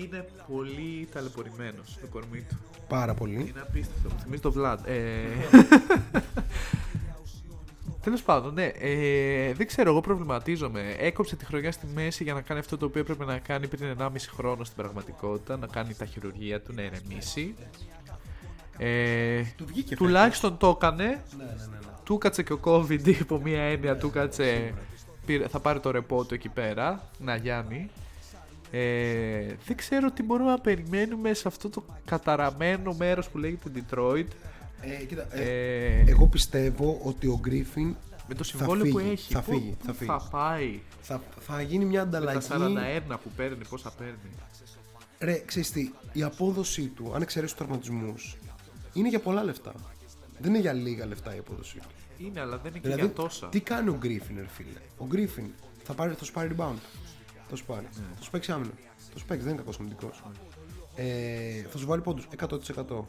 [0.00, 2.58] είναι πολύ ταλαιπωρημένος στο κορμί του.
[2.88, 3.34] Πάρα πολύ.
[3.34, 4.08] Είναι απίστευτο.
[4.08, 4.78] Μου θυμίζει το Vlad.
[4.84, 5.02] Ε...
[8.02, 8.64] Τέλος πάντων, ναι.
[8.66, 10.94] Ε, δεν ξέρω, εγώ προβληματίζομαι.
[10.98, 13.96] Έκοψε τη χρονιά στη μέση για να κάνει αυτό το οποίο έπρεπε να κάνει πριν
[13.98, 15.56] 1,5 χρόνο στην πραγματικότητα.
[15.56, 17.54] Να κάνει τα χειρουργία του, να ηρεμήσει.
[18.78, 21.04] Ε, Του βγήκε τουλάχιστον το έκανε.
[21.04, 21.78] Ναι, ναι, ναι, ναι.
[22.04, 23.96] Του κάτσε και ο COVID υπό μία έννοια.
[23.96, 24.74] Του κάτσε.
[25.30, 27.08] Πήρε- θα πάρει το ρεπό του εκεί πέρα.
[27.18, 27.90] Να Γιάννη.
[28.70, 34.26] Ε, δεν ξέρω τι μπορούμε να περιμένουμε σε αυτό το καταραμένο μέρος που λέγεται Detroit.
[34.80, 37.94] Ε, κοίτα, ε, Ε, εγώ πιστεύω ότι ο Griffin
[38.28, 40.10] με το θα συμβόλαιο που φύγει, έχει, θα πού- φύγει, πού θα φύγει.
[40.10, 42.46] θα πάει; θα, θα γίνει μια Με τα ανταλλαγή.
[43.10, 44.14] 41 που παίρνει, πόσα παίρνει;
[45.18, 48.36] Ρε, ξέρεις τι, η απόδοσή του, αν εξαιρέσει τους τραυματισμούς,
[48.92, 49.72] είναι για πολλά λεφτά.
[50.38, 51.88] Δεν είναι για λίγα λεφτά η απόδοσή του.
[52.26, 53.48] Είναι, αλλά δεν είναι και Δηλαδή, για τόσα.
[53.48, 55.50] τι κάνει ο Griffin, ρε φίλε; Ο Griffin
[55.82, 56.78] θα, πάρει, θα σου πάρει rebound.
[57.48, 57.88] Θα σου πάρει.
[57.96, 58.02] Ναι.
[58.16, 58.72] Θα σου παίξει άμυνα.
[59.12, 60.22] Θα σου παίξει, δεν είναι κακός αμυντικός.
[60.94, 63.04] Ε, θα σου βάλει πόντους 100%.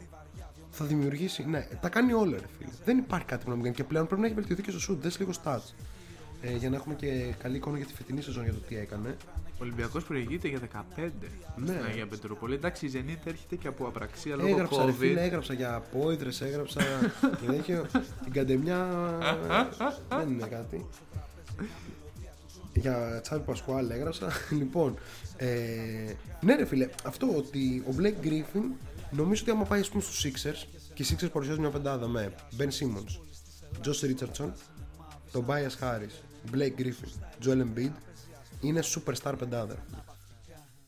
[0.70, 1.44] Θα δημιουργήσει.
[1.44, 2.70] Ναι, τα κάνει όλα, ρε φίλε.
[2.84, 3.76] Δεν υπάρχει κάτι που να μην κάνει.
[3.76, 4.98] Και πλέον πρέπει να έχει βελτιωθεί και στο shoot.
[5.00, 5.72] Δες λίγο stats.
[6.42, 9.16] Ε, για να έχουμε και καλή εικόνα για τη φετινή σεζόν για το τι έκανε.
[9.62, 10.60] Ο Ολυμπιακός προηγείται για
[10.98, 11.10] 15.
[11.56, 11.66] Ναι.
[11.66, 12.54] στην Αγία Πετρούπολη.
[12.54, 14.94] Εντάξει, η Zenit έρχεται και από απραξία λόγω Έγραψα, ρε COVID.
[14.94, 16.80] φίλε, έγραψα για απόϊδρες, έγραψα
[17.40, 17.86] για τέτοιο.
[18.24, 18.88] Την καντεμιά
[20.08, 20.86] δεν είναι κάτι.
[22.74, 24.32] Για Τσάβη Πασχουάλ έγραψα.
[24.60, 24.98] λοιπόν,
[25.36, 25.48] ε,
[26.40, 28.76] ναι ρε φίλε, αυτό ότι ο Blake Griffin
[29.10, 32.32] νομίζω ότι άμα πάει ας πούμε στους Sixers και οι Sixers παρουσιάζουν μια πεντάδα με
[32.58, 33.18] Ben Simmons,
[33.86, 34.50] Josh Richardson,
[35.32, 36.14] Tobias Harris,
[36.54, 37.10] Blake Griffin,
[37.44, 37.92] Joel Embiid
[38.62, 39.74] είναι superstar πεντάδα.
[39.74, 40.02] ρε φίλε.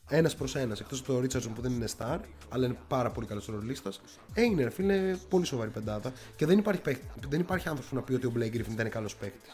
[0.08, 0.80] ένας προς ένας.
[0.80, 2.18] Εκτός από τον Richardson που δεν είναι star,
[2.48, 3.92] αλλά είναι πάρα πολύ καλός ρολίστα.
[4.34, 6.12] Έγινε, ρε φίλε, πολύ σοβαρή πεντάδα.
[6.36, 8.78] Και δεν υπάρχει, παίκτη- δεν υπάρχει άνθρωπος που να πει ότι ο Blake Griffin δεν
[8.80, 9.50] είναι καλός παίκτη.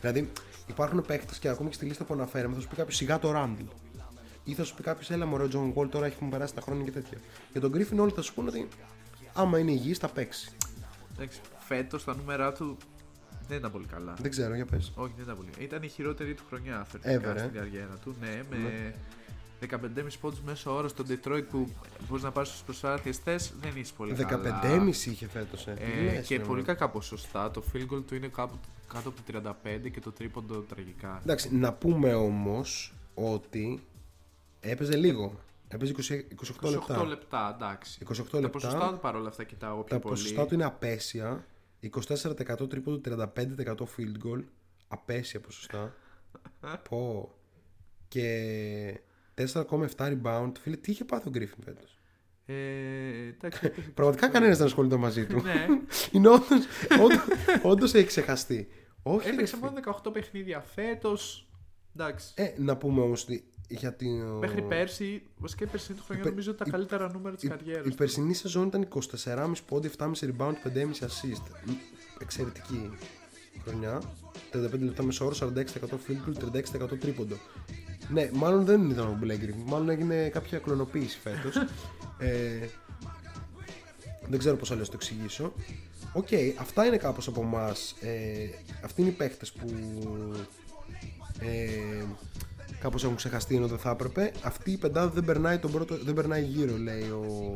[0.00, 0.32] Δηλαδή,
[0.66, 3.30] υπάρχουν παίκτες και ακόμη και στη λίστα που αναφέραμε θα σου πει κάποιος σιγά το
[3.30, 3.64] Ράντλ.
[4.44, 6.84] Ή θα σου πει κάποιος, έλα μωρέ, ο John Wall τώρα έχουν περάσει τα χρόνια
[6.84, 7.18] και τέτοια.
[7.52, 8.68] Για τον Griffin όλοι θα σου πούνε ότι
[9.32, 10.50] άμα είναι υγιής θα παίξει.
[11.14, 12.76] Εντάξει, φέτος τα νούμερα του
[13.48, 14.14] δεν ήταν πολύ καλά.
[14.20, 14.92] Δεν ξέρω, για πες.
[14.94, 15.48] Όχι, δεν ήταν πολύ.
[15.58, 17.38] Ήταν η χειρότερη του χρονιά θεωρητικά Ever, ε.
[17.38, 18.16] στην καριέρα του.
[18.20, 18.94] Ναι, με
[19.60, 21.68] 15,5 πόντους μέσω όρος στο Detroit που
[22.08, 24.60] μπορείς να πάρεις στου προσπάθειε θες, δεν είσαι πολύ καλά.
[24.62, 25.66] 15,5 είχε φέτος.
[25.66, 25.72] Ε.
[25.72, 26.72] Τι Ε, λες, και ρε, πολύ μωρέ.
[26.72, 27.50] κακά ποσοστά.
[27.50, 28.58] Το field goal του είναι κάπου
[28.92, 31.18] κάτω από το 35 και το τρίποντο τραγικά.
[31.22, 33.82] Εντάξει, να πούμε όμως ότι
[34.60, 35.40] έπαιζε λίγο.
[35.68, 37.04] Έπαιζε 20 28, 28 λεπτά.
[37.06, 37.98] λεπτά, εντάξει.
[38.08, 38.48] 28 Τα λεπτά.
[38.50, 40.14] ποσοστά του παρόλα αυτά κοιτάω πιο Τα πολύ.
[40.14, 41.44] ποσοστά του είναι απέσια.
[41.82, 44.44] 24% τρίποντο, 35% field goal.
[44.88, 45.94] Απέσια ποσοστά.
[46.88, 47.32] Πω.
[48.08, 49.00] Και
[49.34, 50.52] 4,7 rebound.
[50.60, 51.98] Φίλε, τι είχε πάθει ο Griffin φέτος;
[52.46, 52.54] Ε,
[53.26, 55.40] εντάξει, Πραγματικά κανένας δεν ασχολείται μαζί του.
[55.42, 55.66] Ναι.
[56.12, 56.28] είναι
[57.62, 58.68] όντως έχει ξεχαστεί.
[59.02, 59.68] Όχι, ρε Έπαιξε φίλε.
[59.70, 61.48] μόνο 18 παιχνίδια φέτος.
[61.96, 62.32] Εντάξει.
[62.36, 64.22] Ε, να πούμε όμως ότι για την.
[64.22, 67.48] Μέχρι πέρσι, βασικά η περσινή του χρονιά πε- νομίζω τα η- καλύτερα νούμερα της Η,
[67.48, 67.86] καριέρας.
[67.86, 71.42] η περσινή σεζόν ήταν 24,5 πόντοι, 7,5 rebound, 5,5 assist.
[71.66, 71.70] Μ,
[72.20, 72.90] Εξαιρετική
[73.64, 74.00] χρονιά.
[74.52, 77.36] 35 λεπτά μέσο όρο, 46% field goal, 36% τρίποντο.
[78.12, 81.56] Ναι, μάλλον δεν ήταν ο Blake Griffin, μάλλον έγινε κάποια κλωνοποίηση φέτος.
[82.18, 82.68] ε,
[84.28, 85.52] δεν ξέρω πώς αλλιώς το εξηγήσω.
[86.12, 86.28] Οκ,
[86.60, 87.94] αυτά είναι κάπως από εμάς.
[88.00, 88.48] Ε,
[88.84, 89.66] αυτοί είναι οι παίχτες που
[91.40, 92.04] ε,
[92.80, 94.32] κάπως έχουν ξεχαστεί ενώ δεν θα έπρεπε.
[94.42, 97.54] Αυτή η πεντάδα δεν περνάει, τον πρώτο, δεν περνάει γύρω, λέει ο,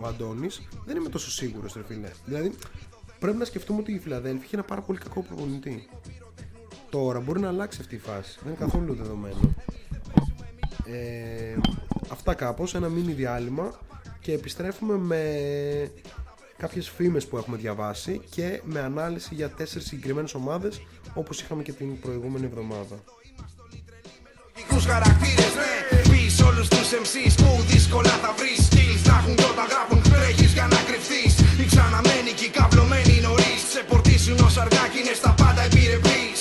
[0.00, 0.68] ο Αντώνης.
[0.84, 2.10] Δεν είμαι τόσο σίγουρος, ρε φίλε.
[2.24, 2.52] Δηλαδή,
[3.18, 5.88] πρέπει να σκεφτούμε ότι η Φιλαδέλφια είχε ένα πάρα πολύ κακό προπονητή.
[6.90, 8.38] Τώρα μπορεί να αλλάξει αυτή η φάση.
[8.42, 9.54] Δεν είναι καθόλου δεδομένο.
[10.84, 11.56] Ε,
[12.08, 13.78] αυτά κάπως, ένα μίνι διάλειμμα
[14.20, 15.90] και επιστρέφουμε με
[16.56, 20.80] κάποιες φήμες που έχουμε διαβάσει και με ανάλυση για τέσσερις συγκεκριμένες ομάδες
[21.14, 22.96] όπως είχαμε και την προηγούμενη εβδομάδα.
[24.68, 25.72] Τους χαρακτήρες ναι.
[26.10, 28.58] Πεις όλους τους MCs που δύσκολα θα βρεις.
[28.68, 31.32] Skills Να έχουν κι όταν γράφουν τρέχεις για να κρυφτείς.
[31.60, 33.60] Οι ξαναμένοι και οι καυλωμένοι νωρίς.
[33.74, 36.38] Σε πορτίσουν ως αργάκι είναι στα πάντα επιρρεπείς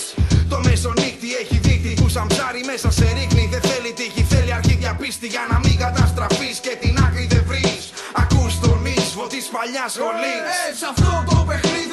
[0.52, 3.44] Το μεσονύχτη έχει δίκτυ που σαν ψάρι μέσα σε ρίχνει.
[3.54, 7.82] Δεν θέλει τύχη, θέλει αρχή διαπίστη για να μην καταστραφείς Και την άκρη δεν βρεις.
[8.22, 10.42] Ακούς τον ίσβο της παλιάς σχολής.
[10.56, 11.87] Ε, σε αυτό το παιχνίδι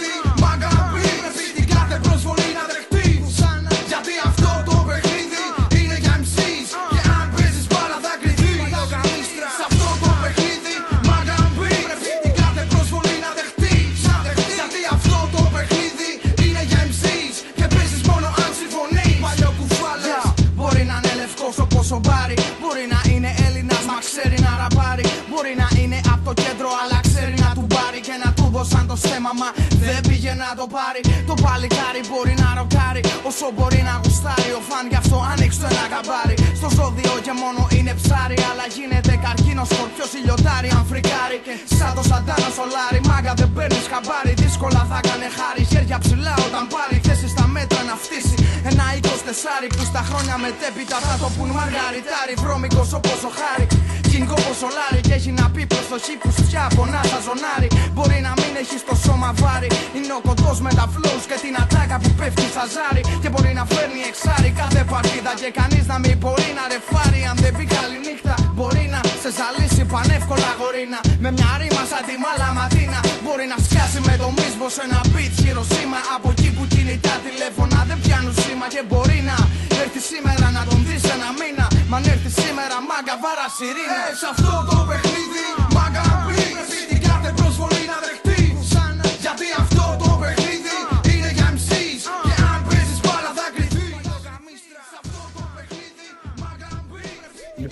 [28.65, 29.49] Και να του δώσαν το στέμα μα
[29.83, 31.01] δεν πήγε να το πάρει.
[31.31, 34.53] Το παλικάρι μπορεί να ροκάρει Όσο μπορεί να γουστάρει.
[34.61, 38.67] Ο φαν γι' αυτό άνοιξε το ένα καμπάρι Στο ζώδιο και μόνο είναι ψάρι Αλλά
[38.77, 40.69] γίνεται καρκίνο σκορπιός ηλιοτάρι.
[40.79, 43.01] Αν φρικάρει και σαν το σαντάνα σολάρι.
[43.09, 45.62] Μάγκα δεν παίρνεις χαμπάρι Δύσκολα θα κάνε χάρη.
[45.73, 48.37] Χέρια ψηλά όταν πάρει θέση στα μέτρα να φτύσει.
[48.71, 52.35] Ένα 24 που στα χρόνια μετέπειτα θα το πουν μαργαριτάρι.
[52.43, 53.67] Βρώμικος όπως ο Χάρη
[54.11, 55.01] King όπως ο Λάρη.
[55.07, 58.95] Και έχει να πει προσοχή που στιά πονά θα ζωνάρει Μπορεί να μην έχεις το
[59.05, 59.69] σώμα βάρη.
[59.97, 63.03] Είναι ο κοντός με τα flows και την ατάκα που πέφτει σαν ζάρι.
[63.23, 67.21] Και μπορεί να φέρνει εξάρι κάθε παρτίδα Και κανείς να μην μπορεί να ρεφάρει.
[67.31, 71.01] Αν δεν πει καλή νύχτα Μπορεί να σε ζαλίσει πανεύκολα γορίνα.
[71.25, 75.33] Με μια ρήμα σαν τη μαλαματίνα Μπορεί να σκάσει με το μίσμο σε ένα beat
[75.41, 78.67] χειροσύμα Από εκεί που κινητά τηλέφωνα δεν πιάνουν σήμα.
[78.75, 79.37] Και μπορεί να
[79.83, 81.67] έρθει σήμερα να τον δεις ένα μήνα.
[81.91, 84.01] Μα αν έρθει σήμερα μάγκα βάρα σιρήνα.
[84.11, 85.64] Ε, σε αυτό το παιχνίδι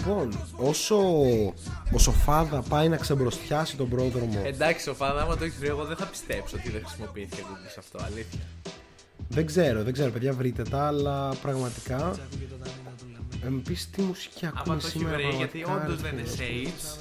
[0.06, 0.96] Λοιπόν, όσο
[1.92, 5.84] ο Σοφάδα πάει να ξεμπροστιάσει τον πρόδρομο, Εντάξει, ο Φάδα, άμα το έχεις βρει, εγώ
[5.84, 7.98] δεν θα πιστέψω ότι δεν χρησιμοποιήθηκε Google σε αυτό.
[8.04, 8.40] Αλήθεια.
[9.28, 12.14] δεν ξέρω, δεν ξέρω, παιδιά, βρείτε τα, αλλά πραγματικά.
[13.44, 15.16] Ε, μου πεις τι μουσική Άμα ακούμε το έχει σήμερα.
[15.16, 16.70] βρει, γιατί πραγματικά, όντως ρε δεν είναι φίλε.
[16.70, 16.98] shapes.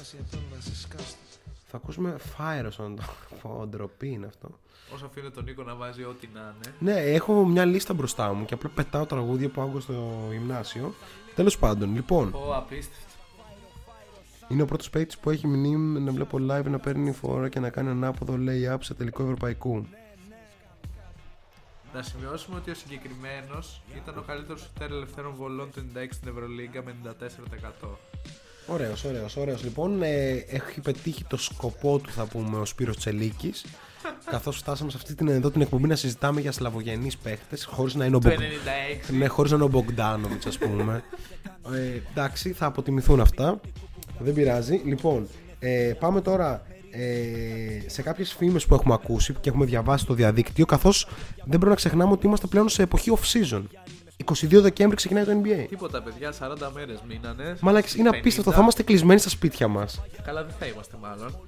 [1.70, 3.02] Θα ακούσουμε Fire on το.
[3.42, 4.58] Πω, ντροπή είναι αυτό.
[4.94, 6.74] Όσο αφήνω τον Νίκο να βάζει ό,τι να είναι.
[6.78, 10.94] Ναι, έχω μια λίστα μπροστά μου και απλά πετάω τραγούδια που άκουγα στο γυμνάσιο.
[11.34, 13.12] Τέλος πάντων, λοιπόν, Ω, απίστευτο.
[14.48, 17.70] είναι ο πρώτος παίκτης που έχει μνήμη να βλέπω live να παίρνει φορά και να
[17.70, 19.86] κάνει ανάποδο lay-up σε τελικό ευρωπαϊκού.
[21.94, 26.82] Να σημειώσουμε ότι ο συγκεκριμένος ήταν ο καλύτερος σουτέρ ελευθέρων βολών του 96 στην Ευρωλίγκα
[26.82, 26.94] με
[27.82, 27.88] 94%.
[28.66, 29.62] Ωραίος, ωραίος, ωραίος.
[29.62, 33.64] Λοιπόν, ε, έχει πετύχει το σκοπό του, θα πούμε, ο Σπύρος Τσελίκης
[34.30, 38.04] Καθώς φτάσαμε σε αυτή την, εδώ την εκπομπή να συζητάμε για σλαβογενείς παίχτες, χωρίς να
[38.04, 38.38] είναι ο Το Μπογκ...
[39.10, 39.14] 96.
[39.14, 41.02] Ναι, χωρίς να είναι ο Μπογκδάνοβιτς, ας πούμε.
[41.72, 43.60] ε, εντάξει, θα αποτιμηθούν αυτά.
[44.18, 44.80] Δεν πειράζει.
[44.84, 45.28] Λοιπόν,
[45.58, 50.66] ε, πάμε τώρα ε, σε κάποιες φήμες που έχουμε ακούσει και έχουμε διαβάσει στο διαδίκτυο.
[50.66, 51.06] Καθώς
[51.36, 53.62] δεν πρέπει να ξεχνάμε ότι είμαστε πλέον σε εποχή off-season.
[54.24, 55.66] 22 Δεκέμβρη ξεκινάει το NBA.
[55.68, 57.56] Τίποτα, παιδιά, 40 μέρες μείνανε.
[57.60, 58.18] Μαλάκι, είναι 50.
[58.18, 58.50] απίστευτο.
[58.52, 60.00] Θα είμαστε κλεισμένοι στα σπίτια μας.
[60.24, 61.38] Καλά, δεν θα είμαστε μάλλον.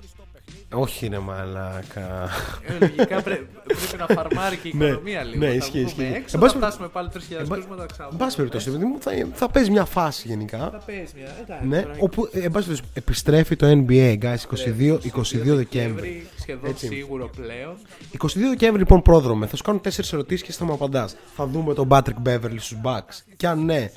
[0.75, 2.29] Όχι, είναι μαλάκα.
[2.67, 5.39] Ε, λογικά πρέ- πρέπει να φαρμάρει και η Ναι, οικονομία λίγο.
[5.39, 6.03] ναι, θα ισχύει, βγούμε ισχύει.
[6.17, 8.09] έξω, Εν θα πάση- φτάσουμε πάλι 3.000 Εν πα- κόσμο, θα ξανά.
[8.13, 10.59] Εν πάση περιπτώσει, παιδί μου, θα, θα παίζει μια φάση γενικά.
[10.59, 11.29] Θα παίζει μια.
[11.43, 14.37] Εντάξει, Ναι, τώρα, όπου ε, εν πάση περιπτώσει, επιστρέφει το NBA, guys,
[14.79, 16.27] 22, 22 Δεκέμβρη.
[16.41, 16.87] Σχεδόν Έτσι.
[16.87, 17.77] σίγουρο πλέον.
[18.19, 19.47] 22 Δεκέμβρη, λοιπόν, Πρόδρομε.
[19.47, 21.17] Θα σου κάνω 4 ερωτήσεις και θα μου απαντάς.
[21.37, 23.23] Θα δούμε τον Patrick Beverley στους Bucks.
[23.37, 23.91] Και αν ναι,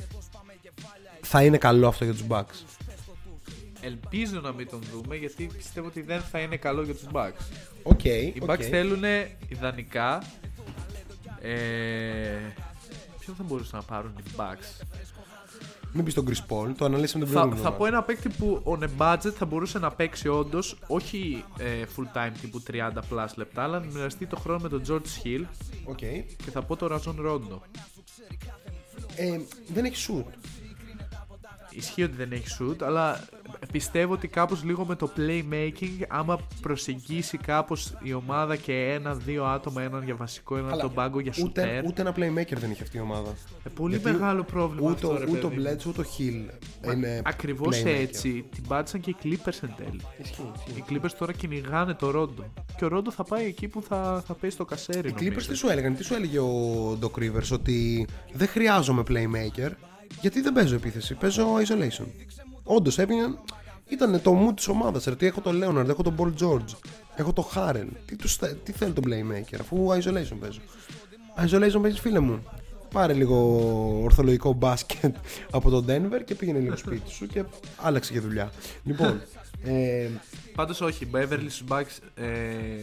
[1.22, 2.77] θα είναι καλό αυτό για τους Bucks.
[3.88, 7.42] Ελπίζω να μην τον δούμε γιατί πιστεύω ότι δεν θα είναι καλό για τους Bucks.
[7.84, 8.04] Ok.
[8.04, 8.50] Οι ok.
[8.52, 9.04] Bucks θέλουν
[9.48, 10.24] ιδανικά.
[11.42, 11.50] Ε,
[13.20, 14.86] ποιον θα μπορούσαν να πάρουν οι Bucks;
[15.94, 17.88] Μην πεις τον Chris Paul, το αναλύσαμε την Θα, προηγούμενη θα πω εβδομάδα.
[17.88, 22.32] ένα παίκτη που on a budget θα μπορούσε να παίξει όντως, όχι ε, full time
[22.42, 25.46] τύπου 30 plus λεπτά, αλλά να μοιραστεί το χρόνο με τον George Hill
[25.86, 25.98] Ok.
[25.98, 27.62] και θα πω τον Rajon Rondo.
[29.16, 29.40] Ε,
[29.74, 30.32] δεν έχει shoot.
[31.78, 33.20] Ισχύει ότι δεν έχει shoot, αλλά
[33.72, 39.82] πιστεύω ότι κάπως λίγο με το playmaking, άμα προσεγγίσει κάπως η ομάδα και ένα-δύο άτομα,
[39.82, 41.88] έναν για βασικό, έναν Αλλά τον πάγκο για ούτε, shooter.
[41.88, 43.30] ούτε ένα playmaker δεν έχει αυτή η ομάδα.
[43.64, 45.62] Ε, πολύ Γιατί μεγάλο πρόβλημα Ούτε, αυτό, ρε ούτε ο παιδί.
[45.64, 46.46] Bledsoe ούτε ο Hill
[46.94, 48.00] είναι Ακριβώς playmaker.
[48.00, 50.02] έτσι την πάτησαν και οι Clippers εν τέλει.
[50.22, 50.80] Ισχύει, ισχύει.
[50.80, 52.44] Οι Clippers τώρα κυνηγάνε το Ρόντο.
[52.78, 55.10] Και ο Ρόντο θα πάει εκεί που θα, θα πέσει το κασέρι.
[55.10, 55.48] Οι Clippers νομίζω.
[55.48, 59.72] τι σου έλεγαν, τι σου έλεγε ο Doc Rivers, ότι δεν χρειάζομαι playmaker;
[60.22, 62.06] Γιατί δεν παίζω επίθεση, παίζω isolation.
[62.64, 63.40] Όντως έπιναν,
[63.88, 65.04] ήταν το mood της ομάδας.
[65.04, 66.76] Γιατί έχω τον Leonard, έχω τον Paul George,
[67.16, 67.88] έχω τον Harrell.
[68.06, 70.60] Τι, τους, θε- τι θέλει τον playmaker, αφού isolation παίζω.
[71.38, 72.44] Isolation παίζει, φίλε μου.
[72.92, 73.60] Πάρε λίγο
[74.04, 75.16] ορθολογικό μπάσκετ
[75.52, 77.44] από τον Denver και πήγαινε λίγο σπίτι σου και
[77.78, 78.52] άλλαξε και δουλειά.
[78.84, 79.22] Λοιπόν,
[79.64, 80.08] ε,
[80.56, 82.26] Πάντως όχι, Beverley στους Bucks ε,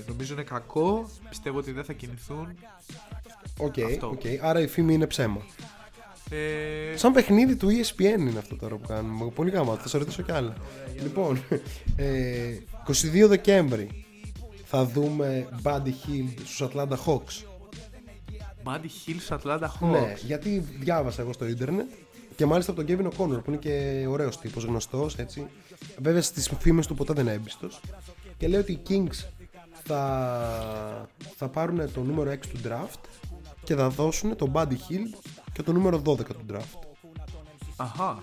[0.06, 1.10] νομίζω είναι κακό.
[1.28, 2.48] Πιστεύω ότι δεν θα κινηθούν.
[3.58, 4.08] οκ, Αυτό.
[4.08, 4.20] οκ.
[4.42, 5.40] άρα η φήμη είναι ψέμα.
[6.30, 9.30] Ε, Σαν παιχνίδι του ESPN είναι αυτό τώρα που κάνουμε.
[9.30, 10.54] Πολύ γάμα, θα σε ρωτήσω κι άλλα.
[11.02, 11.42] Λοιπόν,
[11.96, 14.04] ε, 22 Δεκέμβρη
[14.64, 17.44] θα δούμε Buddy Hill στους Atlanta Hawks.
[18.64, 19.90] Buddy Hill στους Atlanta Hawks.
[19.90, 21.86] Ναι, γιατί διάβασα εγώ στο ίντερνετ
[22.36, 25.46] και μάλιστα από τον Kevin O'Connor που είναι και ωραίος τύπος, γνωστός έτσι.
[25.98, 27.80] Βέβαια στις φήμες του ποτέ δεν είναι έμπιστος.
[28.38, 29.24] Και λέει ότι οι Kings
[29.84, 33.00] θα, θα πάρουν το νούμερο 6 του draft
[33.64, 35.18] και θα δώσουν τον Buddy Hill
[35.54, 36.78] και το νούμερο 12 του draft.
[37.76, 38.22] Αχα.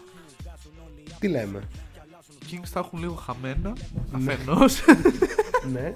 [1.19, 1.67] Τι λέμε;
[2.29, 3.73] Οι Kings θα έχουν λίγο χαμένα.
[4.17, 4.33] Ναι.
[4.33, 4.81] Αφενός.
[5.73, 5.95] ναι,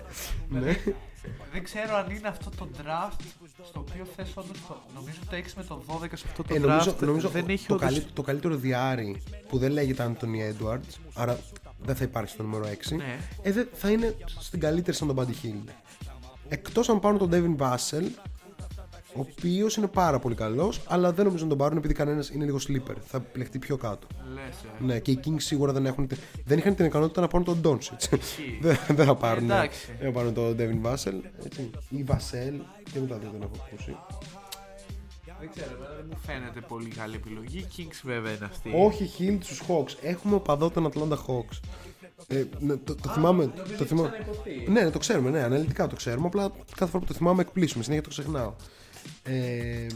[0.50, 0.78] ναι.
[1.54, 3.20] δεν ξέρω αν είναι αυτό το draft
[3.66, 4.58] στο οποίο θες όντως.
[4.96, 6.62] Νομίζω το 6 με το 12 σε αυτό το Ε, draft.
[6.62, 10.98] νομίζω, νομίζω δεν έχει το, όντως- καλύ- το καλύτερο διάρρη που δεν λέγεται Anthony Edwards,
[11.14, 11.40] άρα
[11.84, 13.20] δεν θα υπάρξει στο νούμερο 6, Ναι.
[13.42, 15.70] ε, δε- θα είναι στην καλύτερη σαν τον Buddy Hill.
[16.50, 18.08] Εκτός αν πάρουν τον Devin Vassell,
[19.16, 22.46] ο οποίος είναι πάρα πολύ καλός, αλλά δεν νομίζω να τον πάρουν επειδή κανένας είναι
[22.46, 22.96] λίγο sleeper.
[23.08, 24.08] Θα επιλεχτεί πιο κάτω.
[24.34, 24.44] Λες,
[24.80, 24.84] ε.
[24.84, 27.62] Ναι, και οι Kings σίγουρα δεν, έχουν, τε- δεν είχαν την ικανότητα να πάρουν τον
[27.80, 28.08] Doncic.
[28.62, 29.96] δεν, δεν θα πάρουν, εντάξει.
[30.00, 31.20] δεν θα πάρουν τον Devin Vassell.
[31.46, 31.70] Έτσι.
[31.90, 32.60] Ή Vassell,
[32.94, 33.98] και μετά δεν τον έχω ακούσει.
[35.40, 37.58] Δεν ξέρω, εμένα δεν μου φαίνεται πολύ καλή επιλογή.
[37.58, 38.72] Οι Kings βέβαια είναι αυτή.
[38.76, 39.96] Όχι Hill στους Hawks.
[40.02, 41.60] Έχουμε παδό τον Atlanta Hawks.
[42.28, 43.54] Ε, ναι, το, το θυμάμαι.
[43.78, 44.12] Το θυμάμαι.
[44.68, 46.28] Ναι, ναι, το ξέρουμε, ναι, αναλυτικά το ξέρουμε.
[46.28, 47.84] Απλά κάθε φορά που το θυμάμαι εκπλήσουμε.
[47.84, 48.54] Συνέχεια το ξεχνάω.
[49.24, 49.88] Ε,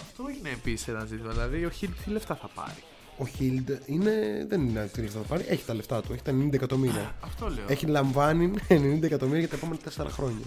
[0.00, 1.30] Αυτό είναι επίσης ένα ζήτημα.
[1.32, 2.82] Δηλαδή, ο Hield τι λεφτά θα πάρει;
[3.18, 5.44] ο Hield είναι, δεν είναι τι λεφτά θα πάρει.
[5.48, 6.12] Έχει τα λεφτά του.
[6.12, 7.14] Έχει τα 90 εκατομμύρια.
[7.24, 7.64] Αυτό λέω.
[7.68, 10.44] Έχει λαμβάνει 90 εκατομμύρια για τα επόμενα 4 χρόνια.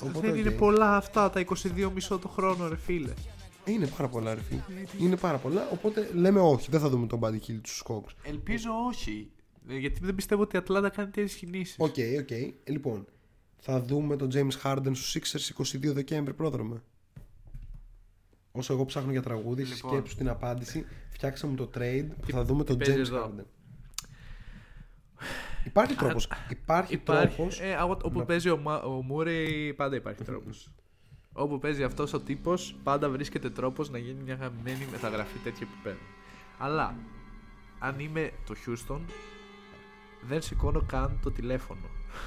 [0.00, 0.54] Οπότε, δεν είναι οκ.
[0.54, 3.12] πολλά αυτά τα 22 μισό το χρόνο, ρε φίλε.
[3.64, 4.60] Είναι πάρα πολλά, ρε φίλε.
[4.98, 5.68] Είναι πάρα πολλά.
[5.72, 8.12] Οπότε λέμε όχι, δεν θα δούμε τον Buddy Hield στους Hawks.
[8.22, 9.30] Ελπίζω όχι.
[9.68, 11.76] Ε, Γιατί δεν πιστεύω ότι η Ατλάντα κάνει τέτοιες κινήσεις.
[11.78, 12.30] Ok, ok.
[12.64, 13.06] Λοιπόν,
[13.58, 16.82] θα δούμε τον James Harden στους Sixers 22 Δεκέμβρη Πρόδρομε.
[18.56, 19.90] Όσο εγώ ψάχνω για τραγούδι, Λοιπόν.
[19.90, 23.44] σκέψου την απάντηση, φτιάξαμε το trade που θα δούμε τον παίζει James εδώ; Harden.
[25.64, 26.28] Υπάρχει τρόπος.
[26.50, 27.34] Υπάρχει, Υπάρχει.
[27.36, 27.60] τρόπος.
[27.60, 30.70] Ε, αγω- όπου να- παίζει ο, Μα- ο Μούρεϊ, πάντα υπάρχει τρόπος.
[31.32, 35.98] Όπου παίζει αυτός ο τύπος, πάντα βρίσκεται τρόπος να γίνει μια γαμμένη μεταγραφή τέτοιο επίπεδο.
[36.58, 36.94] Αλλά
[37.78, 39.00] αν είμαι το Houston,
[40.22, 41.80] δεν σηκώνω καν το τηλέφωνο.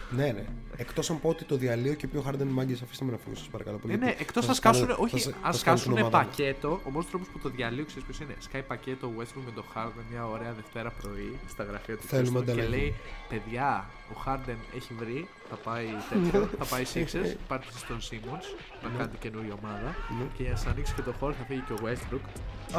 [0.09, 0.45] Ναι, ναι.
[0.77, 3.35] Εκτός αν πω ότι το διαλύω και πει ο Harden μάγκε, αφήστε με να φύγω,
[3.35, 3.97] σας παρακαλώ πολύ.
[3.97, 4.95] Ναι, ναι, εκτό Θα αν σας κάνω- σκάσουν.
[4.95, 6.29] θα Όχι, σας- αν θα σας κάνω την σκάσουν ομάδα μου.
[6.29, 6.81] πακέτο.
[6.85, 9.63] Ο μόνος τρόπος που το διαλύω ξέρεις ποιος είναι; Σκάει πακέτο ο Westbrook με τον
[9.75, 12.69] Harden μια ωραία Δευτέρα πρωί στα γραφεία του Θέλουμε Houston και ανταλλαγή.
[12.75, 12.93] λέει:
[13.29, 15.27] Παιδιά, ο Harden έχει βρει.
[15.49, 16.49] Θα πάει τέτοιο.
[16.59, 17.35] θα πάει Sixers.
[17.47, 18.45] Πάρτε στον Simmons
[18.83, 18.97] να Ναι.
[18.97, 19.95] κάνετε καινούργια ομάδα.
[20.37, 22.25] Και για να σα ανοίξει και το χώρο θα φύγει και ο Westbrook.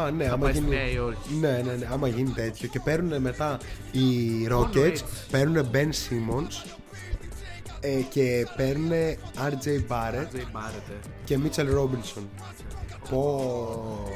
[0.01, 0.67] Α, ναι, θα άμα πάει γίνει...
[0.67, 1.35] στη Νέα Υόρκη.
[1.35, 3.59] Ναι, ναι, ναι, άμα γίνει τέτοιο και παίρνουν μετά
[3.93, 4.09] οι
[4.51, 5.05] Rockets, έτσι.
[5.31, 6.77] παίρνουν Ben Simmons
[7.81, 8.91] ε, και παίρνουν
[9.37, 10.99] RJ Barrett J Barrett.
[11.25, 12.23] και Mitchell Robinson.
[13.11, 14.07] Πω.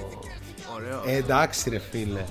[0.74, 1.03] Ωραίο.
[1.07, 2.24] Ε, εντάξει ρε φίλε.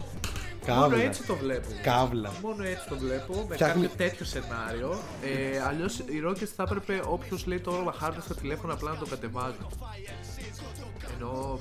[0.67, 1.03] Μόνο Καύλα.
[1.03, 1.67] έτσι το βλέπω.
[1.83, 2.31] Καύλα.
[2.41, 3.45] Μόνο έτσι το βλέπω.
[3.49, 4.99] Με Φτιάχνει- κάποιο τέτοιο σενάριο.
[5.23, 8.97] Ε, Αλλιώς οι Rockets θα έπρεπε όποιος λέει το όνομα Harden στο τηλέφωνο απλά να
[8.97, 9.65] το κατεβάζουν.
[11.15, 11.59] Ενώ.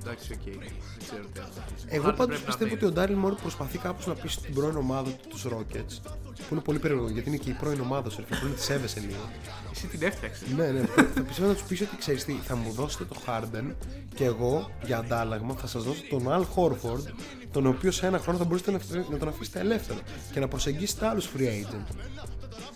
[0.00, 0.44] Εντάξει, οκ.
[0.44, 0.72] Δεν
[1.04, 1.52] ξέρω τι άλλο.
[1.88, 3.18] Εγώ Harden πάντως πρέπει να πιστεύω ότι μείνει.
[3.18, 6.60] ο Daryl Morey προσπαθεί κάπως να πείσει την πρώην ομάδα του, τους Rockets, που είναι
[6.60, 9.00] πολύ περίεργο γιατί είναι και η πρώην ομάδα σου, ρε φίλε, πρέπει να της σέβεσαι
[9.00, 9.30] λίγο.
[9.72, 10.48] Εσύ την έφτιαξες.
[10.48, 13.74] ναι, ναι, θα πιστεύω να τους πει ότι ξέρεις τι, θα μου δώσετε το Harden
[14.14, 17.12] και εγώ για αντάλλαγμα θα σας δώσω τον Al Horford,
[17.52, 18.78] τον οποίο σε ένα χρόνο θα μπορούσατε να,
[19.10, 19.98] να τον αφήσετε ελεύθερο
[20.32, 21.96] και να προσεγγίσετε άλλους free agent.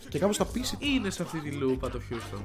[0.08, 0.76] Και κάπως θα πείσει.
[0.80, 2.40] Είναι σε αυτή τη λούπα το Houston.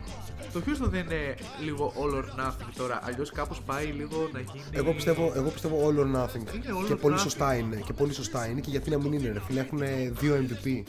[0.54, 3.00] Το Houston δεν είναι λίγο all or nothing τώρα.
[3.04, 4.64] Αλλιώς κάπως πάει λίγο να γίνει.
[4.72, 6.56] Εγώ πιστεύω, εγώ πιστεύω all or nothing.
[6.56, 7.20] Είναι all και or πολύ nothing.
[7.20, 7.76] σωστά είναι.
[7.86, 9.60] Και πολύ σωστά είναι και γιατί να μην είναι, ρε φίλε.
[9.60, 9.82] Έχουν
[10.20, 10.84] δύο MVP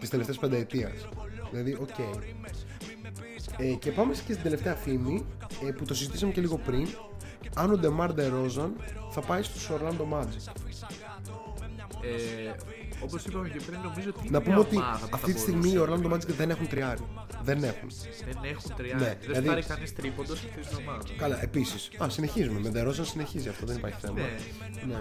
[0.00, 0.92] τη τελευταία πενταετία.
[1.50, 1.98] Δηλαδή, οκ.
[3.56, 5.26] Ε, και πάμε και στην τελευταία φήμη
[5.66, 6.88] ε, που το συζητήσαμε και λίγο πριν.
[7.54, 8.72] Αν ο Ντεμάρ Ντερόζαν
[9.10, 10.52] θα πάει στους Orlando Magic.
[12.02, 12.52] Ε,
[13.02, 14.28] Όπως είπαμε και πριν, νομίζω ότι.
[14.30, 16.02] Να είναι πούμε μια ότι ομάδα που θα αυτή τη στιγμή οι μπορούσε.
[16.08, 17.00] Orlando Magic δεν έχουν τριάρι.
[17.42, 17.88] Δεν έχουν.
[18.24, 18.94] Δεν έχουν τρία.
[18.94, 21.02] Ναι, δεν δηλαδή- θα πάρει κανείς τρίποντο σε αυτή την ομάδα.
[21.16, 21.90] Καλά, επίσης.
[22.02, 22.60] Α, συνεχίζουμε.
[22.60, 24.14] Με Ντερόζαν συνεχίζει αυτό, δεν υπάρχει θέμα.
[24.20, 24.28] Ναι.
[24.86, 24.94] ναι.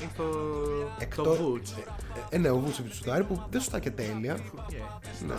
[0.00, 0.24] Είναι το.
[0.98, 1.78] Εκτό- Το Woods.
[2.30, 4.36] Ε, ε, ναι, ο Βούτσεβιτ σουτάρει που δεν σουτά και τέλεια.
[4.36, 5.26] Yeah.
[5.26, 5.34] Ναι.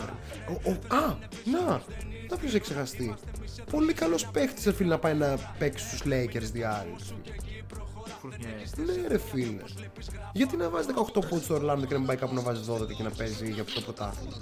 [0.50, 1.16] Ο, ο, α,
[1.46, 1.82] να!
[2.30, 3.14] Να ποιος έχει ξεχαστεί.
[3.72, 6.96] Πολύ καλός παίχτης ρε φίλε να πάει να παίξει στους Lakers διάρρη.
[8.22, 8.74] Φουρνιές.
[9.02, 9.62] Ναι ρε φίλε.
[10.34, 12.94] Γιατί να βάζεις 18 πόντους στο Orlando και να μην πάει κάπου να βάζει 12
[12.98, 14.36] και να παίζει για το πρωτάθλημα.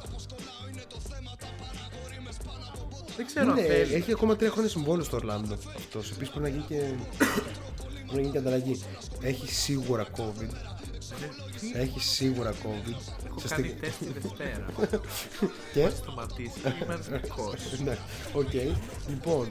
[3.17, 3.93] Δεν ξέρω αν Ναι, θέλεις.
[3.93, 6.11] έχει ακόμα 3 χρόνια συμβόλαιο στο Orlando αυτός.
[6.11, 6.75] Επίσης πρέπει να γίνει και...
[7.17, 8.81] πρέπει να γίνει και ανταλλαγή.
[9.21, 10.49] Έχει σίγουρα COVID.
[11.73, 12.95] Έχει σίγουρα COVID.
[13.27, 14.65] Έχω Σε κάνει στη- τεστ τη Δευτέρα.
[15.73, 15.89] Και...
[15.89, 17.79] Στοματίσει και είμαι αρνητικός.
[17.83, 17.97] ναι,
[18.33, 18.53] οκ.
[19.09, 19.47] Λοιπόν,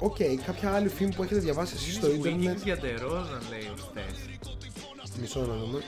[0.00, 0.16] ε, Οκ,
[0.46, 5.16] κάποια άλλη φήμη που έχετε διαβάσει εσείς στο ίντερνετ; Wiggins για Ντερόζαν λέει ο Στεφ.
[5.20, 5.82] Μισό να δούμε.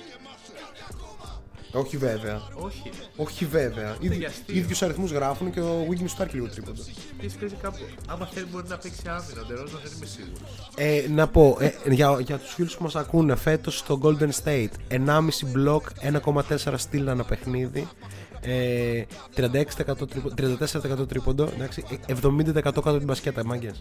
[1.73, 2.43] Όχι βέβαια.
[2.55, 2.83] Όχι.
[2.85, 3.23] ρε.
[3.23, 3.97] Όχι βέβαια.
[4.01, 4.57] για Ίδι, αστείο.
[4.57, 6.83] ίδιους αριθμούς γράφουν και ο Wiggins του λίγο τρίποντα.
[7.21, 7.79] Τι παίζει κάπου.
[8.07, 9.41] Άμα θέλει μπορεί να παίξει άμυνα.
[9.43, 10.71] Ο Ντερόζαν δεν είμαι σίγουρος.
[10.77, 14.69] Ε, να πω, ε, για, για τους φίλους που μας ακούνε, φέτος στο Golden State
[14.89, 17.89] 1,5 μπλοκ, 1,4 στυλ ανά παιχνίδι,
[18.43, 19.03] ε,
[19.37, 23.79] 36% τρίπο- 34% τρίποντο, εντάξει, ε, 70% κάτω την μπασκέτα, μάγκες.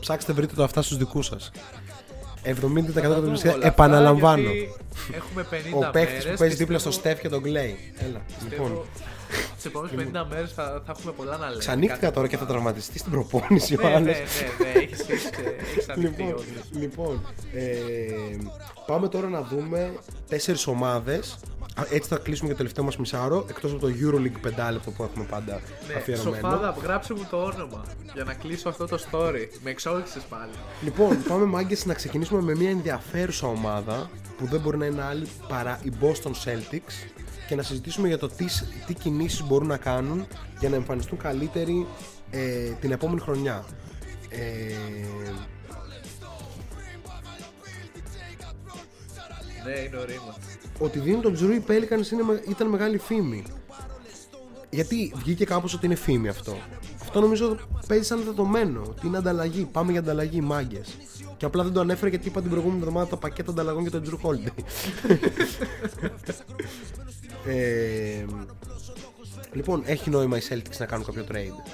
[0.00, 1.50] Ψάξτε βρείτε το αυτά στους δικούς σας.
[2.42, 4.50] 70% κάτω την μπασκέτα, επαναλαμβάνω.
[5.14, 7.76] Έχουμε 50 Ο παίχτης που μέρες παίζει και δίπλα στο πιστεύω- Στεφ και τον Κλέη.
[7.98, 8.20] Έλα,
[8.50, 8.80] λοιπόν.
[9.62, 11.58] Τι επόμενες 50 μέρες θα, θα έχουμε πολλά να λέμε.
[11.58, 14.06] Ξανύχτηκα τώρα και θα τραυματιστεί στην προπόνηση ο Ναι, ναι, άλλος.
[14.16, 15.30] ναι, ναι, έχεις, έχεις,
[15.70, 16.80] έχεις ανοιχτεί λοιπόν, όντως.
[16.80, 17.64] λοιπόν ε,
[18.86, 19.92] πάμε τώρα να δούμε
[20.28, 21.59] τέσσερις ομάδες Α,
[21.90, 25.24] Έτσι θα κλείσουμε και το τελευταίο μας μισάρο Εκτός από το Euroleague πεντάλεπτο που έχουμε
[25.24, 27.84] πάντα Ναι, αφιερωμένο Σοφάδα, γράψε μου το όνομα
[28.14, 29.48] για να κλείσω αυτό το story.
[29.62, 30.50] Με εξόριξες πάλι.
[30.82, 35.26] Λοιπόν, πάμε μάγκες να ξεκινήσουμε με μια ενδιαφέρουσα ομάδα Που δεν μπορεί να είναι άλλη
[35.48, 37.10] παρά η Boston Celtics
[37.48, 38.46] Και να συζητήσουμε για το τι,
[38.86, 40.26] τι κινήσεις μπορούν να κάνουν
[40.58, 41.86] Για να εμφανιστούν καλύτεροι
[42.30, 43.64] ε, την επόμενη χρονιά
[44.28, 44.38] ε,
[49.64, 50.49] Ναι, είναι ο Ρήμας.
[50.80, 53.42] Ότι δίνουν τον Τζρου οι Pelicans είναι, με- ήταν μεγάλη φήμη.
[54.70, 56.56] Γιατί βγήκε κάπως ότι είναι φήμη αυτό.
[57.00, 58.82] Αυτό νομίζω παίζει σαν δεδομένο.
[58.88, 59.68] Ότι είναι ανταλλαγή.
[59.72, 60.96] Πάμε για ανταλλαγή, μάγκες.
[61.36, 64.02] Και απλά δεν το ανέφερε γιατί είπα την προηγούμενη εβδομάδα το πακέτο ανταλλαγών για τον
[64.02, 64.62] Τζρου Holiday.
[67.46, 68.24] ε,
[69.52, 71.70] λοιπόν, έχει νόημα οι Celtics να κάνουν κάποιο trade.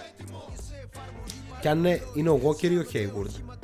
[1.60, 3.55] Και αν είναι, είναι ο Walker ή ο Hayward;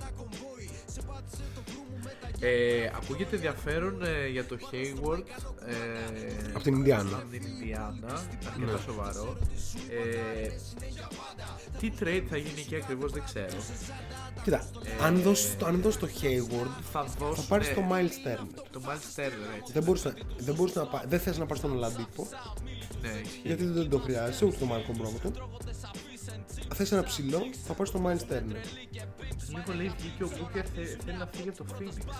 [2.44, 5.22] Ε, ακούγεται ενδιαφέρον ε, για το Hayward.
[5.66, 5.74] Ε,
[6.54, 7.16] Από την Ινδιάνα.
[7.16, 8.24] Από την Ινδιάνα.
[8.52, 8.78] Αρκετά Ναι.
[8.86, 9.36] σοβαρό.
[9.90, 10.48] Ε,
[11.78, 13.46] τι trade θα γίνει εκεί ακριβώς δεν ξέρω.
[14.42, 17.34] Κοίτα, Ε, αν δώσεις το, αν δώσεις το Hayward, Θα δώσουν.
[17.36, 18.62] θα πάρεις το Miles Turner.
[18.70, 19.72] Το Miles Turner έτσι.
[19.72, 22.28] Δεν, μπορείς να, δεν, μπορείς να, πά- δεν θες να πάρεις τον Ολαντίπο
[23.02, 23.40] Ναι, ισχύει.
[23.44, 25.32] γιατί δεν το χρειάζεσαι ούτε τον Μάρκο Μπρόμπτον
[26.74, 28.56] θες ένα ψηλό θα πάρεις τον Miles Turner
[29.48, 32.12] Λίγο λέει βγήκε ο Booker θε- θέλει να φύγει από το Phoenix.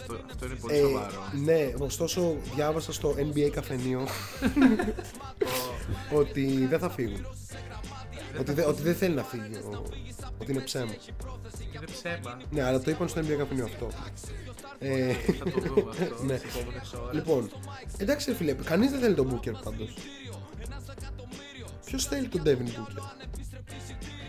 [0.00, 1.12] Αυτό, αυτό είναι πολύ Ε, σοβαρό.
[1.44, 4.06] ναι, ωστόσο διάβασα στο NBA καφενείο
[6.20, 7.26] ότι δεν θα φύγουν.
[8.40, 9.82] ότι, δε- ότι δεν θέλει να φύγει, ο-
[10.40, 10.92] ότι είναι ψέμα.
[11.74, 12.36] Είναι ψέμα.
[12.50, 13.88] Ναι, αλλά το είπαν στο NBA καφενείο αυτό.
[14.78, 16.38] Ε, Θα το δούμε αυτό ναι.
[16.38, 17.14] τις επόμενες ώρες.
[17.14, 17.50] Λοιπόν,
[17.98, 19.94] εντάξει ρε φίλε, κανείς δεν θέλει τον Booker πάντως.
[21.88, 23.02] Ποιος θέλει τον Devin Booker;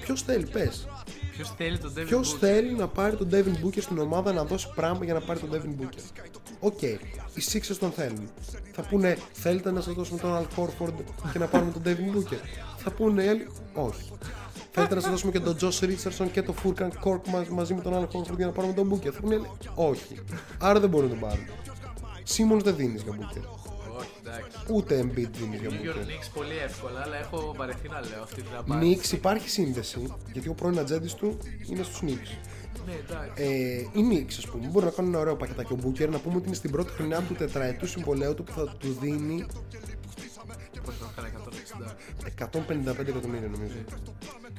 [0.02, 0.88] Ποιος θέλει, πες.
[1.32, 2.38] Ποιος θέλει τον David Ποιος Booker?
[2.40, 5.50] θέλει να πάρει τον Devin Booker στην ομάδα να δώσει πράγμα για να πάρει τον
[5.54, 6.24] Devin Booker;
[6.60, 7.00] Οκ, οι
[7.52, 8.30] Sixers τον θέλουν.
[8.72, 10.94] Θα πούνε, θέλετε να σας δώσουμε τον Al Horford
[11.32, 12.38] και να πάρουμε τον Devin Booker;
[12.78, 14.12] Θα πούνε οι άλλοι, όχι.
[14.72, 17.82] Θέλετε να σας δώσουμε και τον Josh Richardson και τον Furkan Korkmaz μα- μαζί με
[17.82, 20.16] τον Al Horford για να πάρουμε τον Booker; Θα πούνε οι άλλοι, όχι.
[20.60, 21.46] Άρα δεν μπορούν να τον πάρουν.
[22.36, 23.44] Simmons δεν δίνεις για Booker.
[24.30, 24.58] Όχι, εντάξει.
[24.74, 26.06] Ούτε Embiid δίνει για New York Booker.
[26.06, 29.00] Knicks πολύ εύκολα, αλλά έχω βαρεθεί να λέω αυτή την απάντηση.
[29.02, 31.38] Knicks υπάρχει σύνδεση, γιατί ο πρώην ατζέντης του
[31.70, 32.32] είναι στους Knicks.
[32.86, 33.44] Ναι, εντάξει.
[33.94, 35.74] Ε, οι Knicks, ας πούμε, μπορούν να κάνουν ένα ωραίο πακετάκι.
[35.74, 38.68] Ο Booker να πούμε ότι είναι στην πρώτη χρονιά του τετραετού συμβολαίου του που θα
[38.78, 39.46] του δίνει
[40.86, 42.96] Πώς το έκανα 160.
[42.96, 43.74] 155 εκατομμύρια νομίζω.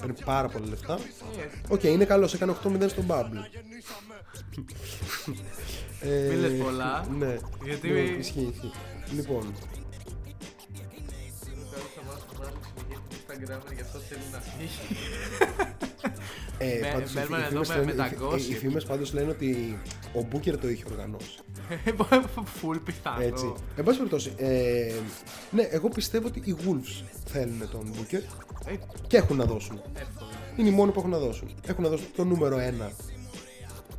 [0.01, 0.95] Παίρνει πάρα πολλά λεφτά.
[0.95, 3.45] Ε, Οκ, είναι καλό, έκανε 8-0 στο Bubble.
[6.01, 8.71] ε, Μη λες πολλά, Ναι, γιατί- ναι, ισχύει, ισχύει.
[9.15, 9.55] Λοιπόν,
[13.11, 14.97] Instagram, γι' αυτό θέλει να φύγει.
[16.59, 18.51] ε, Με- πάντως οι μένουμε φη- οι εδώ φήμες με- λένε- με τα οι- gossip.
[18.51, 19.79] Οι φήμες πάντως λένε ότι
[20.15, 21.39] ο Booker το είχε οργανώσει.
[22.61, 23.23] Φουλ πιθανό.
[23.25, 23.53] Έτσι.
[23.77, 24.93] Εν πάση περιπτώσει, ε,
[25.51, 28.23] ναι, εγώ πιστεύω ότι οι Wolves θέλουν τον Booker
[28.67, 28.75] Ε,
[29.07, 29.81] και έχουν να δώσουν.
[29.95, 30.31] εύκολα.
[30.57, 31.55] Είναι οι μόνοι που έχουν να δώσουν.
[31.67, 32.91] Έχουν να δώσουν το νούμερο 1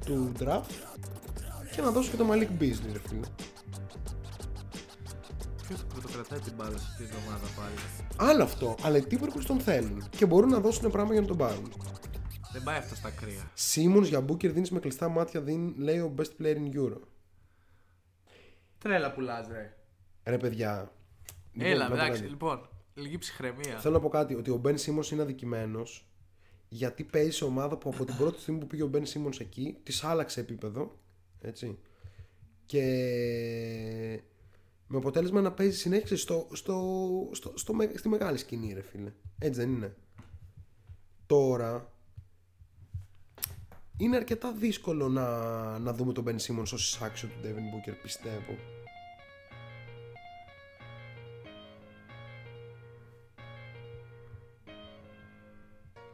[0.05, 0.73] του draft
[1.75, 3.27] και να δώσουν και το Malik Beasley, ρε φίλε.
[5.71, 9.43] Ποιος θα πρωτοκρατάει την μπάλα σε αυτή την εβδομάδα πάλι; Άλλο αυτό, αλλά οι Timberwolves
[9.45, 11.73] τον θέλουν και μπορούν να δώσουν πράγμα για να τον πάρουν.
[12.51, 13.51] Δεν πάει αυτό στα κρύα.
[13.73, 16.99] Simmons για Booker δίνει με κλειστά μάτια, δίνει, λέει ο best player in Euro.
[18.77, 19.77] Τρέλα πουλάς ρε.
[20.23, 20.91] Ρε παιδιά.
[21.51, 22.31] λοιπόν, Έλα, να πω εντάξει, κάτι.
[22.31, 22.69] λοιπόν.
[22.93, 23.79] Λίγη ψυχραιμία.
[23.79, 26.09] Θέλω να πω κάτι, ότι ο Ben Simmons είναι αδικημένος
[26.69, 29.77] γιατί παίζει σε ομάδα που από την πρώτη στιγμή που πήγε ο Ben Simmons εκεί,
[29.83, 30.99] της άλλαξε επίπεδο.
[31.41, 31.79] Έτσι.
[32.65, 32.83] Και
[34.91, 36.99] με αποτέλεσμα να παίζει συνέχεια στο, στο,
[37.31, 39.11] στο, στο, με- στη μεγάλη σκηνή, ρε φίλε.
[39.39, 39.95] Έτσι δεν είναι.
[41.25, 41.93] Τώρα
[43.97, 45.29] είναι αρκετά δύσκολο να,
[45.79, 48.57] να δούμε τον Ben Simmons ως εισάξιο του Devin Booker, πιστεύω.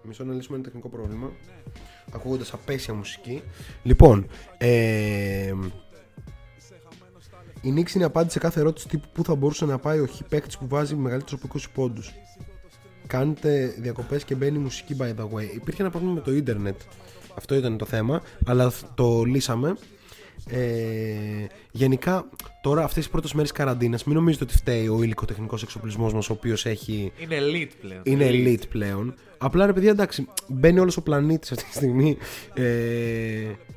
[0.03, 1.31] Μισό να λύσουμε ένα τεχνικό πρόβλημα.
[2.11, 3.43] Ακούγοντας απέσια μουσική.
[3.83, 4.27] Λοιπόν,
[4.57, 5.53] ε,
[7.68, 10.06] η Νίξ είναι η απάντηση σε κάθε ερώτηση τύπου πού θα μπορούσε να πάει ο
[10.06, 12.14] χι παίκτης που βάζει μεγαλύτερου από 20 πόντους.
[13.07, 15.56] Κάνετε διακοπές και μπαίνει μουσική by the way.
[15.56, 16.81] Υπήρχε ένα πρόβλημα με το ίντερνετ.
[17.38, 19.77] Αυτό ήταν το θέμα, αλλά το λύσαμε.
[20.49, 20.59] Ε,
[21.72, 22.26] γενικά,
[22.61, 26.34] τώρα αυτές τι πρώτες μέρες καραντίνας μην νομίζετε ότι φταίει ο υλικοτεχνικό εξοπλισμός μας, ο
[26.34, 28.01] οποίος έχει Είναι elite πλέον.
[28.03, 29.14] είναι elite πλέον.
[29.38, 32.18] Απλά ρε παιδιά, εντάξει, μπαίνει όλος ο πλανήτης αυτή τη στιγμή
[32.53, 32.64] ε,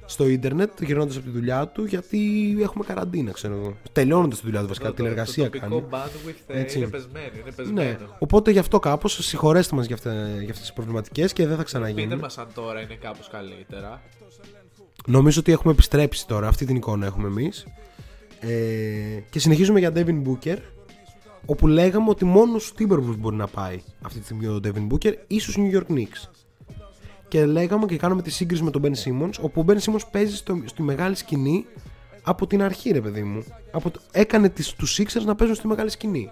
[0.06, 2.18] στο ίντερνετ, γυρνώντας από τη δουλειά του, γιατί
[2.62, 3.76] έχουμε καραντίνα, ξέρω εγώ.
[3.92, 5.72] Τελειώνοντας τη δουλειά του, βασικά, Το- την το- εργασία το κάνει.
[5.72, 6.78] τοπικό bandwidth ε, Έτσι.
[6.78, 7.26] είναι πεσμένο.
[7.34, 8.16] Είναι Ναι, πεσμένο.
[8.18, 11.64] οπότε γι' αυτό κάπως συγχωρέστε μας για, αυτά, για αυτές τις προβληματικές και δεν θα
[11.64, 12.18] Πείτε ξαναγίνουν.
[12.18, 14.02] μας αν τώρα είναι κάπως καλύτερα.
[15.06, 17.66] Νομίζω ότι έχουμε επιστρέψει τώρα, αυτή την εικόνα έχουμε εμείς.
[18.40, 18.50] Ε,
[19.30, 20.56] και συνεχίζουμε για Devin Booker,
[21.46, 25.12] όπου λέγαμε ότι μόνος στους Timberwolves μπορεί να πάει αυτή τη στιγμή ο Devin Booker
[25.26, 26.30] ή στους New York Knicks.
[27.28, 30.36] Και λέγαμε και κάναμε τη σύγκριση με τον Ben Simmons, όπου ο Ben Simmons παίζει
[30.36, 31.66] στο, στη μεγάλη σκηνή
[32.22, 33.44] από την αρχή, ρε παιδί μου.
[33.70, 36.30] Από το, έκανε τις, τους Sixers να παίζουν στη μεγάλη σκηνή.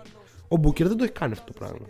[0.49, 1.87] Ο Booker δεν το έχει κάνει αυτό το πράγμα.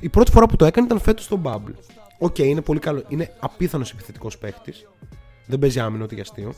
[0.00, 1.74] Η πρώτη φορά που το έκανε ήταν φέτος στο Bubble.
[2.18, 3.02] OK, είναι πολύ καλό.
[3.08, 4.86] Είναι απίθανος επιθετικός παίχτης.
[5.46, 6.54] Δεν παίζει άμυνα ούτε για αστείο.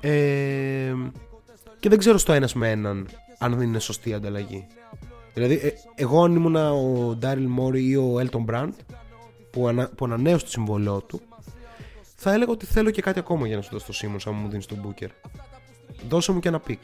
[0.00, 0.94] Ε,
[1.80, 3.08] και δεν ξέρω στο ένας με έναν
[3.38, 4.66] αν δεν είναι σωστή η ανταλλαγή.
[5.34, 8.72] Δηλαδή, ε, εγώ αν ήμουν ο Daryl Morey ή ο Elton Brand
[9.50, 11.20] που, ανα, που ανανέωσε το συμβόλαιό του,
[12.16, 14.48] θα έλεγα ότι θέλω και κάτι ακόμα για να σου δώσω το Σίμον, αν μου
[14.48, 15.10] δίνεις τον Μπούκερ.
[16.08, 16.80] Δώσε μου και ένα pick.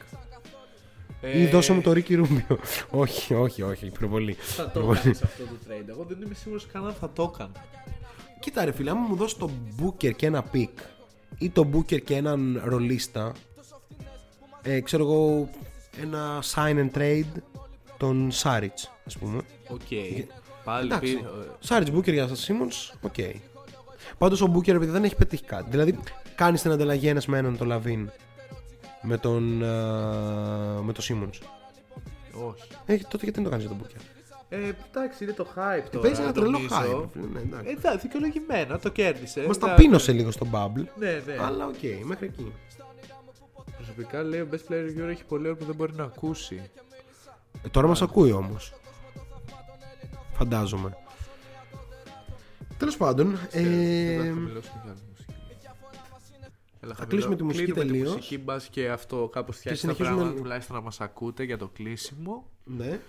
[1.21, 2.59] Ή Ε, δώσε μου το Ricky Rubio.
[2.89, 4.33] όχι, όχι, όχι, υπερβολή.
[4.33, 4.99] Θα το Υπερβολή.
[4.99, 5.87] έκανες αυτό το trade.
[5.87, 7.51] Εγώ δεν είμαι σίγουρος καν αν θα το έκανα.
[8.39, 9.51] Κοίτα ρε φίλε, άμα μου δώσεις τον
[9.81, 10.69] Booker και ένα pick
[11.37, 13.31] ή τον Booker και έναν ρολίστα
[14.61, 15.49] ε, ξέρω εγώ
[16.01, 17.41] ένα sign and trade
[17.97, 19.79] τον Σάριτς ας πούμε Οκ.
[20.63, 21.27] Πάλι εντάξει, πήρε-
[21.59, 23.13] Σάριτς Booker για Simmons, OK
[24.17, 25.99] Πάντως ο Booker επειδή δεν έχει πετύχει κάτι δηλαδή
[26.35, 28.09] κάνεις την ανταλλαγή ένας με έναν τον LaVine
[29.01, 29.65] με τον ε,
[30.81, 31.39] με τον Simmons
[32.47, 32.63] Όχι.
[32.85, 34.01] ε, τότε γιατί δεν το κάνεις για τον Booker;
[34.49, 35.99] Ε, εντάξει, είναι το hype τώρα.
[36.07, 36.75] παίζει ένα τρελό νομίζω.
[36.75, 37.69] hype, φίλε, ναι, εντάξει.
[37.69, 39.39] Ε, εντάξει, δικαιολογημένα, το κέρδισε.
[39.47, 39.75] Μας Εντάξει.
[39.75, 41.35] ταπείνωσε λίγο στο Bubble Ναι, ναι.
[41.41, 42.53] αλλά οκ, μέχρι εκεί
[43.75, 46.69] προσωπικά λέει ο Best Player Reviewer έχει πολύ ώρα που δεν μπορεί να ακούσει.
[47.65, 48.73] Ε, τώρα μας ακούει όμως.
[50.33, 50.97] Φαντάζομαι.
[52.77, 55.33] Τέλος πάντων, Δεν ε, θα χαμηλώσουμε κι άλλη μουσική.
[56.81, 58.09] Έλα, θα χαμηλώ- κλείσουμε τη μουσική κλείνουμε τελείως.
[58.09, 61.57] Τη μουσική μπας και αυτό κάπως φτιάξει τα συνεχίζουμε- πράγματα τουλάχιστον να μας ακούτε για
[61.57, 62.45] το κλείσιμο.
[62.63, 62.99] ναι.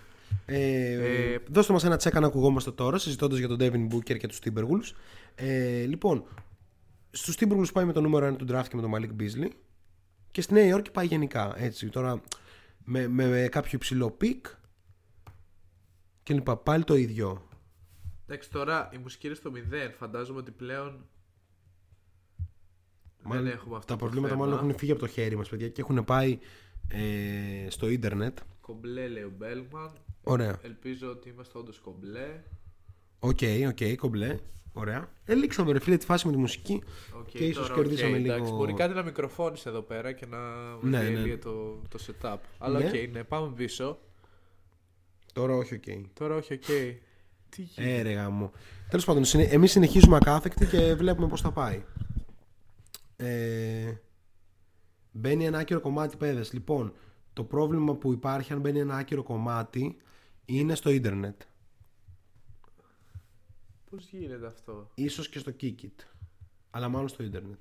[0.46, 4.26] Ε, Ε, δώστε μας ένα τσέκα να ακουγόμαστε τώρα συζητώντας για τον Devin Booker και
[4.26, 4.94] τους Timberwolves.
[5.34, 6.24] Ε, λοιπόν,
[7.10, 9.48] στους Timberwolves πάει με το νούμερο 1 του draft και με τον Malik Beasley
[10.30, 12.20] και στη Νέα Υόρκη πάει γενικά έτσι τώρα
[12.84, 14.46] με, με, με κάποιο υψηλό pick
[16.22, 17.48] και λοιπά πάλι το ίδιο
[18.26, 19.58] Εντάξει, τώρα η μουσική είναι στο 0.
[19.98, 21.04] Φαντάζομαι ότι πλέον
[23.22, 24.44] Μάλλον δεν έχουμε αυτό τα το προβλήματα θέμα.
[24.46, 26.38] μάλλον έχουν φύγει από το χέρι μας παιδιά και έχουν πάει
[26.88, 29.92] ε, στο ίντερνετ Κομπλέ λέει ο Μπέλμαν.
[30.22, 30.58] Ωραία.
[30.62, 32.42] Ελπίζω ότι είμαστε όντως κομπλέ.
[33.18, 33.38] Οκ,
[33.68, 34.38] οκ, κομπλέ.
[34.72, 35.10] Ωραία.
[35.24, 36.82] Ελήξαμε ρε φίλε τη φάση με τη μουσική
[37.18, 38.34] Οκ, και ίσως τώρα, οκ, κερδίσαμε λίγο.
[38.34, 40.38] Εντάξει, μπορεί κάτι να μικροφώνησε εδώ πέρα και να
[40.80, 41.36] Ναι, ναι, ναι.
[41.36, 42.36] το, το setup.
[42.58, 42.84] Αλλά Ναι.
[42.84, 43.98] οκ, ναι, πάμε πίσω.
[45.32, 45.84] Τώρα όχι, οκ.
[46.12, 46.64] Τώρα όχι, οκ.
[47.48, 48.52] Τι γίνεται; Ε, ρε γάμο.
[48.88, 49.42] Τέλος πάντων, συνε...
[49.42, 51.82] εμείς συνεχίζουμε ακάθεκτοι και βλέπουμε πώς θα πάει.
[53.16, 53.92] Ε...
[55.12, 56.52] Μπαίνει ένα άκυρο κομμάτι, παιδες.
[56.52, 56.92] Λοιπόν,
[57.32, 59.96] το πρόβλημα που υπάρχει αν μπαίνει ένα άκυρο κομμάτι
[60.44, 61.42] είναι στο ίντερνετ.
[63.90, 66.04] Πώς γίνεται αυτό; Ίσως και στο Kikit.
[66.70, 67.58] Αλλά μάλλον στο ίντερνετ.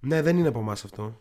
[0.00, 1.18] Ναι, δεν είναι από εμάς αυτό.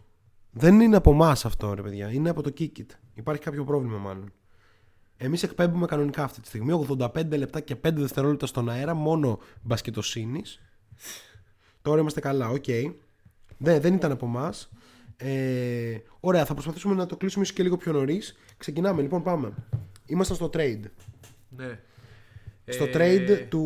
[0.52, 2.12] Δεν είναι από εμάς αυτό, ρε παιδιά.
[2.12, 2.86] Είναι από το Kikit.
[3.14, 4.34] Υπάρχει κάποιο πρόβλημα, μάλλον.
[5.18, 10.62] Εμείς εκπέμπουμε κανονικά αυτή τη στιγμή 85 λεπτά και 5 δευτερόλεπτα στον αέρα, μόνο μπασκετοσύνης.
[11.82, 12.68] Τώρα είμαστε καλά, οκ.
[13.58, 14.70] Ναι, δεν ήταν από εμάς.
[15.22, 18.38] Ε, ωραία, θα προσπαθήσουμε να το κλείσουμε ίσως και λίγο πιο νωρίς.
[18.58, 19.54] Ξεκινάμε, λοιπόν, πάμε.
[20.06, 20.82] Ήμασταν στο trade.
[21.50, 21.80] Ναι.
[22.66, 23.60] Στο Ε, trade του.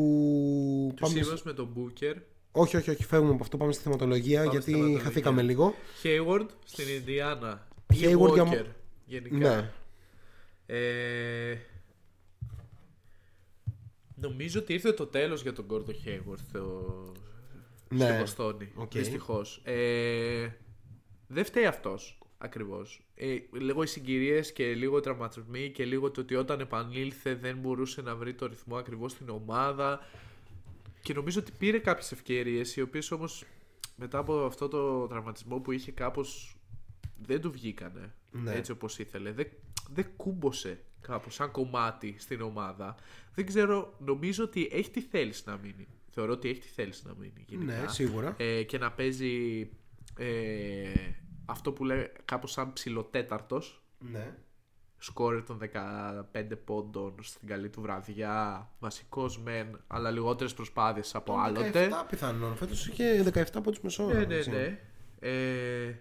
[0.96, 2.16] Του πάμε Σίβας με τον Booker.
[2.52, 3.58] Όχι, όχι, όχι, φεύγουμε από αυτό.
[3.58, 5.04] Πάμε στη θεματολογία Πάμε γιατί στη θεματολογία.
[5.04, 5.74] χαθήκαμε λίγο.
[6.04, 7.68] Hayward στην Ινδιάνα.
[7.94, 8.66] Hayward Ή για Walker, μ-
[9.06, 9.38] γενικά.
[9.38, 9.72] Ναι.
[10.66, 11.58] Ε,
[14.16, 16.86] νομίζω ότι ήρθε το τέλος για τον Gordon Hayward στο,
[17.90, 18.06] Ναι.
[18.06, 18.72] στο Βοστόνη.
[18.76, 18.92] Οκ.
[18.92, 19.62] Δυστυχώς.
[19.64, 20.48] Ε,
[21.34, 23.02] δεν φταίει αυτός ακριβώς.
[23.16, 27.58] Ε, λίγο οι συγκυρίες και λίγο οι τραυματισμοί και λίγο το ότι όταν επανήλθε δεν
[27.58, 30.00] μπορούσε να βρει το ρυθμό ακριβώς στην ομάδα.
[31.02, 33.46] Και νομίζω ότι πήρε κάποιες ευκαιρίες οι οποίες όμως
[33.96, 36.58] μετά από αυτό το τραυματισμό που είχε κάπως
[37.26, 38.54] δεν του βγήκανε Ναι.
[38.54, 39.32] έτσι όπως ήθελε.
[39.32, 39.48] Δεν,
[39.94, 42.96] δεν κούμποσε κάπως σαν κομμάτι στην ομάδα.
[43.36, 45.88] Δεν ξέρω, νομίζω ότι έχει τη θέληση να μείνει.
[46.10, 47.82] Θεωρώ ότι έχει τη θέληση να μείνει γενικά.
[47.82, 48.36] Ναι, σίγουρα.
[48.38, 49.70] Ε, και να παίζει
[50.18, 50.94] ε,
[51.46, 54.36] αυτό που λέει κάπως σαν ψηλοτέταρτος Ναι.
[54.98, 55.58] σκόρερ των
[56.34, 61.90] 15 πόντων στην καλή του βραδιά, βασικός μεν, αλλά λιγότερες προσπάθειες από άλλοτε.
[61.90, 62.56] 17 πιθανόν.
[62.56, 64.18] Φέτος είχε 17 πόντους μεσόωρο.
[64.20, 64.50] Ναι, ναι, έτσι.
[64.50, 64.80] ναι.
[65.20, 65.96] Ε,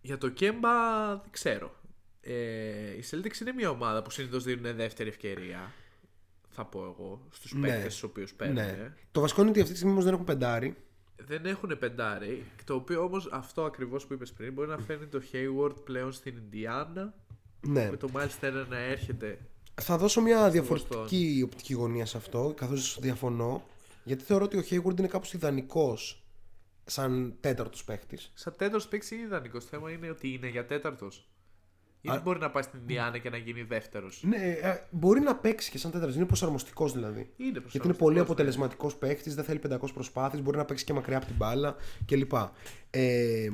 [0.00, 1.74] για το Κέμπα δεν ξέρω.
[2.20, 5.72] Ε, η Celtics είναι μια ομάδα που συνήθως δίνουν δεύτερη ευκαιρία.
[6.48, 7.68] Θα πω εγώ στους Ναι.
[7.68, 8.54] παίκτες του οποίους παίρνουν.
[8.56, 8.92] Ναι.
[9.12, 10.76] Το βασικό είναι ότι αυτή τη στιγμή όμως δεν έχουν πεντάρι.
[11.26, 12.44] Δεν έχουν πεντάρι.
[12.64, 16.36] Το οποίο όμως αυτό ακριβώς που είπες πριν μπορεί να φέρνει το Hayward πλέον στην
[16.36, 17.14] Ινδιάνα.
[17.60, 17.90] Ναι.
[17.90, 19.38] Με το Miles Turner να έρχεται.
[19.82, 23.66] Θα δώσω μια Στη διαφορετική οπτική γωνία σε αυτό, καθώς διαφωνώ.
[24.04, 26.24] Γιατί θεωρώ ότι ο Hayward είναι κάπως ιδανικός
[26.84, 28.32] σαν τέταρτος παίχτης.
[28.34, 29.64] Σαν τέταρτος παίξει είναι ιδανικός.
[29.64, 31.28] Το θέμα είναι ότι είναι για τέταρτος.
[32.06, 35.20] Ή Α- δεν μπορεί να πάει στην Ινδιάνα και να γίνει δεύτερος; Ναι, ε, μπορεί
[35.20, 37.18] να παίξει και σαν τέταρτος, είναι προσαρμοστικός δηλαδή.
[37.18, 38.20] Είναι Γιατί είναι προσαρμοστικός, πολύ ναι.
[38.20, 41.76] αποτελεσματικός παίχτης, δεν θέλει 500 προσπάθειες, μπορεί να παίξει και μακριά από την μπάλα
[42.06, 42.32] κλπ.
[42.90, 43.48] Ε,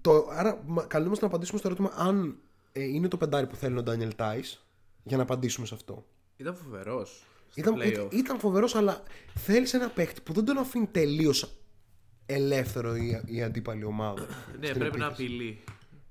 [0.00, 2.38] το, άρα, μα- καλούμαστε να απαντήσουμε στο ερώτημα αν
[2.72, 4.66] ε, είναι το πεντάρι που θέλει ο Ντάνιελ Τάις
[5.02, 6.06] για να απαντήσουμε σε αυτό.
[6.36, 7.24] Ήταν φοβερός.
[7.54, 9.02] Ήταν, ήταν, ήταν φοβερός, αλλά
[9.34, 11.54] θέλεις ένα παίχτη που δεν τον αφήνει τελείως
[12.26, 14.26] ελεύθερο η, η αντίπαλη ομάδα.
[14.60, 15.24] Ναι, στην πρέπει να επίθεση.
[15.24, 15.64] απειλεί.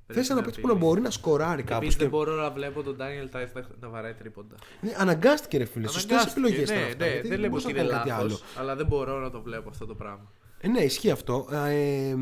[0.08, 2.84] Θες ένα παίχτη που να μπορεί να σκοράρει κάπως Επίση δεν και- μπορώ να βλέπω
[2.84, 4.56] τον Daniel Tice να, να βαράει τρίποντα.
[4.82, 5.88] Ναι, αναγκάστηκε ρε φίλε.
[5.88, 7.06] Σωστές Αναγκάστηκε, επιλογές ναι, ήταν αυτά.
[7.06, 9.30] ναι, γιατί δεν λέμε μπορούσε ότι να είναι κάνει κάτι λάθος, αλλά δεν μπορώ να
[9.30, 10.32] το βλέπω αυτό το πράγμα.
[10.60, 11.48] Ε, ναι, ισχύει αυτό.
[11.52, 12.16] Ε,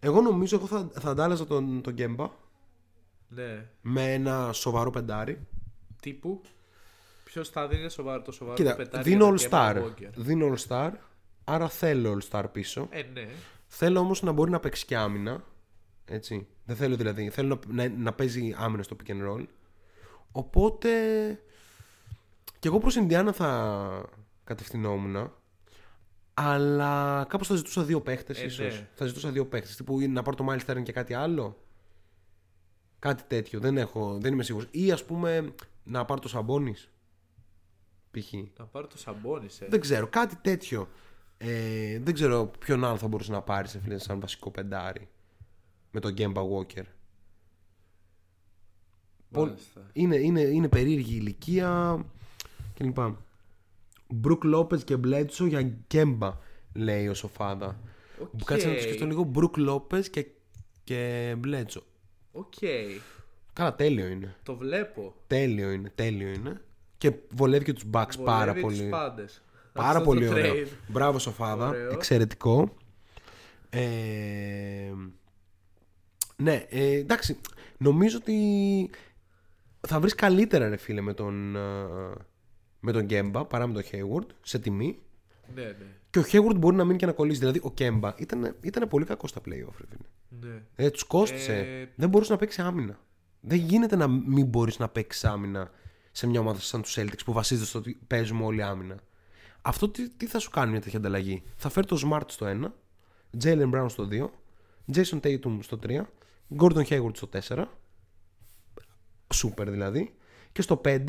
[0.00, 2.28] εγώ νομίζω εγώ θα, θα αντάλλαζα τον, τον Γκέμπα
[3.28, 3.66] Ναι.
[3.80, 5.46] με ένα σοβαρό πεντάρι.
[6.00, 6.40] Τύπου.
[7.24, 9.82] Ποιος θα δίνει σοβαρό, το σοβαρό Κοίτα, το πετάρι δίνω για all τον Kemba star.
[9.82, 10.90] Walker; Δίνω all star.
[11.44, 12.86] Άρα θέλω all star πίσω.
[12.90, 13.28] Ε, ναι.
[13.66, 15.44] Θέλω όμως να μπορεί να παίξει και άμυνα.
[16.08, 16.46] Έτσι.
[16.64, 17.30] Δεν θέλω δηλαδή.
[17.30, 19.46] Θέλω να, να, να παίζει άμυνα στο pick and roll.
[20.32, 20.90] Οπότε.
[22.58, 24.10] Και εγώ προς Ινδιάνα θα
[24.44, 25.32] κατευθυνόμουν.
[26.34, 28.74] Αλλά κάπως θα ζητούσα δύο παίχτες Ε, ίσως.
[28.74, 28.88] ναι.
[28.94, 29.76] Θα ζητούσα δύο παίχτες.
[29.76, 31.56] Τύπου ή να πάρω το Miles Turner και κάτι άλλο.
[32.98, 33.60] Κάτι τέτοιο.
[33.60, 34.68] Δεν, έχω, δεν είμαι σίγουρος.
[34.70, 35.52] Ή ας πούμε
[35.84, 36.90] να πάρω το Σαμπόνις.
[38.10, 38.32] Π.χ.
[38.58, 39.66] Να πάρω το σαμπόνι, ε.
[39.68, 40.06] Δεν ξέρω.
[40.06, 40.88] Κάτι τέτοιο.
[41.38, 45.08] Ε, δεν ξέρω ποιον άλλο θα μπορούσε να πάρεις σε φίλε σαν βασικό πεντάρι.
[45.90, 46.82] Με τον Γκέμπα Walker.
[49.32, 49.86] Πολ- Μάλιστα.
[49.92, 51.98] Είναι, είναι, είναι περίεργη η ηλικία
[52.74, 52.96] κλπ.
[54.08, 56.38] Μπρουκ Λόπez και Μπλέτσο για Γκέμπα,
[56.74, 57.78] λέει ο Σοφάδα.
[58.20, 58.44] Οκ.
[58.44, 59.22] Κάτσε να το σκεφτώ λίγο.
[59.22, 60.26] Μπρουκ Λόπεζ και,
[60.84, 61.82] και Μπλέτσο.
[62.32, 62.52] Οκ.
[63.52, 64.34] Καλά, τέλειο είναι.
[64.42, 65.14] Το βλέπω.
[65.26, 66.60] Τέλειο είναι, τέλειο είναι.
[66.98, 68.76] Και βολεύει και τους Bucks πάρα Βολεύει πολύ.
[68.78, 69.42] τους πάντες.
[69.72, 70.54] Πάρα Αυτό πολύ το ωραίο.
[70.54, 70.68] trade.
[70.88, 71.68] Μπράβο Σοφάδα.
[71.68, 71.90] Ωραίο.
[71.92, 72.74] Εξαιρετικό.
[73.70, 74.92] Ε,
[76.36, 77.40] ναι, ε, εντάξει.
[77.78, 78.36] Νομίζω ότι
[79.80, 81.60] θα βρεις καλύτερα ρε φίλε με τον, ε,
[82.80, 84.98] με τον Γκέμπα παρά με τον Hayward σε τιμή.
[85.54, 85.74] Ναι, ναι.
[86.10, 87.38] Και ο Hayward μπορεί να μείνει και να κολλήσει.
[87.38, 89.74] Δηλαδή ο Κέμπα ήταν, ήταν πολύ κακός στα playoff.
[89.78, 90.50] Ρε φίλε.
[90.52, 90.62] ναι.
[90.76, 91.58] Ε, τους κόστησε.
[91.58, 92.98] Ε, Δεν μπορούσε να παίξει άμυνα.
[93.40, 95.70] Δεν γίνεται να μην μπορείς να παίξεις άμυνα
[96.12, 98.96] σε μια ομάδα σαν τους Celtics που βασίζεται στο ότι παίζουμε όλοι άμυνα.
[99.62, 103.42] Αυτό τι, τι θα σου κάνει μια τέτοια ανταλλαγή; Θα φέρει το Smart στο 1,
[103.44, 104.28] Jalen Brown στο 2,
[104.94, 106.00] Jason Tatum στο 3,
[106.58, 107.64] Gordon Hayward στο 4.
[109.34, 110.14] Σούπερ δηλαδή.
[110.52, 111.00] Και στο 5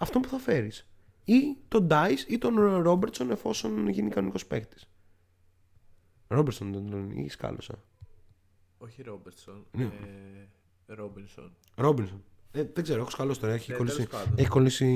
[0.00, 0.86] αυτό που θα φέρεις.
[1.24, 2.54] Ή τον Dice ή τον
[2.86, 4.86] Robertson εφόσον γίνει κανονικός παίκτης.
[6.28, 7.82] Robertson δεν τον ή σκάλωσα.
[8.78, 9.66] Όχι Ρόμπερτσον.
[9.70, 9.84] Ναι.
[9.84, 11.52] Ε, Ρόμπινσον.
[11.74, 12.22] Ρόμπινσον.
[12.52, 13.52] Ε, δεν ξέρω, έχω σκαλώσει τώρα.
[13.52, 14.34] Έχει Ναι, κολλήσει, τέλος πάντων.
[14.38, 14.86] έχει κολλήσει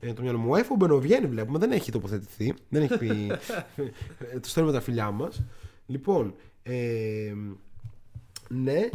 [0.00, 0.50] ε, το μυαλό μου.
[0.50, 2.54] Ο Έφο Μπενοβιέννη βλέπουμε, δεν έχει τοποθετηθεί.
[2.68, 3.30] Δεν έχει πει.
[4.32, 5.42] ε, το στέλνουμε τα φιλιά μας.
[5.86, 7.34] Λοιπόν, ε,
[8.48, 8.88] ναι.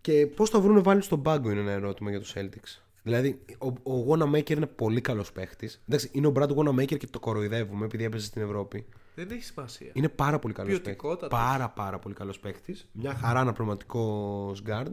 [0.00, 2.82] Και πώς θα βρουν βάλει στον πάγκο είναι ένα ερώτημα για τους Celtics.
[3.02, 5.82] Δηλαδή, ο, ο Wanamaker είναι πολύ καλός παίχτης.
[5.88, 8.86] Εντάξει, είναι ο Brad Wanamaker και το κοροϊδεύουμε επειδή έπαιζε στην Ευρώπη.
[9.14, 9.90] Δεν έχει σημασία.
[9.92, 10.84] Είναι πάρα πολύ καλός παίκτη.
[10.84, 11.38] Ποιοτικότατος.
[11.38, 12.76] Πάρα πάρα πολύ καλός παίκτη.
[12.92, 14.92] Μια χαρά αναπληρωματικό guard.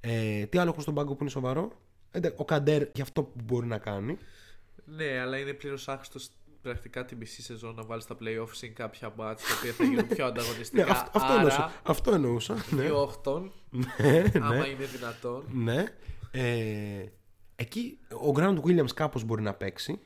[0.00, 1.72] Ε, τι άλλο έχω στον πάγκο που είναι σοβαρό;
[2.10, 4.18] Ε, ντε- ο Καντέρ για αυτό που μπορεί να κάνει.
[4.84, 6.18] Ναι, αλλά είναι πλήρως άχρηστο
[6.62, 10.06] πρακτικά την μισή σεζόν να βάλεις στα playoffs συν κάποια μάτια τα οποία θα γίνουν
[10.06, 10.84] πιο ανταγωνιστικά.
[10.84, 12.54] Ναι, αυτό, αυτό, Άρα, εννοούσα, αυτό εννοούσα.
[12.70, 12.82] Ναι.
[12.82, 15.44] δύο οχτών, ναι, άμα ναι, είναι δυνατόν.
[15.52, 15.84] ναι.
[16.30, 17.04] Ε,
[17.56, 19.98] εκεί ο Grant Williams κάπως μπορεί να παίξει.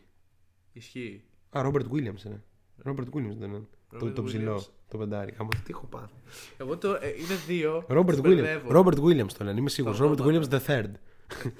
[0.73, 1.23] Ισχύει.
[1.51, 2.43] Α, Robert Williams είναι.
[2.85, 3.67] Robert Williams δεν είναι.
[3.99, 4.69] Το, Robert το ψηλό, Williams.
[4.89, 5.33] το πεντάρι.
[5.33, 6.15] Κάμω, τι έχω πάθει.
[6.57, 6.89] Εγώ το.
[7.01, 7.87] ε, είναι δύο.
[7.89, 8.23] Robert τους Williams.
[8.23, 8.81] μπερδεύω.
[8.81, 9.99] Robert Williams το λένε, είμαι σίγουρος.
[9.99, 10.41] Το Robert όνομα.
[10.43, 10.91] Williams the third.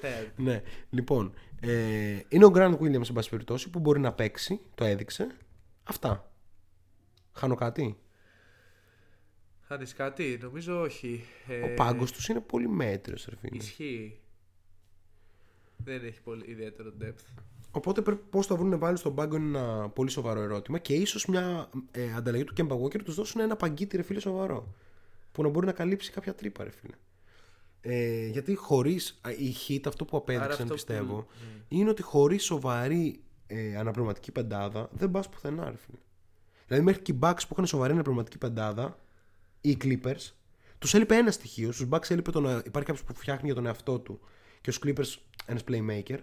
[0.01, 0.31] Third.
[0.35, 1.33] ναι, λοιπόν.
[1.61, 4.59] Ε, είναι ο Grant Williams, εν πάση περιπτώσει, που μπορεί να παίξει.
[4.75, 5.27] Το έδειξε.
[5.83, 6.31] Αυτά.
[7.33, 7.97] Χάνω κάτι;
[9.67, 11.23] Χάνεις κάτι, νομίζω όχι.
[11.47, 13.57] Ε, Ο πάγκος τους είναι πολύ μέτριος, ρε φίλε.
[13.57, 14.19] Ισχύει.
[15.77, 17.41] Δεν έχει πολύ ιδιαίτερο depth.
[17.71, 21.25] Οπότε πρέπει πώς θα βρουν βάλει στον πάγκο είναι ένα πολύ σοβαρό ερώτημα και ίσως
[21.25, 24.73] μια ε, ανταλλαγή του Kemba Walker τους δώσουν ένα παγκίτι ρε φίλε σοβαρό.
[25.31, 26.95] Που να μπορεί να καλύψει κάποια τρύπα, ρε φίλε.
[27.87, 29.21] Ε, γιατί χωρίς.
[29.37, 31.27] Η hit, αυτό που Άρα απέδειξαν αυτό πιστεύω, που-
[31.67, 35.97] είναι ότι χωρίς σοβαρή ε, αναπληρωματική πεντάδα δεν πας πουθενά, ρε φίλε.
[36.67, 38.99] Δηλαδή μέχρι και οι Bucks που είχαν σοβαρή αναπληρωματική πεντάδα,
[39.61, 40.31] ή οι Clippers,
[40.79, 41.71] τους έλειπε ένα στοιχείο.
[41.71, 44.19] Στους Bucks έλειπε το να υπάρχει κάποιος που φτιάχνει για τον εαυτό του.
[44.61, 46.17] Και στους Clippers ένας playmaker.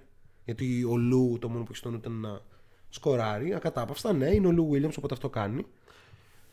[0.45, 2.41] Γιατί ο Λου το μόνο που έχει στον νου ήταν να
[2.89, 3.55] σκοράρει.
[3.55, 5.67] Ακατάπαυστα, ναι, είναι ο Λου Williams, οπότε αυτό κάνει.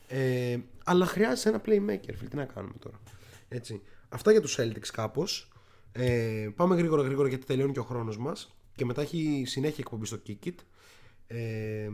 [0.08, 2.30] Ε, αλλά χρειάζεται ένα playmaker, φίλε.
[2.30, 3.00] Τι να κάνουμε τώρα.
[3.50, 3.82] Έτσι.
[4.10, 5.48] Αυτά για τους Celtics κάπως.
[5.92, 8.56] Ε, πάμε γρήγορα γρήγορα γιατί τελειώνει και ο χρόνος μας.
[8.76, 10.54] Και μετά έχει συνέχεια εκπομπή στο Kick It.
[11.28, 11.90] Ε,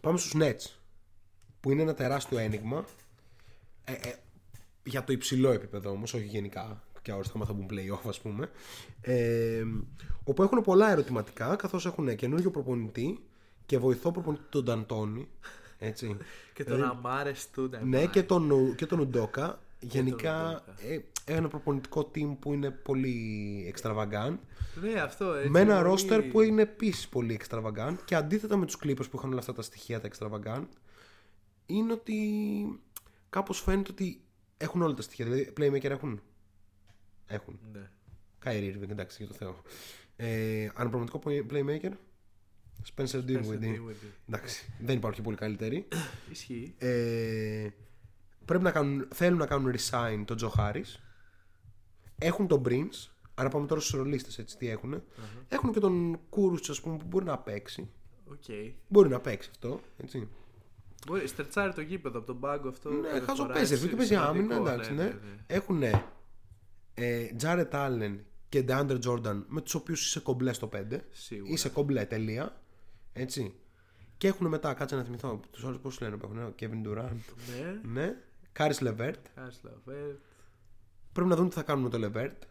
[0.00, 0.76] πάμε στους Nets
[1.60, 2.84] που είναι ένα τεράστιο ένιγμα
[3.84, 4.14] ε, ε,
[4.84, 8.50] για το υψηλό επίπεδο όμως όχι γενικά και όριστα θα μπουν play-off ας πούμε
[9.00, 9.64] ε,
[10.24, 13.18] όπου έχουν πολλά ερωτηματικά καθώς έχουν καινούργιο προπονητή
[13.66, 15.28] και βοηθό προπονητή τον Νταντόνι
[15.78, 16.16] έτσι
[16.54, 17.80] Και τον Δηλαδή, Αμάρες Στούντα.
[17.84, 19.58] ναι, και τον, Ου- και τον Ουντόκα.
[19.80, 20.74] Γενικά Ουντόκα.
[20.88, 21.00] ε,
[21.34, 24.36] ένα προπονητικό team που είναι πολύ extravagant.
[24.82, 25.50] Ναι, αυτό έτσι.
[25.50, 27.96] με ένα πολύ- roster που είναι επίσης πολύ extravagant.
[28.04, 30.66] Και αντίθετα με τους Clippers που είχαν όλα αυτά τα στοιχεία τα extravagant,
[31.66, 32.20] είναι ότι
[33.30, 34.20] κάπως φαίνεται ότι
[34.56, 35.24] έχουν όλα τα στοιχεία.
[35.24, 36.20] Δηλαδή, playmaker έχουν;
[37.26, 37.58] Έχουν.
[37.72, 37.88] Ναι.
[38.44, 39.62] Kyrie Irving, εντάξει, για το Θεό.
[40.16, 41.90] Ε, αναπληρωματικό playmaker.
[42.96, 43.60] Spencer Dinwiddie.
[43.62, 44.12] Dinwiddie.
[44.28, 45.88] Εντάξει, δεν υπάρχει πολύ καλύτερη.
[46.32, 46.74] Ισχύει.
[46.78, 47.68] Ε,
[48.46, 51.00] πρέπει να κάνουν, θέλουν να κάνουν resign τον Τζο Χάρις
[52.18, 53.10] Έχουν τον Prince.
[53.34, 55.02] Άρα πάμε τώρα στους ρολίστες, έτσι τι έχουν.
[55.48, 57.90] Έχουν και τον Κούρουτς, ας πούμε, που μπορεί να παίξει.
[58.30, 58.44] Οκ.
[58.88, 59.80] Μπορεί να παίξει αυτό.
[59.96, 60.28] Έτσι.
[61.06, 62.90] Μπορεί, στρετσάρει το γήπεδο από τον πάγκο αυτό.
[62.90, 63.72] Ναι, κάθε χάζω φορά, παίζει.
[63.72, 65.16] έτσι, Ρε, και παίζει σημαντικό, άμυνα, εντάξει, ναι.
[65.46, 66.04] Έχουν ε,
[67.40, 68.16] Jared Allen
[68.48, 70.82] και DeAndre Jordan με τους οποίους είσαι κομπλέ στο 5.
[71.10, 71.52] Σίγουρα.
[71.52, 72.60] Είσαι κομπλέ, τελεία.
[73.12, 73.54] Έτσι.
[74.16, 76.38] Και έχουν μετά, κάτσε να θυμηθώ, τους άλλους πώς λένε που έχουν.
[76.38, 77.20] ο Kevin Durant.
[77.50, 77.80] Ναι.
[77.92, 78.16] Ναι.
[78.56, 79.26] Κάρις Λεβέρτ.
[79.34, 80.18] Κάρις Λεβέρτ.
[81.12, 82.42] Πρέπει να δουν τι θα κάνουν με το Λεβέρτ.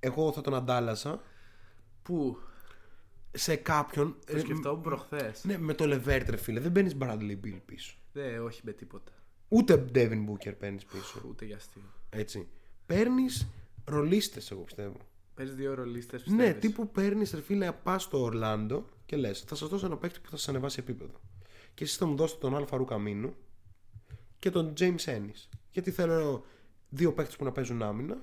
[0.00, 1.20] Εγώ θα τον αντάλλαζα.
[2.02, 2.38] Πού;
[3.30, 4.16] σε κάποιον.
[4.26, 5.44] Το ε, σκεφτόμουν προχθές.
[5.44, 7.94] Ναι, με το Levert, ρε φίλε, δεν παίρνεις Bradley Beal πίσω.
[8.12, 9.12] Ναι, όχι με τίποτα.
[9.48, 11.22] Ούτε Devin Booker παίρνεις πίσω.
[11.28, 11.92] Ούτε για αστείο.
[12.10, 12.48] Έτσι.
[12.86, 13.46] Παίρνεις
[13.84, 14.96] ρολίστες, εγώ πιστεύω.
[15.34, 19.68] Παίζει δύο ρολίστες Ναι, τύπου παίρνεις, ρε φίλε, πας στο Ορλάντο και λες: Θα σας
[19.68, 21.20] δώσω ένα παίκτη που θα σας ανεβάσει επίπεδο.
[21.74, 23.34] Και εσείς θα μου δώσετε τον Αλ Φαρούκ Αμίνου
[24.44, 25.48] και τον James Ennis.
[25.70, 26.44] Γιατί θέλω
[26.88, 28.16] δύο παίκτες που να παίζουν άμυνα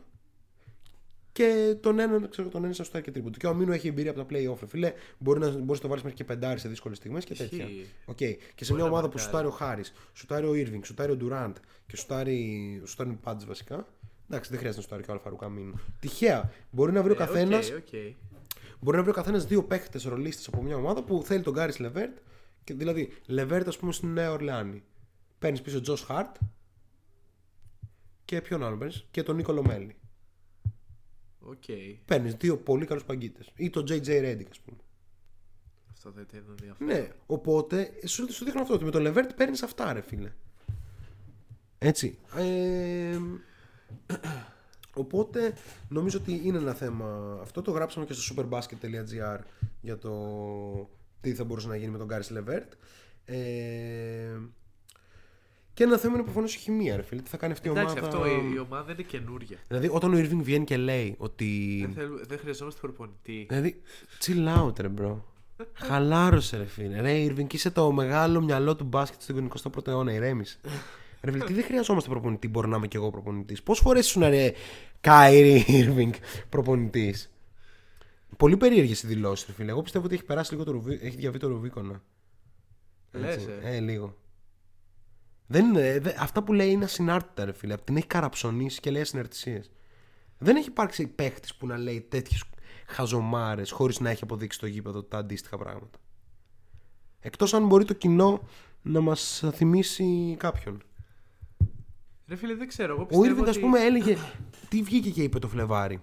[1.32, 3.38] και τον έναν, ξέρω, τον ένα στο και τρίποντο.
[3.38, 4.58] Και ο Αμίνου έχει εμπειρία από τα playoff.
[4.60, 7.34] ρε Φίλε, μπορεί να, μπορείς να το βάλεις μέχρι και πεντάρι σε δύσκολες στιγμές και
[7.34, 7.48] Ισχύει.
[7.50, 7.68] τέτοια.
[8.06, 8.38] Okay.
[8.56, 11.54] Και σε μια ομάδα που σουτάρει ο Χάρης, σουτάρει ο Irving, σουτάρει ο Durant
[11.88, 13.88] και σουτάρει, σουτάρει ο Πάντζ βασικά.
[14.30, 15.80] Εντάξει, δεν χρειάζεται να σουτάρει και ο Αλ Φαρούκ Αμίνου.
[16.00, 16.52] Τυχαία.
[16.72, 18.16] Μπορεί να βρει ο καθένας OK, OK.
[18.80, 21.74] Μπορεί να βρει ο καθένας δύο παίχτες ρολίστες από μια ομάδα που θέλει τον Κάρις
[21.80, 22.18] Λεβέρτ.
[22.64, 24.84] Και δηλαδή, Λεβέρτ, ας πούμε, στην Νέα Ορλεάνη.
[25.42, 26.36] Παίρνεις πίσω Τζος Χαρτ.
[28.26, 29.96] Και ποιον άλλο παίρνεις; Και τον Νίκολο Μέλι.
[31.40, 31.64] Οκ.
[32.06, 33.52] Παίρνεις δύο πολύ καλούς παγκίτες.
[33.56, 34.78] Ή τον JJ Redick, ας πούμε.
[35.92, 36.94] Αυτό θα ήταν ενδιαφέρον.
[36.94, 40.32] Ναι, οπότε σου, σου δείχνω αυτό ότι με τον Λεβέρτ παίρνεις αυτά, ρε φίλε.
[41.78, 42.18] Έτσι.
[42.36, 43.20] Ε,
[44.94, 45.54] οπότε
[45.90, 47.40] νομίζω ότι είναι ένα θέμα.
[47.42, 49.40] Αυτό το γράψαμε και στο superbasket.gr
[49.82, 50.90] για το
[51.22, 52.74] τι θα μπορούσε να γίνει με τον Γκάρι Λεβέρτ.
[53.26, 54.38] Ε,
[55.82, 57.22] και ένα θέμα είναι προφανώς η χημεία, ρε φίλε.
[57.22, 59.58] Τι θα κάνει αυτή η Εντάξει, ομάδα; αυτό η, η ομάδα είναι καινούρια.
[59.68, 61.80] Δηλαδή, όταν ο Irving βγαίνει και λέει ότι.
[61.82, 63.46] Δεν, θέλ- δεν χρειαζόμαστε προπονητή.
[63.50, 63.82] Δηλαδή,
[64.22, 65.16] chill out, ρε bro.
[65.74, 67.02] Χαλάρωσε, ρε φίλε.
[67.02, 70.14] Ρε, Irving, είσαι το μεγάλο μυαλό του μπάσκετ στον 21ο αιώνα.
[70.14, 70.60] Ηρέμησε.
[71.22, 72.48] ρε φίλε, τι δεν χρειαζόμαστε προπονητή.
[72.48, 73.64] Μπορεί να είμαι και εγώ προπονητής.
[73.64, 74.52] Πόσες φορές ήσουν, ρε,
[75.02, 76.12] Κάιρι Irving
[76.50, 77.32] προπονητής;
[78.38, 79.72] Πολύ περίεργες οι δηλώσεις, ρε φίλε.
[79.72, 81.00] Εγώ πιστεύω ότι έχει περάσει λίγο το ρουβί...
[81.02, 82.02] έχει διαβεί το Ρουβίκονα.
[83.12, 83.48] Λες, Έτσι.
[83.62, 83.76] ε.
[83.76, 84.16] ε, λίγο.
[85.52, 87.74] Δεν είναι, δε- αυτά που λέει είναι ασυνάρτητα, ρε φίλε.
[87.74, 89.72] Απ' την έχει καραψωνίσει και λέει ασυναρτησίες.
[90.38, 92.44] Δεν έχει υπάρξει παίχτης που να λέει τέτοιες
[92.88, 96.00] χαζομάρες χωρίς να έχει αποδείξει στο γήπεδο τα αντίστοιχα πράγματα.
[97.20, 98.42] Εκτός αν μπορεί το κοινό
[98.82, 100.82] να μας θυμίσει κάποιον.
[102.28, 102.94] Ρε φίλε, δεν ξέρω.
[102.94, 103.58] Εγώ Ο πιστεύω Irving, ότι...
[103.58, 104.18] α πούμε, έλεγε.
[104.70, 106.02] Τι βγήκε και είπε το Φλεβάρι;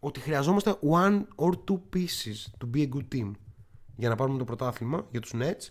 [0.00, 3.30] Ότι χρειαζόμαστε one or two pieces to be a good team
[3.96, 5.68] για να πάρουμε το πρωτάθλημα για τους Nets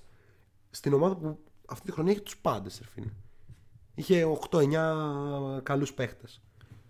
[0.70, 3.12] στην ομάδα που αυτή τη χρονιά είχε τους πάντες, ρε φίλε.
[3.96, 6.42] Είχε 8-9 καλούς παίχτες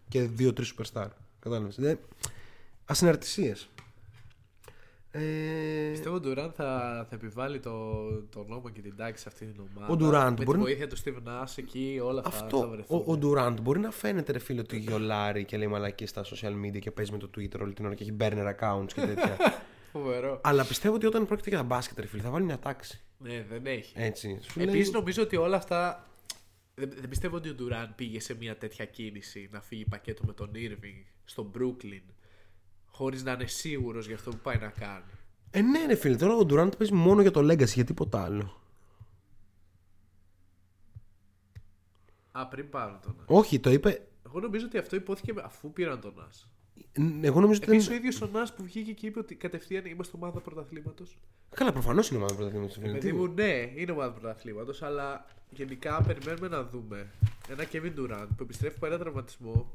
[0.10, 1.08] και 2-3 superstar.
[1.40, 1.78] Κατάλαβες.
[1.78, 2.00] Ε,
[2.86, 3.68] Ασυναρτησίες.
[5.12, 6.66] Ε, Πιστεύω ο Ντουράν θα,
[7.10, 7.94] θα επιβάλλει το,
[8.30, 9.94] το νόμο και την τάξη σε αυτή την ομάδα.
[9.94, 12.70] Ο Durant Με μπορεί να- τη βοήθεια του Steve Nash εκεί όλα θα, θα αυτό.
[12.70, 13.04] βρεθούν.
[13.06, 16.54] Ο, ο Durant μπορεί να φαίνεται ρε φίλε ότι γιολάρει και λέει μαλακή στα social
[16.66, 19.38] media και παίζει με το Twitter όλη την ώρα και έχει burner accounts και τέτοια.
[19.94, 20.40] Φοβερό.
[20.44, 23.02] Αλλά πιστεύω ότι όταν πρόκειται για μπάσκετ, ρε φίλε, θα βάλει μια τάξη.
[23.18, 23.94] Ναι, δεν έχει.
[23.98, 24.40] Έτσι.
[24.42, 26.08] Σου Επίσης λέει- νομίζω ότι όλα αυτά.
[26.76, 30.34] Δεν, δεν πιστεύω ότι ο Ντουράν πήγε σε μια τέτοια κίνηση να φύγει πακέτο με
[30.34, 32.02] τον Irving στο Brooklyn
[32.86, 35.04] χωρίς να είναι σίγουρος για αυτό που πάει να κάνει.
[35.52, 38.62] Ε, ναι, ρε φίλε, τώρα ο Durant παίζει μόνο για το Legacy, για τίποτα άλλο.
[42.32, 43.26] Α, πριν πάρουν τον Nash.
[43.26, 44.08] Όχι, το είπε.
[44.26, 46.48] Εγώ νομίζω ότι αυτό υπόθηκε αφού πήραν τον Nash.
[47.22, 47.72] Εγώ νομίζω ότι.
[47.72, 51.18] Επίσης ο δεν- ίδιος ο Nash που βγήκε και είπε ότι κατευθείαν είμαστε ομάδα πρωταθλήματος.
[51.56, 52.78] Καλά, προφανώς είναι ομάδα πρωταθλήματος.
[52.78, 57.08] Παιδί μου, ναι, είναι ομάδα πρωταθλήματος, αλλά γενικά περιμένουμε να δούμε
[57.50, 59.72] ένα Kevin Durant που επιστρέφει από ένα τραυματισμό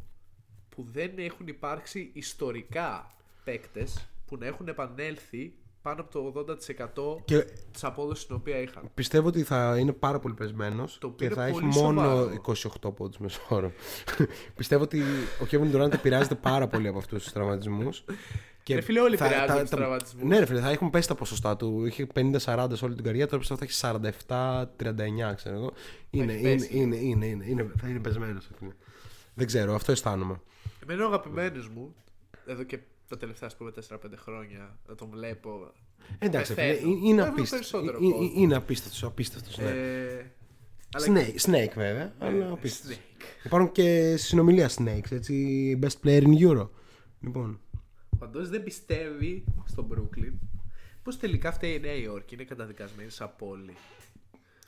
[0.68, 3.10] που δεν έχουν υπάρξει ιστορικά
[3.44, 5.52] παίκτες που να έχουν επανέλθει
[5.82, 6.44] πάνω από το
[7.18, 8.90] 80% Και της απόδοσης την οποία είχαν.
[8.94, 12.32] πιστεύω ότι θα είναι πάρα πολύ πεσμένος Το και πήρε θα έχει πολύ μόνο σοβαρό.
[12.88, 13.72] 28 πόντους μεσόωρο.
[14.56, 15.00] πιστεύω ότι
[15.42, 18.04] ο Kevin Durant επηρεάζεται πάρα πολύ από αυτούς τους τραυματισμούς.
[18.70, 20.28] Ρε φίλε, όλοι θα- επηρεάζονται τα- από τους τα- τραυματισμούς.
[20.28, 21.84] Ναι, ρε φίλε, θα έχουν πέσει τα ποσοστά του.
[21.86, 25.72] Είχε 50-40 σε όλη την καριέρα, τώρα πιστεύω θα έχει 47-39, ξέρω εγώ.
[26.10, 26.68] Είναι, έχει είναι, πέσει.
[26.78, 28.48] είναι, είναι, είναι, είναι, θα είναι πεσμένος.
[29.34, 30.40] Δεν ξέρω, αυτό αισθάνομαι.
[30.82, 31.94] Εμένα ο αγαπημένος μου,
[32.46, 32.78] εδώ και
[33.08, 35.72] τα τελευταία ας πούμε 4-5 χρόνια, να τον βλέπω.
[36.18, 36.90] Εντάξει, φίλε, πεθαίνω.
[36.90, 37.56] είναι, είναι Βλέπω απίστευτο.
[37.80, 38.32] περισσότερο Είναι, κόσμο.
[38.42, 39.58] είναι απίστευτος, απίστευτος.
[39.58, 39.68] Ναι.
[39.70, 40.30] Ε,
[40.92, 42.96] αλλά Snake, Snake βέβαια, αλλά Ε, απίστευτος.
[42.98, 43.44] Snake.
[43.44, 46.68] Υπάρχουν και συνομιλία Snakes, έτσι, best player in Euro.
[47.20, 47.60] Λοιπόν,
[48.18, 50.32] Παντό δεν πιστεύει στο Brooklyn
[51.02, 52.34] πως τελικά φταίει η Νέα Υόρκη.
[52.34, 53.76] Είναι καταδικασμένη σαν πόλη.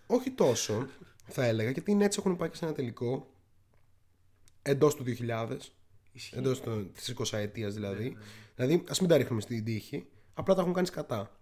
[0.07, 0.87] όχι τόσο,
[1.27, 3.31] θα έλεγα, γιατί οι Nets έχουν πάει και σε ένα τελικό
[4.63, 5.57] εντός του 2000,
[6.21, 6.39] Ισχύει.
[6.39, 8.17] εντός του, της 20 ετίας δηλαδή.
[8.57, 11.41] Δηλαδή, ας μην τα ρίχνουμε στην τύχη, απλά τα έχουν κάνει σκατά.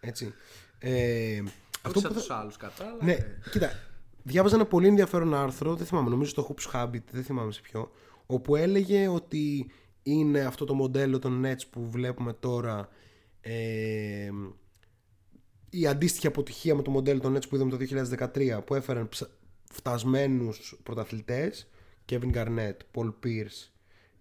[0.00, 0.32] Έτσι.
[0.78, 1.42] Ε,
[1.82, 3.04] Αυτό που σαν θα- τους άλλους κατά, αλλά.
[3.04, 3.70] Ναι, ε, κοίτα.
[4.22, 7.90] Διάβαζα ένα πολύ ενδιαφέρον άρθρο, δεν θυμάμαι, νομίζω στο Hoops Habit, δεν θυμάμαι σε ποιο,
[8.26, 9.70] όπου έλεγε ότι
[10.02, 12.88] είναι αυτό το μοντέλο των Nets που βλέπουμε τώρα
[13.40, 14.30] ε,
[15.70, 19.30] η αντίστοιχη αποτυχία με το μοντέλο των Nets που είδαμε το 2013 που έφεραν ψα-
[19.72, 21.68] φτασμένους πρωταθλητές
[22.08, 23.68] Kevin Garnett, Paul Pierce,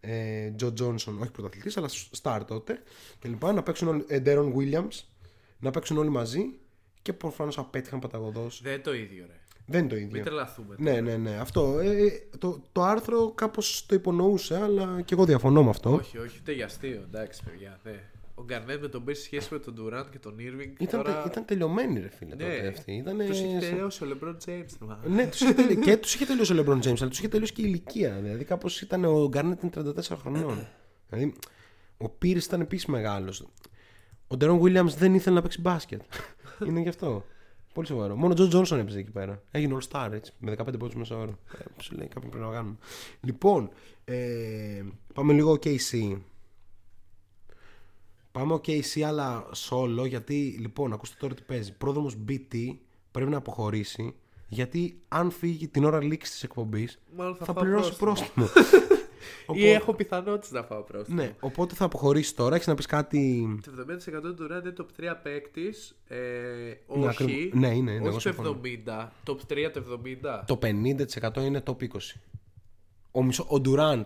[0.05, 1.89] ε, Joe Johnson, όχι πρωταθλητής αλλά
[2.21, 2.81] star τότε
[3.19, 5.03] και λοιπά, να παίξουν όλοι- ε, Deron Williams
[5.59, 6.41] να παίξουν όλοι μαζί
[7.01, 8.61] και προφανώς απέτυχαν παταγωδός.
[8.63, 9.39] Δεν είναι το ίδιο, ρε.
[9.67, 10.09] Δεν είναι το ίδιο.
[10.11, 10.75] Μην τρελαθούμε.
[10.79, 11.35] Ναι, ναι, ναι.
[11.35, 11.79] Αυτό.
[11.79, 15.93] Ε, ε, το, το άρθρο κάπως το υπονοούσε, αλλά και εγώ διαφωνώ με αυτό.
[15.93, 17.01] Όχι, όχι, ούτε για αστείο.
[17.07, 17.79] Εντάξει, παιδιά.
[17.83, 17.99] Ναι.
[18.37, 20.73] Ο Γκαρνέτ με τον Μπέρ σχέση με τον Ντουράντ και τον Irving.
[20.79, 21.23] Ήταν, τώρα...
[21.25, 22.35] ήταν τελειωμένοι, ρε φίλε.
[22.35, 22.43] Ναι.
[22.43, 22.91] τότε αυτοί.
[22.91, 24.73] Ήταν, Τους είχε τελειώσει ο Λεμπρόν Τζέιμς.
[25.07, 25.77] Ναι, τους είχε τελει...
[25.77, 28.19] και τους είχε τελειώσει ο LeBron James, αλλά τους είχε τελειώσει και η ηλικία.
[28.21, 30.67] Δηλαδή, κάπως ήταν ο Γκάρνετ ήταν 34 χρονών.
[31.09, 31.33] δηλαδή,
[31.97, 33.47] ο Πύρης ήταν επίσης μεγάλος.
[34.27, 36.01] Ο Ντερόν Williams δεν ήθελε να παίξει μπάσκετ.
[36.67, 37.25] Είναι γι' αυτό.
[37.73, 38.15] Πολύ σοβαρό.
[38.15, 39.41] Μόνο ο Τζο Τζόνσον έπαιζε εκεί πέρα.
[39.51, 41.39] Έγινε All Star έτσι, με 15 πόντους μέσα όρο.
[41.57, 42.75] Ε, σου λέει κάποιον πρέπει να κάνουμε.
[43.21, 43.69] Λοιπόν,
[44.05, 44.83] ε,
[45.13, 46.17] πάμε λίγο KC.
[48.35, 51.73] Πάμε ο KC αλλά solo γιατί λοιπόν ακούστε τώρα τι παίζει.
[51.77, 52.55] Πρόδρομος BT
[53.11, 54.15] πρέπει να αποχωρήσει
[54.47, 58.45] γιατί αν φύγει την ώρα λήξης της εκπομπής Μάλλον θα θα φάω πληρώσει πρόστιμο.
[58.45, 58.83] πρόστιμο.
[59.41, 61.21] Ή Οπότε- έχω πιθανότητες να φάω πρόστιμο.
[61.21, 62.55] ναι, οπότε θα αποχωρήσεις τώρα.
[62.55, 65.95] Έχεις να πεις κάτι; Το 70% του Durant είναι top 3 παίκτης.
[66.07, 66.17] Ε,
[66.95, 67.07] Ναι, όχι.
[67.07, 67.59] ακριβώς.
[67.59, 68.59] Ναι, είναι, είναι, εγώ όχι το συμφωνώ.
[68.63, 69.11] 70.
[69.25, 70.43] Top 3 το 70.
[70.45, 71.87] Το 50% είναι top 20.
[73.11, 74.03] Ο, μισό, ο Durant.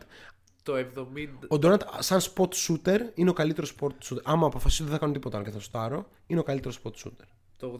[0.70, 1.48] Το 70.
[1.50, 4.22] Ο Durant, σαν spot shooter, είναι ο καλύτερος spot shooter.
[4.24, 6.92] Άμα αποφασίσει ότι δεν θα κάνω τίποτα άλλο και θα σουτάρω, είναι ο καλύτερος spot
[6.92, 7.28] shooter.
[7.58, 7.80] Το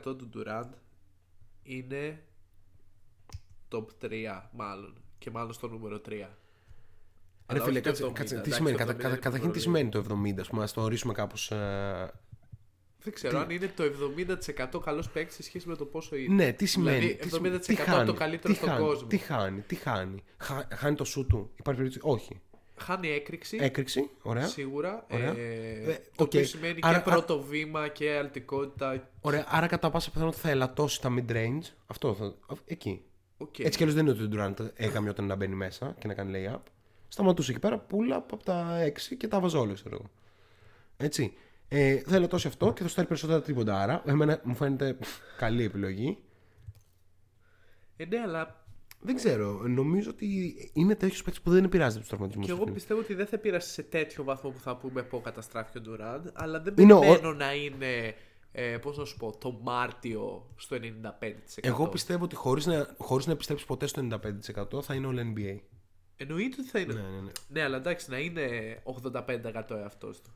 [0.02, 0.70] του Durant
[1.62, 2.22] είναι
[3.70, 4.94] top 3 μάλλον.
[5.18, 6.08] Και μάλλον στο νούμερο 3.
[6.08, 6.28] Ρε
[7.46, 9.16] Αλλά φίλε, όχι το κάτσε, 70, κάτσε, τι εντάξει, σημαίνει, το κατα, 70 κατα, είναι
[9.16, 9.60] καταρχήν τι πολύ.
[9.60, 11.52] σημαίνει το 70, ας πούμε, ας το ορίσουμε κάπως.
[13.06, 13.84] Δεν ξέρω αν είναι το
[14.78, 16.34] 70% καλός παίκτης σε σχέση με το πόσο είναι.
[16.44, 18.84] Ναι, τι σημαίνει; Δηλαδή, τι 70% σημαίνει, τι από χάνει, το καλύτερο τι στον χάνει,
[18.84, 19.08] κόσμο.
[19.08, 22.40] Τι χάνει, τι χάνει; Χα- χάνει το σουτ του; Υπάρχει περίπτωση; Όχι.
[22.78, 23.58] Χάνει έκρηξη.
[23.60, 24.46] Έκρηξη, ωραία.
[24.46, 25.06] Σίγουρα.
[25.12, 25.36] Ωραία.
[25.36, 26.26] Ε, Ε, το οκ.
[26.26, 29.08] οποίο σημαίνει Άρα- και πρώτο βήμα και αλτικότητα.
[29.20, 31.62] Ωραία, άρα κατά πάσα πιθανότητα θα ελαττώσει τα mid-range.
[31.86, 32.24] Αυτό θα.
[32.24, 33.02] α- Εκεί.
[33.38, 33.58] Οκ.
[33.58, 36.32] Έτσι κι αλλιώς δεν είναι ότι ο Durant καιγόταν να μπαίνει μέσα και να κάνει
[36.48, 36.60] lay-up.
[37.08, 40.10] Σταματούσε εκεί πέρα, pull-up από τα 6 και τα βάζω όλα, ξέρω εγώ.
[40.96, 41.32] Έτσι.
[41.68, 43.80] Ε, θα ελαττώσει αυτό και θα στέλνει περισσότερα τρίποντα.
[43.80, 44.96] Άρα, εμένα μου φαίνεται
[45.38, 46.18] καλή επιλογή.
[47.96, 48.64] Ε, ναι, αλλά
[49.00, 49.62] Δεν ξέρω.
[49.66, 52.46] Νομίζω ότι είναι τέτοιος παίκτης που δεν επηρεάζεται τους τραυματισμούς.
[52.46, 55.78] και εγώ πιστεύω ότι δεν θα πειράσει σε τέτοιο βαθμό που θα πούμε πω καταστράφηκε
[55.78, 56.26] ο Ντουράντ.
[56.32, 58.14] Αλλά δεν Είναι ο- περιμένω να είναι.
[58.52, 61.68] Ε, Πώς να σου πω, το Μάρτιο στο 95%.
[61.68, 65.58] Εγώ πιστεύω ότι χωρίς να, χωρίς να επιστρέψεις ποτέ στο 95% θα είναι όλο NBA.
[66.16, 66.92] Εννοείται ότι θα είναι.
[66.94, 67.30] Ναι, ναι, ναι.
[67.48, 68.42] Ναι, αλλά εντάξει, να είναι
[68.84, 70.30] 85% εαυτός του.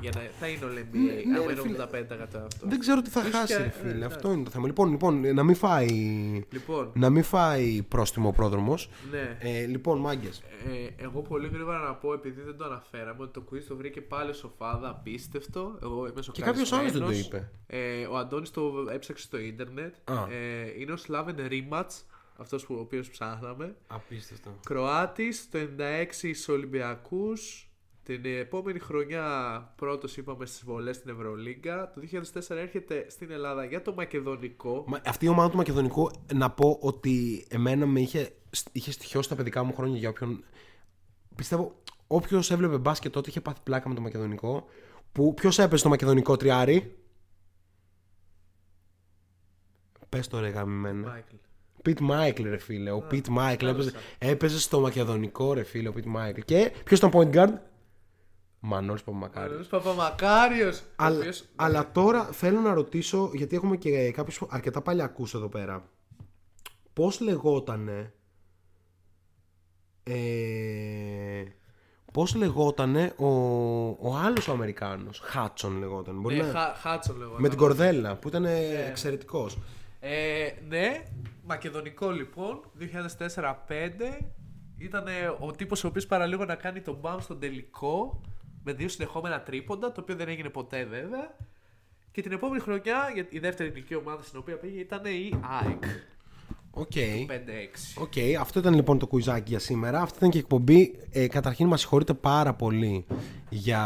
[0.00, 0.84] Για να θα είναι όλο NBA.
[0.92, 1.76] Ναι, ναι, άμα ρε είναι φίλε.
[1.76, 2.66] 85% αυτό.
[2.66, 3.90] Δεν ξέρω τι θα Ίσως χάσει, και- ρε ε, φίλε.
[3.90, 4.16] εντάξει.
[4.16, 4.66] Αυτό είναι το θέμα.
[4.66, 5.88] Λοιπόν, λοιπόν να μην φάει.
[6.50, 6.90] Λοιπόν.
[6.94, 8.90] Να μην φάει πρόστιμο ο πρόδρομος.
[9.10, 9.36] Ναι.
[9.40, 10.42] Ε, λοιπόν, μάγκες.
[10.98, 14.00] Ε, εγώ πολύ γρήγορα να πω, επειδή δεν το αναφέραμε, ότι το quiz το βρήκε
[14.00, 15.78] πάλι σοφάδα, απίστευτο.
[15.82, 17.26] Εγώ είμαι Και κάποιος άλλος δεν το σοκαρισμένος.
[17.26, 17.50] είπε.
[17.66, 19.94] Ε, ο Αντώνης το έψαξε στο ίντερνετ.
[20.04, 20.14] Α.
[20.30, 23.74] Ε, είναι ο Σλάβεν Ρίμματς, αυτός που, ο οποίος ψάχναμε.
[23.86, 24.50] Απίστευτο.
[24.66, 27.64] Κροάτης, το 96 στους Ολυμπιακούς.
[28.10, 29.24] Την επόμενη χρονιά
[29.76, 31.90] πρώτος είπαμε στις βολές στην Ευρωλίγκα.
[31.90, 34.84] Το 2004 έρχεται στην Ελλάδα για το Μακεδονικό.
[34.86, 38.32] Μα, αυτή η ομάδα του Μακεδονικού, να πω ότι εμένα με είχε,
[38.72, 40.44] είχε στοιχειώσει τα παιδικά μου χρόνια για όποιον.
[41.36, 44.66] Πιστεύω, όποιος έβλεπε μπάσκετ τότε είχε πάθει πλάκα με το Μακεδονικό.
[45.12, 46.96] Που ποιος έπαιζε το Μακεδονικό τριάρι.
[50.08, 51.08] Πες το ρε γαμημένα.
[51.08, 51.34] Μάικλ.
[51.82, 52.90] Πιτ Μάικλ, ρε φίλε.
[52.90, 56.40] Ο Πιτ Μάικλ έπαιζε, έπαιζε στο Μακεδονικό, ρε φίλε, ο Πιτ Μάικλ.
[56.40, 57.52] Και ποιος ήταν point guard?
[58.60, 59.46] Μανώλης Παπαμακάριος.
[59.48, 60.78] Μανώλης Παπαμακάριος.
[60.80, 65.48] ο Αλλά, οποίος- αλλά τώρα θέλω να ρωτήσω, γιατί έχουμε και κάποιους αρκετά παλιακούς εδώ
[65.48, 65.88] πέρα.
[66.92, 68.12] Πώς λεγότανε...
[70.02, 71.44] Ε,
[72.12, 73.26] πώς λεγότανε ο,
[73.88, 76.20] ο άλλος ο Αμερικάνος; Χάτσον λεγόταν.
[76.20, 77.40] Μπορεί Ναι, να- Χα- Χάτσον λέγονταν.
[77.42, 78.44] με την κορδέλα που ήταν
[78.88, 79.58] εξαιρετικός.
[80.00, 81.04] Ε, ναι,
[81.44, 84.20] Μακεδονικό λοιπόν, 2004-5.
[84.78, 85.04] Ήταν
[85.40, 88.20] ο τύπος ο οποίος παραλίγο να κάνει τον μπαμ στον τελικό
[88.64, 91.36] με δύο συνεχόμενα τρίποντα, το οποίο δεν έγινε ποτέ βέβαια.
[92.12, 95.82] Και την επόμενη χρονιά, για- η δεύτερη ελληνική ομάδα στην οποία πήγε ήταν η ΑΕΚ.
[96.70, 96.90] Οκ.
[97.26, 97.94] 5-6.
[98.02, 100.00] Οκ, αυτό ήταν λοιπόν το κουιζάκι για σήμερα.
[100.00, 100.98] Αυτή ήταν και η εκπομπή.
[101.10, 103.06] Ε, καταρχήν μας συγχωρείτε πάρα πολύ
[103.48, 103.82] για,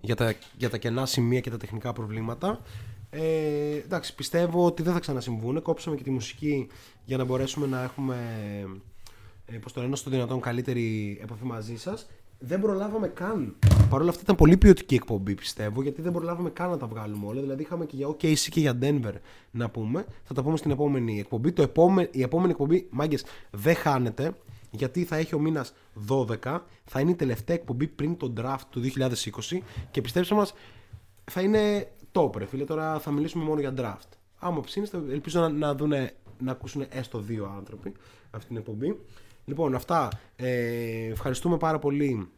[0.00, 2.60] για, τα, για τα κενά σημεία και τα τεχνικά προβλήματα.
[3.10, 5.62] Ε, εντάξει, πιστεύω ότι δεν θα ξανασυμβούν.
[5.62, 6.68] Κόψαμε και τη μουσική
[7.04, 8.16] για να μπορέσουμε να έχουμε
[9.46, 12.06] ε, πώς το λένε, στο δυνατόν καλύτερη επαφή μαζί σας.
[12.44, 13.56] Δεν προλάβαμε καν.
[13.90, 17.26] Παρ' όλα αυτά ήταν πολύ ποιοτική εκπομπή πιστεύω γιατί δεν προλάβαμε καν να τα βγάλουμε
[17.26, 17.40] όλα.
[17.40, 19.14] Δηλαδή είχαμε και για OKC και για Denver
[19.50, 20.04] να πούμε.
[20.24, 21.52] Θα τα πούμε στην επόμενη εκπομπή.
[21.52, 22.08] Το επόμε...
[22.12, 24.34] Η επόμενη εκπομπή, μάγκες, δεν χάνεται
[24.70, 25.74] γιατί θα έχει ο μήνας
[26.08, 26.60] 12.
[26.84, 29.58] Θα είναι η τελευταία εκπομπή πριν το draft του 2020
[29.90, 30.54] και πιστέψτε μας
[31.30, 32.64] θα είναι top ρε φίλε.
[32.64, 34.16] Τώρα θα μιλήσουμε μόνο για draft.
[34.38, 37.92] Άμα ψήνεστε, ελπίζω να, να, δούνε, να ακούσουν έστω δύο άνθρωποι
[38.30, 38.98] αυτή την εκπομπή.
[39.44, 40.08] Λοιπόν, αυτά.
[40.36, 42.28] Ε, ευχαριστούμε πάρα πολύ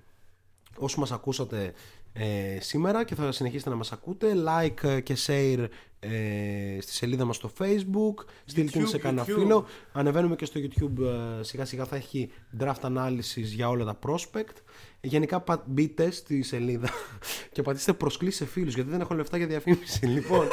[0.76, 1.72] όσοι μας ακούσατε
[2.12, 4.32] ε, σήμερα και θα συνεχίσετε να μας ακούτε.
[4.46, 5.66] Like ε, και share
[6.00, 8.24] ε, στη σελίδα μας στο facebook.
[8.44, 9.38] Στείλτε την YouTube, σε κανένα YouTube.
[9.38, 9.66] φίλο.
[9.92, 11.02] Ανεβαίνουμε και στο YouTube
[11.40, 14.56] ε, σιγά σιγά θα έχει draft analysis για όλα τα prospect.
[15.00, 16.88] Γενικά πα- μπείτε στη σελίδα
[17.52, 20.06] και πατήστε προσκλήσεις σε φίλους γιατί δεν έχω λεφτά για διαφήμιση.
[20.16, 20.46] λοιπόν,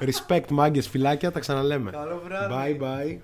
[0.00, 1.90] respect μάγκες, φυλάκια, τα ξαναλέμε.
[1.90, 2.78] Καλό βράδυ.
[2.78, 3.18] Bye bye.